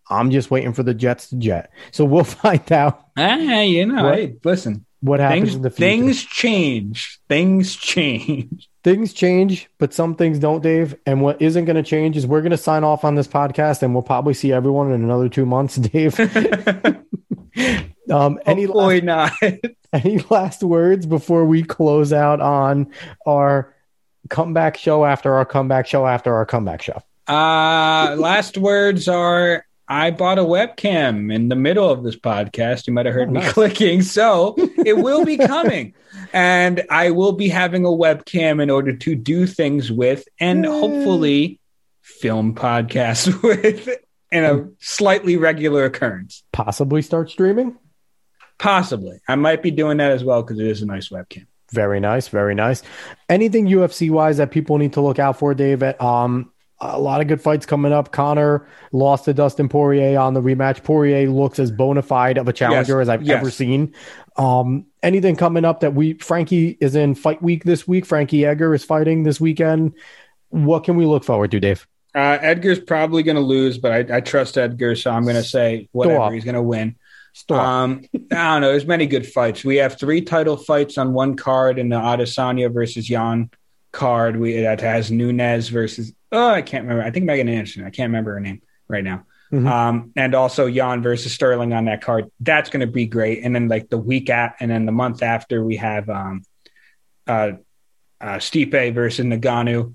I'm 0.08 0.30
just 0.30 0.50
waiting 0.50 0.72
for 0.72 0.82
the 0.82 0.94
Jets 0.94 1.28
to 1.30 1.36
jet. 1.36 1.70
So 1.92 2.04
we'll 2.06 2.24
find 2.24 2.70
out 2.72 3.06
Ah, 3.16 3.60
you 3.60 3.86
know, 3.86 4.04
What? 4.04 4.14
hey, 4.14 4.36
listen. 4.44 4.84
what 5.00 5.20
happens 5.20 5.40
things, 5.50 5.54
in 5.56 5.62
the 5.62 5.70
future. 5.70 5.80
things 5.90 6.22
change. 6.24 7.20
Things 7.28 7.74
change. 7.90 8.68
Things 8.86 9.12
change, 9.12 9.68
but 9.78 9.92
some 9.92 10.14
things 10.14 10.38
don't, 10.38 10.62
Dave. 10.62 10.94
And 11.06 11.20
what 11.20 11.42
isn't 11.42 11.64
going 11.64 11.74
to 11.74 11.82
change 11.82 12.16
is 12.16 12.24
we're 12.24 12.40
going 12.40 12.52
to 12.52 12.56
sign 12.56 12.84
off 12.84 13.04
on 13.04 13.16
this 13.16 13.26
podcast, 13.26 13.82
and 13.82 13.92
we'll 13.92 14.04
probably 14.04 14.32
see 14.32 14.52
everyone 14.52 14.92
in 14.92 15.02
another 15.02 15.28
two 15.28 15.44
months, 15.44 15.74
Dave. 15.76 16.16
um, 18.10 18.38
any 18.46 18.62
Hopefully 18.64 19.00
last, 19.00 19.42
not. 19.42 19.52
any 19.92 20.18
last 20.30 20.62
words 20.62 21.04
before 21.04 21.44
we 21.44 21.64
close 21.64 22.12
out 22.12 22.40
on 22.40 22.92
our 23.26 23.74
comeback 24.30 24.76
show 24.76 25.04
after 25.04 25.34
our 25.34 25.44
comeback 25.44 25.88
show 25.88 26.06
after 26.06 26.32
our 26.32 26.46
comeback 26.46 26.80
show? 26.80 27.02
Uh, 27.26 28.14
last 28.16 28.56
words 28.56 29.08
are 29.08 29.66
I 29.88 30.12
bought 30.12 30.38
a 30.38 30.42
webcam 30.44 31.34
in 31.34 31.48
the 31.48 31.56
middle 31.56 31.90
of 31.90 32.04
this 32.04 32.14
podcast. 32.16 32.86
You 32.86 32.92
might 32.92 33.06
have 33.06 33.14
heard 33.16 33.30
Oh, 33.30 33.32
me 33.32 33.40
nice. 33.40 33.52
clicking. 33.52 34.02
So 34.02 34.54
it 34.86 34.96
will 34.96 35.24
be 35.24 35.36
coming. 35.36 35.94
and 36.32 36.82
I 36.88 37.10
will 37.10 37.32
be 37.32 37.48
having 37.48 37.84
a 37.84 37.88
webcam 37.88 38.62
in 38.62 38.70
order 38.70 38.96
to 38.96 39.14
do 39.14 39.46
things 39.46 39.90
with 39.92 40.26
and 40.40 40.64
Yay. 40.64 40.70
hopefully 40.70 41.60
film 42.02 42.54
podcasts 42.54 43.42
with 43.42 43.88
in 44.30 44.44
a 44.44 44.68
slightly 44.78 45.36
regular 45.36 45.84
occurrence. 45.84 46.42
Possibly 46.52 47.02
start 47.02 47.30
streaming. 47.30 47.76
Possibly. 48.58 49.20
I 49.28 49.34
might 49.34 49.62
be 49.62 49.70
doing 49.70 49.98
that 49.98 50.12
as 50.12 50.24
well 50.24 50.42
because 50.42 50.58
it 50.58 50.66
is 50.66 50.82
a 50.82 50.86
nice 50.86 51.10
webcam. 51.10 51.46
Very 51.72 52.00
nice, 52.00 52.28
very 52.28 52.54
nice. 52.54 52.82
Anything 53.28 53.66
UFC 53.66 54.10
wise 54.10 54.36
that 54.36 54.50
people 54.50 54.78
need 54.78 54.92
to 54.94 55.00
look 55.00 55.18
out 55.18 55.38
for, 55.38 55.52
David? 55.52 56.00
Um, 56.00 56.52
a 56.80 57.00
lot 57.00 57.20
of 57.20 57.26
good 57.28 57.40
fights 57.40 57.64
coming 57.64 57.92
up. 57.92 58.12
Conor 58.12 58.66
lost 58.92 59.24
to 59.24 59.34
Dustin 59.34 59.68
Poirier 59.68 60.18
on 60.18 60.34
the 60.34 60.42
rematch. 60.42 60.84
Poirier 60.84 61.28
looks 61.30 61.58
as 61.58 61.70
bona 61.70 62.02
fide 62.02 62.36
of 62.36 62.48
a 62.48 62.52
challenger 62.52 62.98
Yes, 62.98 63.02
as 63.02 63.08
I've 63.08 63.22
yes. 63.22 63.40
ever 63.40 63.50
seen. 63.50 63.94
Um, 64.36 64.86
anything 65.02 65.36
coming 65.36 65.64
up 65.64 65.80
that 65.80 65.94
we 65.94 66.14
Frankie 66.14 66.76
is 66.80 66.94
in 66.94 67.14
fight 67.14 67.42
week 67.42 67.64
this 67.64 67.88
week. 67.88 68.04
Frankie 68.04 68.44
Edgar 68.44 68.74
is 68.74 68.84
fighting 68.84 69.22
this 69.22 69.40
weekend. 69.40 69.94
What 70.50 70.84
can 70.84 70.96
we 70.96 71.06
look 71.06 71.24
forward 71.24 71.50
to, 71.52 71.60
Dave? 71.60 71.86
Uh, 72.14 72.38
Edgar's 72.40 72.80
probably 72.80 73.22
going 73.22 73.36
to 73.36 73.42
lose, 73.42 73.78
but 73.78 73.92
I, 73.92 74.16
I 74.16 74.20
trust 74.20 74.56
Edgar, 74.56 74.94
so 74.96 75.10
I'm 75.10 75.24
going 75.24 75.36
to 75.36 75.42
say 75.42 75.88
whatever 75.92 76.16
Stop. 76.16 76.32
he's 76.32 76.44
going 76.44 76.54
to 76.54 76.62
win. 76.62 76.96
Stop. 77.32 77.58
Um, 77.58 78.04
I 78.14 78.18
don't 78.54 78.60
know. 78.62 78.68
There's 78.68 78.86
many 78.86 79.06
good 79.06 79.26
fights. 79.26 79.64
We 79.64 79.76
have 79.76 79.98
three 79.98 80.22
title 80.22 80.56
fights 80.56 80.96
on 80.96 81.12
one 81.12 81.36
card 81.36 81.78
in 81.78 81.90
the 81.90 81.96
Adesanya 81.96 82.72
versus 82.72 83.06
Jan 83.06 83.50
card. 83.96 84.36
We 84.36 84.60
that 84.60 84.80
has 84.82 85.10
Nunes 85.10 85.68
versus 85.68 86.12
oh 86.30 86.50
I 86.50 86.62
can't 86.62 86.84
remember. 86.84 87.02
I 87.02 87.10
think 87.10 87.24
Megan 87.24 87.48
Anderson. 87.48 87.82
I 87.82 87.90
can't 87.90 88.10
remember 88.10 88.34
her 88.34 88.40
name 88.40 88.62
right 88.86 89.02
now. 89.02 89.24
Mhm. 89.52 89.66
Um, 89.66 90.12
and 90.16 90.34
also 90.34 90.70
Jan 90.70 91.02
versus 91.02 91.32
Sterling 91.32 91.72
on 91.72 91.86
that 91.86 92.02
card. 92.02 92.30
That's 92.40 92.68
going 92.68 92.80
to 92.80 92.86
be 92.86 93.06
great. 93.06 93.42
And 93.42 93.54
then 93.54 93.68
like 93.68 93.88
the 93.88 93.98
week 93.98 94.28
at 94.28 94.56
and 94.60 94.70
then 94.70 94.86
the 94.86 94.92
month 94.92 95.22
after 95.22 95.64
we 95.64 95.76
have 95.76 96.10
um, 96.10 96.42
uh, 97.26 97.52
uh, 98.20 98.36
Stipe 98.36 98.94
versus 98.94 99.24
Ngannou. 99.24 99.94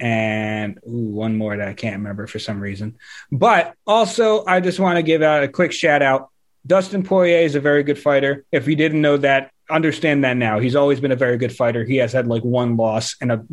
And 0.00 0.78
ooh, 0.88 1.10
one 1.10 1.36
more 1.36 1.56
that 1.56 1.68
I 1.68 1.74
can't 1.74 1.96
remember 1.96 2.28
for 2.28 2.38
some 2.38 2.60
reason. 2.60 2.98
But 3.32 3.74
also, 3.84 4.44
I 4.46 4.60
just 4.60 4.78
want 4.78 4.96
to 4.96 5.02
give 5.02 5.22
out 5.22 5.42
a 5.42 5.48
quick 5.48 5.72
shout 5.72 6.02
out. 6.02 6.30
Dustin 6.64 7.02
Poirier 7.02 7.40
is 7.40 7.56
a 7.56 7.60
very 7.60 7.82
good 7.82 7.98
fighter. 7.98 8.44
If 8.52 8.68
you 8.68 8.76
didn't 8.76 9.02
know 9.02 9.16
that, 9.16 9.50
understand 9.70 10.24
that 10.24 10.36
now. 10.36 10.58
He's 10.58 10.76
always 10.76 11.00
been 11.00 11.12
a 11.12 11.16
very 11.16 11.36
good 11.36 11.54
fighter. 11.54 11.84
He 11.84 11.96
has 11.96 12.12
had 12.12 12.26
like 12.26 12.42
one 12.42 12.76
loss 12.76 13.16
in 13.20 13.30
a 13.30 13.44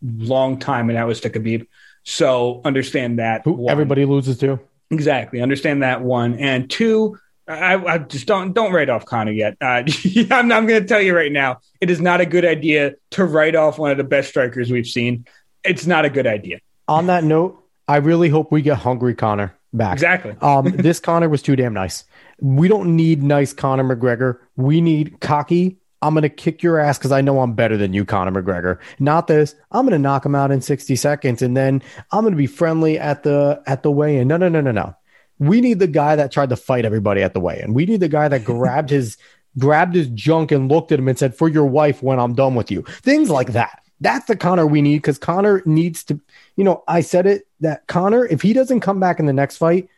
long 0.00 0.58
time, 0.58 0.88
and 0.88 0.96
that 0.96 1.06
was 1.06 1.20
to 1.20 1.30
Khabib. 1.30 1.66
So 2.04 2.60
understand 2.64 3.18
that. 3.18 3.42
Who 3.44 3.52
one. 3.52 3.72
everybody 3.72 4.04
loses 4.04 4.38
to? 4.38 4.58
Exactly. 4.90 5.40
Understand 5.40 5.82
that 5.82 6.02
one. 6.02 6.38
And 6.38 6.70
two, 6.70 7.18
I, 7.46 7.74
I 7.74 7.98
just 7.98 8.26
don't 8.26 8.52
don't 8.52 8.72
write 8.72 8.88
off 8.88 9.04
Conor 9.04 9.32
yet. 9.32 9.56
Uh, 9.60 9.82
I'm, 10.30 10.52
I'm 10.52 10.66
going 10.66 10.82
to 10.82 10.86
tell 10.86 11.00
you 11.00 11.14
right 11.14 11.32
now, 11.32 11.60
it 11.80 11.90
is 11.90 12.00
not 12.00 12.20
a 12.20 12.26
good 12.26 12.44
idea 12.44 12.94
to 13.10 13.24
write 13.24 13.54
off 13.54 13.78
one 13.78 13.90
of 13.90 13.96
the 13.96 14.04
best 14.04 14.28
strikers 14.28 14.70
we've 14.70 14.86
seen. 14.86 15.26
It's 15.64 15.86
not 15.86 16.04
a 16.04 16.10
good 16.10 16.26
idea. 16.26 16.60
On 16.86 17.06
that 17.06 17.24
note, 17.24 17.62
I 17.86 17.96
really 17.96 18.28
hope 18.28 18.52
we 18.52 18.62
get 18.62 18.78
hungry 18.78 19.14
Conor 19.14 19.54
back. 19.72 19.94
Exactly. 19.94 20.36
Um, 20.40 20.64
this 20.76 21.00
Conor 21.00 21.28
was 21.28 21.42
too 21.42 21.56
damn 21.56 21.74
nice. 21.74 22.04
We 22.40 22.68
don't 22.68 22.94
need 22.96 23.22
nice 23.22 23.52
Conor 23.52 23.84
McGregor. 23.84 24.38
We 24.56 24.80
need 24.80 25.20
cocky. 25.20 25.78
I'm 26.00 26.14
gonna 26.14 26.28
kick 26.28 26.62
your 26.62 26.78
ass 26.78 26.98
because 26.98 27.10
I 27.10 27.20
know 27.20 27.40
I'm 27.40 27.54
better 27.54 27.76
than 27.76 27.92
you, 27.92 28.04
Conor 28.04 28.42
McGregor. 28.42 28.78
Not 29.00 29.26
this. 29.26 29.54
I'm 29.72 29.84
gonna 29.84 29.98
knock 29.98 30.24
him 30.24 30.34
out 30.34 30.50
in 30.50 30.60
60 30.60 30.94
seconds, 30.94 31.42
and 31.42 31.56
then 31.56 31.82
I'm 32.12 32.22
gonna 32.24 32.36
be 32.36 32.46
friendly 32.46 32.98
at 32.98 33.24
the 33.24 33.60
at 33.66 33.82
the 33.82 33.90
weigh-in. 33.90 34.28
No, 34.28 34.36
no, 34.36 34.48
no, 34.48 34.60
no, 34.60 34.70
no. 34.70 34.94
We 35.40 35.60
need 35.60 35.78
the 35.80 35.88
guy 35.88 36.16
that 36.16 36.32
tried 36.32 36.50
to 36.50 36.56
fight 36.56 36.84
everybody 36.84 37.22
at 37.22 37.34
the 37.34 37.40
weigh-in. 37.40 37.74
We 37.74 37.86
need 37.86 38.00
the 38.00 38.08
guy 38.08 38.28
that 38.28 38.44
grabbed 38.44 38.90
his 38.90 39.16
grabbed 39.58 39.94
his 39.94 40.06
junk 40.08 40.52
and 40.52 40.70
looked 40.70 40.92
at 40.92 41.00
him 41.00 41.08
and 41.08 41.18
said, 41.18 41.34
"For 41.34 41.48
your 41.48 41.66
wife 41.66 42.02
when 42.02 42.20
I'm 42.20 42.34
done 42.34 42.54
with 42.54 42.70
you." 42.70 42.82
Things 43.02 43.30
like 43.30 43.52
that. 43.52 43.82
That's 44.00 44.26
the 44.26 44.36
Conor 44.36 44.66
we 44.66 44.80
need 44.80 44.98
because 44.98 45.18
Conor 45.18 45.62
needs 45.66 46.04
to. 46.04 46.20
You 46.54 46.62
know, 46.62 46.84
I 46.86 47.00
said 47.00 47.26
it 47.26 47.48
that 47.60 47.88
Conor, 47.88 48.26
if 48.26 48.42
he 48.42 48.52
doesn't 48.52 48.80
come 48.80 49.00
back 49.00 49.18
in 49.18 49.26
the 49.26 49.32
next 49.32 49.56
fight, 49.56 49.88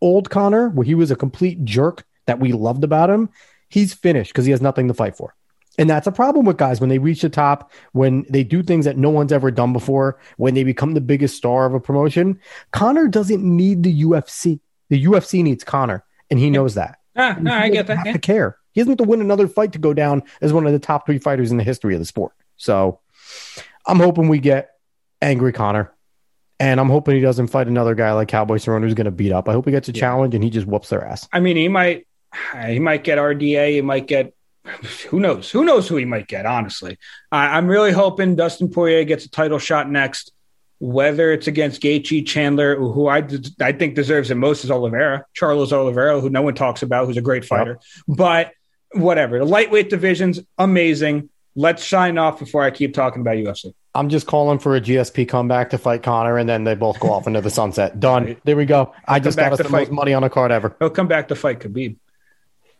old 0.00 0.30
Conor, 0.30 0.68
where 0.70 0.84
he 0.84 0.94
was 0.94 1.10
a 1.10 1.16
complete 1.16 1.64
jerk 1.64 2.04
that 2.26 2.40
we 2.40 2.52
loved 2.52 2.84
about 2.84 3.10
him, 3.10 3.30
he's 3.68 3.94
finished 3.94 4.32
because 4.32 4.44
he 4.44 4.50
has 4.50 4.60
nothing 4.60 4.88
to 4.88 4.94
fight 4.94 5.16
for. 5.16 5.34
And 5.78 5.88
that's 5.88 6.08
a 6.08 6.12
problem 6.12 6.44
with 6.44 6.56
guys 6.56 6.80
when 6.80 6.90
they 6.90 6.98
reach 6.98 7.22
the 7.22 7.28
top, 7.28 7.70
when 7.92 8.26
they 8.28 8.42
do 8.42 8.62
things 8.64 8.84
that 8.84 8.96
no 8.96 9.10
one's 9.10 9.32
ever 9.32 9.50
done 9.50 9.72
before, 9.72 10.18
when 10.36 10.54
they 10.54 10.64
become 10.64 10.94
the 10.94 11.00
biggest 11.00 11.36
star 11.36 11.66
of 11.66 11.74
a 11.74 11.80
promotion. 11.80 12.40
Conor 12.72 13.06
doesn't 13.06 13.42
need 13.44 13.84
the 13.84 14.02
UFC. 14.02 14.58
The 14.88 15.04
UFC 15.04 15.42
needs 15.42 15.62
Conor, 15.62 16.04
and 16.30 16.40
he 16.40 16.50
knows 16.50 16.74
that. 16.74 16.98
Ah, 17.16 17.36
no, 17.40 17.52
he 17.52 17.56
I 17.56 17.68
get 17.68 17.86
that. 17.86 17.98
have 17.98 18.06
yeah. 18.06 18.12
to 18.12 18.18
care. 18.18 18.56
He 18.72 18.80
doesn't 18.80 18.92
have 18.92 18.98
to 18.98 19.10
win 19.10 19.20
another 19.20 19.46
fight 19.46 19.72
to 19.72 19.78
go 19.78 19.94
down 19.94 20.22
as 20.40 20.52
one 20.52 20.66
of 20.66 20.72
the 20.72 20.78
top 20.78 21.06
three 21.06 21.18
fighters 21.18 21.50
in 21.50 21.58
the 21.58 21.64
history 21.64 21.94
of 21.94 22.00
the 22.00 22.06
sport. 22.06 22.32
So 22.56 23.00
I'm 23.86 23.98
hoping 23.98 24.28
we 24.28 24.38
get 24.38 24.70
angry 25.22 25.52
Connor. 25.52 25.92
And 26.60 26.80
I'm 26.80 26.88
hoping 26.88 27.14
he 27.14 27.20
doesn't 27.20 27.48
fight 27.48 27.68
another 27.68 27.94
guy 27.94 28.12
like 28.12 28.28
Cowboy 28.28 28.56
Cerrone 28.56 28.82
who's 28.82 28.94
going 28.94 29.04
to 29.04 29.10
beat 29.12 29.30
up. 29.32 29.48
I 29.48 29.52
hope 29.52 29.64
he 29.64 29.70
gets 29.70 29.88
a 29.88 29.92
Yeah. 29.92 30.00
challenge 30.00 30.34
and 30.34 30.42
he 30.42 30.50
just 30.50 30.66
whoops 30.66 30.88
their 30.88 31.04
ass. 31.04 31.28
I 31.32 31.40
mean, 31.40 31.56
he 31.56 31.68
might 31.68 32.06
he 32.66 32.78
might 32.78 33.04
get 33.04 33.18
RDA. 33.18 33.70
He 33.74 33.80
might 33.82 34.06
get 34.06 34.34
who 35.08 35.20
knows? 35.20 35.50
Who 35.50 35.64
knows 35.64 35.88
who 35.88 35.96
he 35.96 36.04
might 36.04 36.26
get? 36.28 36.46
Honestly, 36.46 36.98
I, 37.30 37.56
I'm 37.56 37.66
really 37.68 37.92
hoping 37.92 38.36
Dustin 38.36 38.70
Poirier 38.70 39.04
gets 39.04 39.24
a 39.24 39.30
title 39.30 39.58
shot 39.58 39.90
next. 39.90 40.32
Whether 40.80 41.32
it's 41.32 41.48
against 41.48 41.82
Gaethje, 41.82 42.24
Chandler, 42.24 42.76
who 42.76 43.08
I 43.08 43.26
I 43.60 43.72
think 43.72 43.96
deserves 43.96 44.30
it 44.30 44.36
most 44.36 44.62
is 44.62 44.70
Oliveira, 44.70 45.24
Charles 45.34 45.72
Oliveira, 45.72 46.20
who 46.20 46.30
no 46.30 46.42
one 46.42 46.54
talks 46.54 46.82
about, 46.82 47.06
who's 47.06 47.16
a 47.16 47.20
great 47.20 47.44
fighter. 47.44 47.80
Yep. 48.06 48.16
But 48.16 48.52
whatever, 48.92 49.40
the 49.40 49.44
lightweight 49.44 49.90
division's 49.90 50.38
amazing. 50.56 51.30
Let's 51.58 51.82
shine 51.82 52.18
off 52.18 52.38
before 52.38 52.62
I 52.62 52.70
keep 52.70 52.94
talking 52.94 53.20
about 53.20 53.34
UFC. 53.34 53.74
I'm 53.92 54.08
just 54.10 54.28
calling 54.28 54.60
for 54.60 54.76
a 54.76 54.80
GSP 54.80 55.28
comeback 55.28 55.70
to 55.70 55.78
fight 55.78 56.04
Conor, 56.04 56.38
and 56.38 56.48
then 56.48 56.62
they 56.62 56.76
both 56.76 57.00
go 57.00 57.10
off 57.10 57.26
into 57.26 57.40
the 57.40 57.50
sunset. 57.50 57.98
Done. 57.98 58.36
There 58.44 58.56
we 58.56 58.64
go. 58.64 58.94
I 59.08 59.18
just 59.18 59.36
got 59.36 59.50
us 59.50 59.58
the 59.58 59.64
fight. 59.64 59.72
most 59.72 59.90
money 59.90 60.14
on 60.14 60.22
a 60.22 60.30
card 60.30 60.52
ever. 60.52 60.76
He'll 60.78 60.88
come 60.88 61.08
back 61.08 61.26
to 61.28 61.34
fight 61.34 61.58
Khabib. 61.58 61.96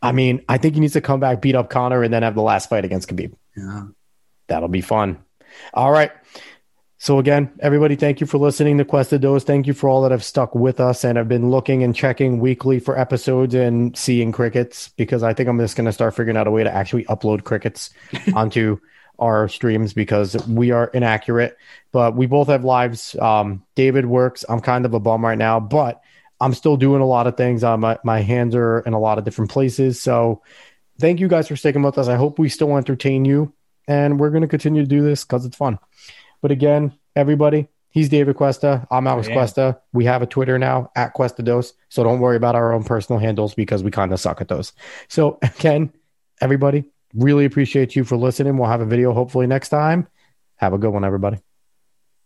I 0.01 0.13
mean, 0.13 0.45
I 0.49 0.59
think 0.59 0.75
he 0.75 0.81
needs 0.81 0.93
to 0.93 1.01
come 1.01 1.19
back, 1.19 1.43
beat 1.43 1.57
up 1.57 1.71
Conor, 1.71 2.05
and 2.05 2.15
then 2.15 2.23
have 2.23 2.37
the 2.37 2.43
last 2.43 2.71
fight 2.71 2.85
against 2.85 3.09
Khabib. 3.09 3.35
Yeah. 3.57 3.89
That'll 4.47 4.69
be 4.69 4.81
fun. 4.81 5.19
All 5.75 5.91
right. 5.91 6.13
So 7.01 7.21
again, 7.21 7.53
everybody, 7.61 7.95
thank 7.95 8.21
you 8.21 8.27
for 8.27 8.39
listening 8.39 8.77
to 8.79 8.85
Cuesta 8.85 9.21
Dos. 9.21 9.45
Thank 9.45 9.69
you 9.69 9.73
for 9.73 9.89
all 9.89 10.03
that 10.03 10.11
have 10.11 10.25
stuck 10.25 10.57
with 10.57 10.81
us 10.81 11.05
and 11.05 11.17
have 11.17 11.29
been 11.29 11.49
looking 11.49 11.85
and 11.85 11.95
checking 11.95 12.41
weekly 12.41 12.81
for 12.81 12.99
episodes 12.99 13.55
and 13.55 13.97
seeing 13.97 14.33
crickets 14.33 14.89
because 14.97 15.23
I 15.23 15.33
think 15.33 15.49
I'm 15.49 15.61
just 15.61 15.77
going 15.77 15.87
to 15.87 15.93
start 15.93 16.17
figuring 16.17 16.37
out 16.37 16.49
a 16.49 16.51
way 16.51 16.65
to 16.65 16.75
actually 16.75 17.05
upload 17.05 17.45
crickets 17.45 17.91
onto 18.35 18.81
our 19.21 19.49
streams 19.49 19.93
because 19.93 20.37
we 20.49 20.73
are 20.73 20.89
inaccurate. 20.89 21.57
But 21.93 22.17
we 22.17 22.27
both 22.27 22.49
have 22.49 22.65
lives. 22.65 23.15
Um, 23.17 23.65
David 23.77 24.07
works. 24.07 24.45
I'm 24.49 24.61
kind 24.61 24.85
of 24.85 24.93
a 24.93 25.01
bum 25.01 25.25
right 25.25 25.39
now, 25.39 25.61
but 25.61 26.03
I'm 26.41 26.53
still 26.53 26.77
doing 26.77 27.01
a 27.01 27.07
lot 27.07 27.29
of 27.29 27.37
things. 27.37 27.63
Uh, 27.63 27.77
my, 27.77 27.99
my 28.03 28.23
hands 28.23 28.57
are 28.57 28.81
in 28.81 28.93
a 28.93 29.01
lot 29.01 29.19
of 29.19 29.25
different 29.25 29.53
places. 29.53 30.03
So 30.03 30.43
thank 30.99 31.21
you 31.21 31.29
guys 31.29 31.47
for 31.47 31.55
sticking 31.55 31.83
with 31.83 31.97
us. 31.97 32.09
I 32.09 32.17
hope 32.17 32.41
we 32.41 32.49
still 32.49 32.77
entertain 32.77 33.25
you. 33.25 33.53
And 33.87 34.19
we're 34.19 34.31
going 34.31 34.43
to 34.43 34.49
continue 34.49 34.83
to 34.83 34.89
do 34.89 35.03
this 35.03 35.25
because 35.25 35.47
it's 35.47 35.57
fun. 35.57 35.79
But 36.41 36.51
again, 36.51 36.93
everybody, 37.17 37.69
he's 37.91 38.09
David 38.09 38.37
Cuesta. 38.37 38.87
I'm 38.91 39.07
Alex 39.07 39.29
Cuesta. 39.29 39.81
We 39.93 40.05
have 40.05 40.23
a 40.23 40.27
Twitter 40.27 40.59
now 40.59 40.91
at 40.95 41.15
Cuesta 41.15 41.43
Dos. 41.43 41.75
So 41.89 42.05
don't 42.05 42.21
worry 42.21 42.37
about 42.37 42.55
our 42.55 42.73
own 42.73 42.85
personal 42.85 43.19
handles 43.19 43.55
because 43.55 43.83
we 43.83 43.91
kind 43.91 44.13
of 44.13 44.21
suck 44.21 44.41
at 44.41 44.49
those. 44.49 44.73
So 45.09 45.39
again, 45.43 45.93
everybody, 46.41 46.85
really 47.15 47.45
appreciate 47.45 47.97
you 47.97 48.05
for 48.05 48.17
listening. 48.17 48.57
We'll 48.57 48.71
have 48.71 48.81
a 48.81 48.87
video 48.87 49.13
hopefully 49.13 49.47
next 49.47 49.71
time. 49.71 50.07
Have 50.57 50.73
a 50.73 50.79
good 50.79 50.91
one, 50.91 51.05
everybody. 51.05 51.39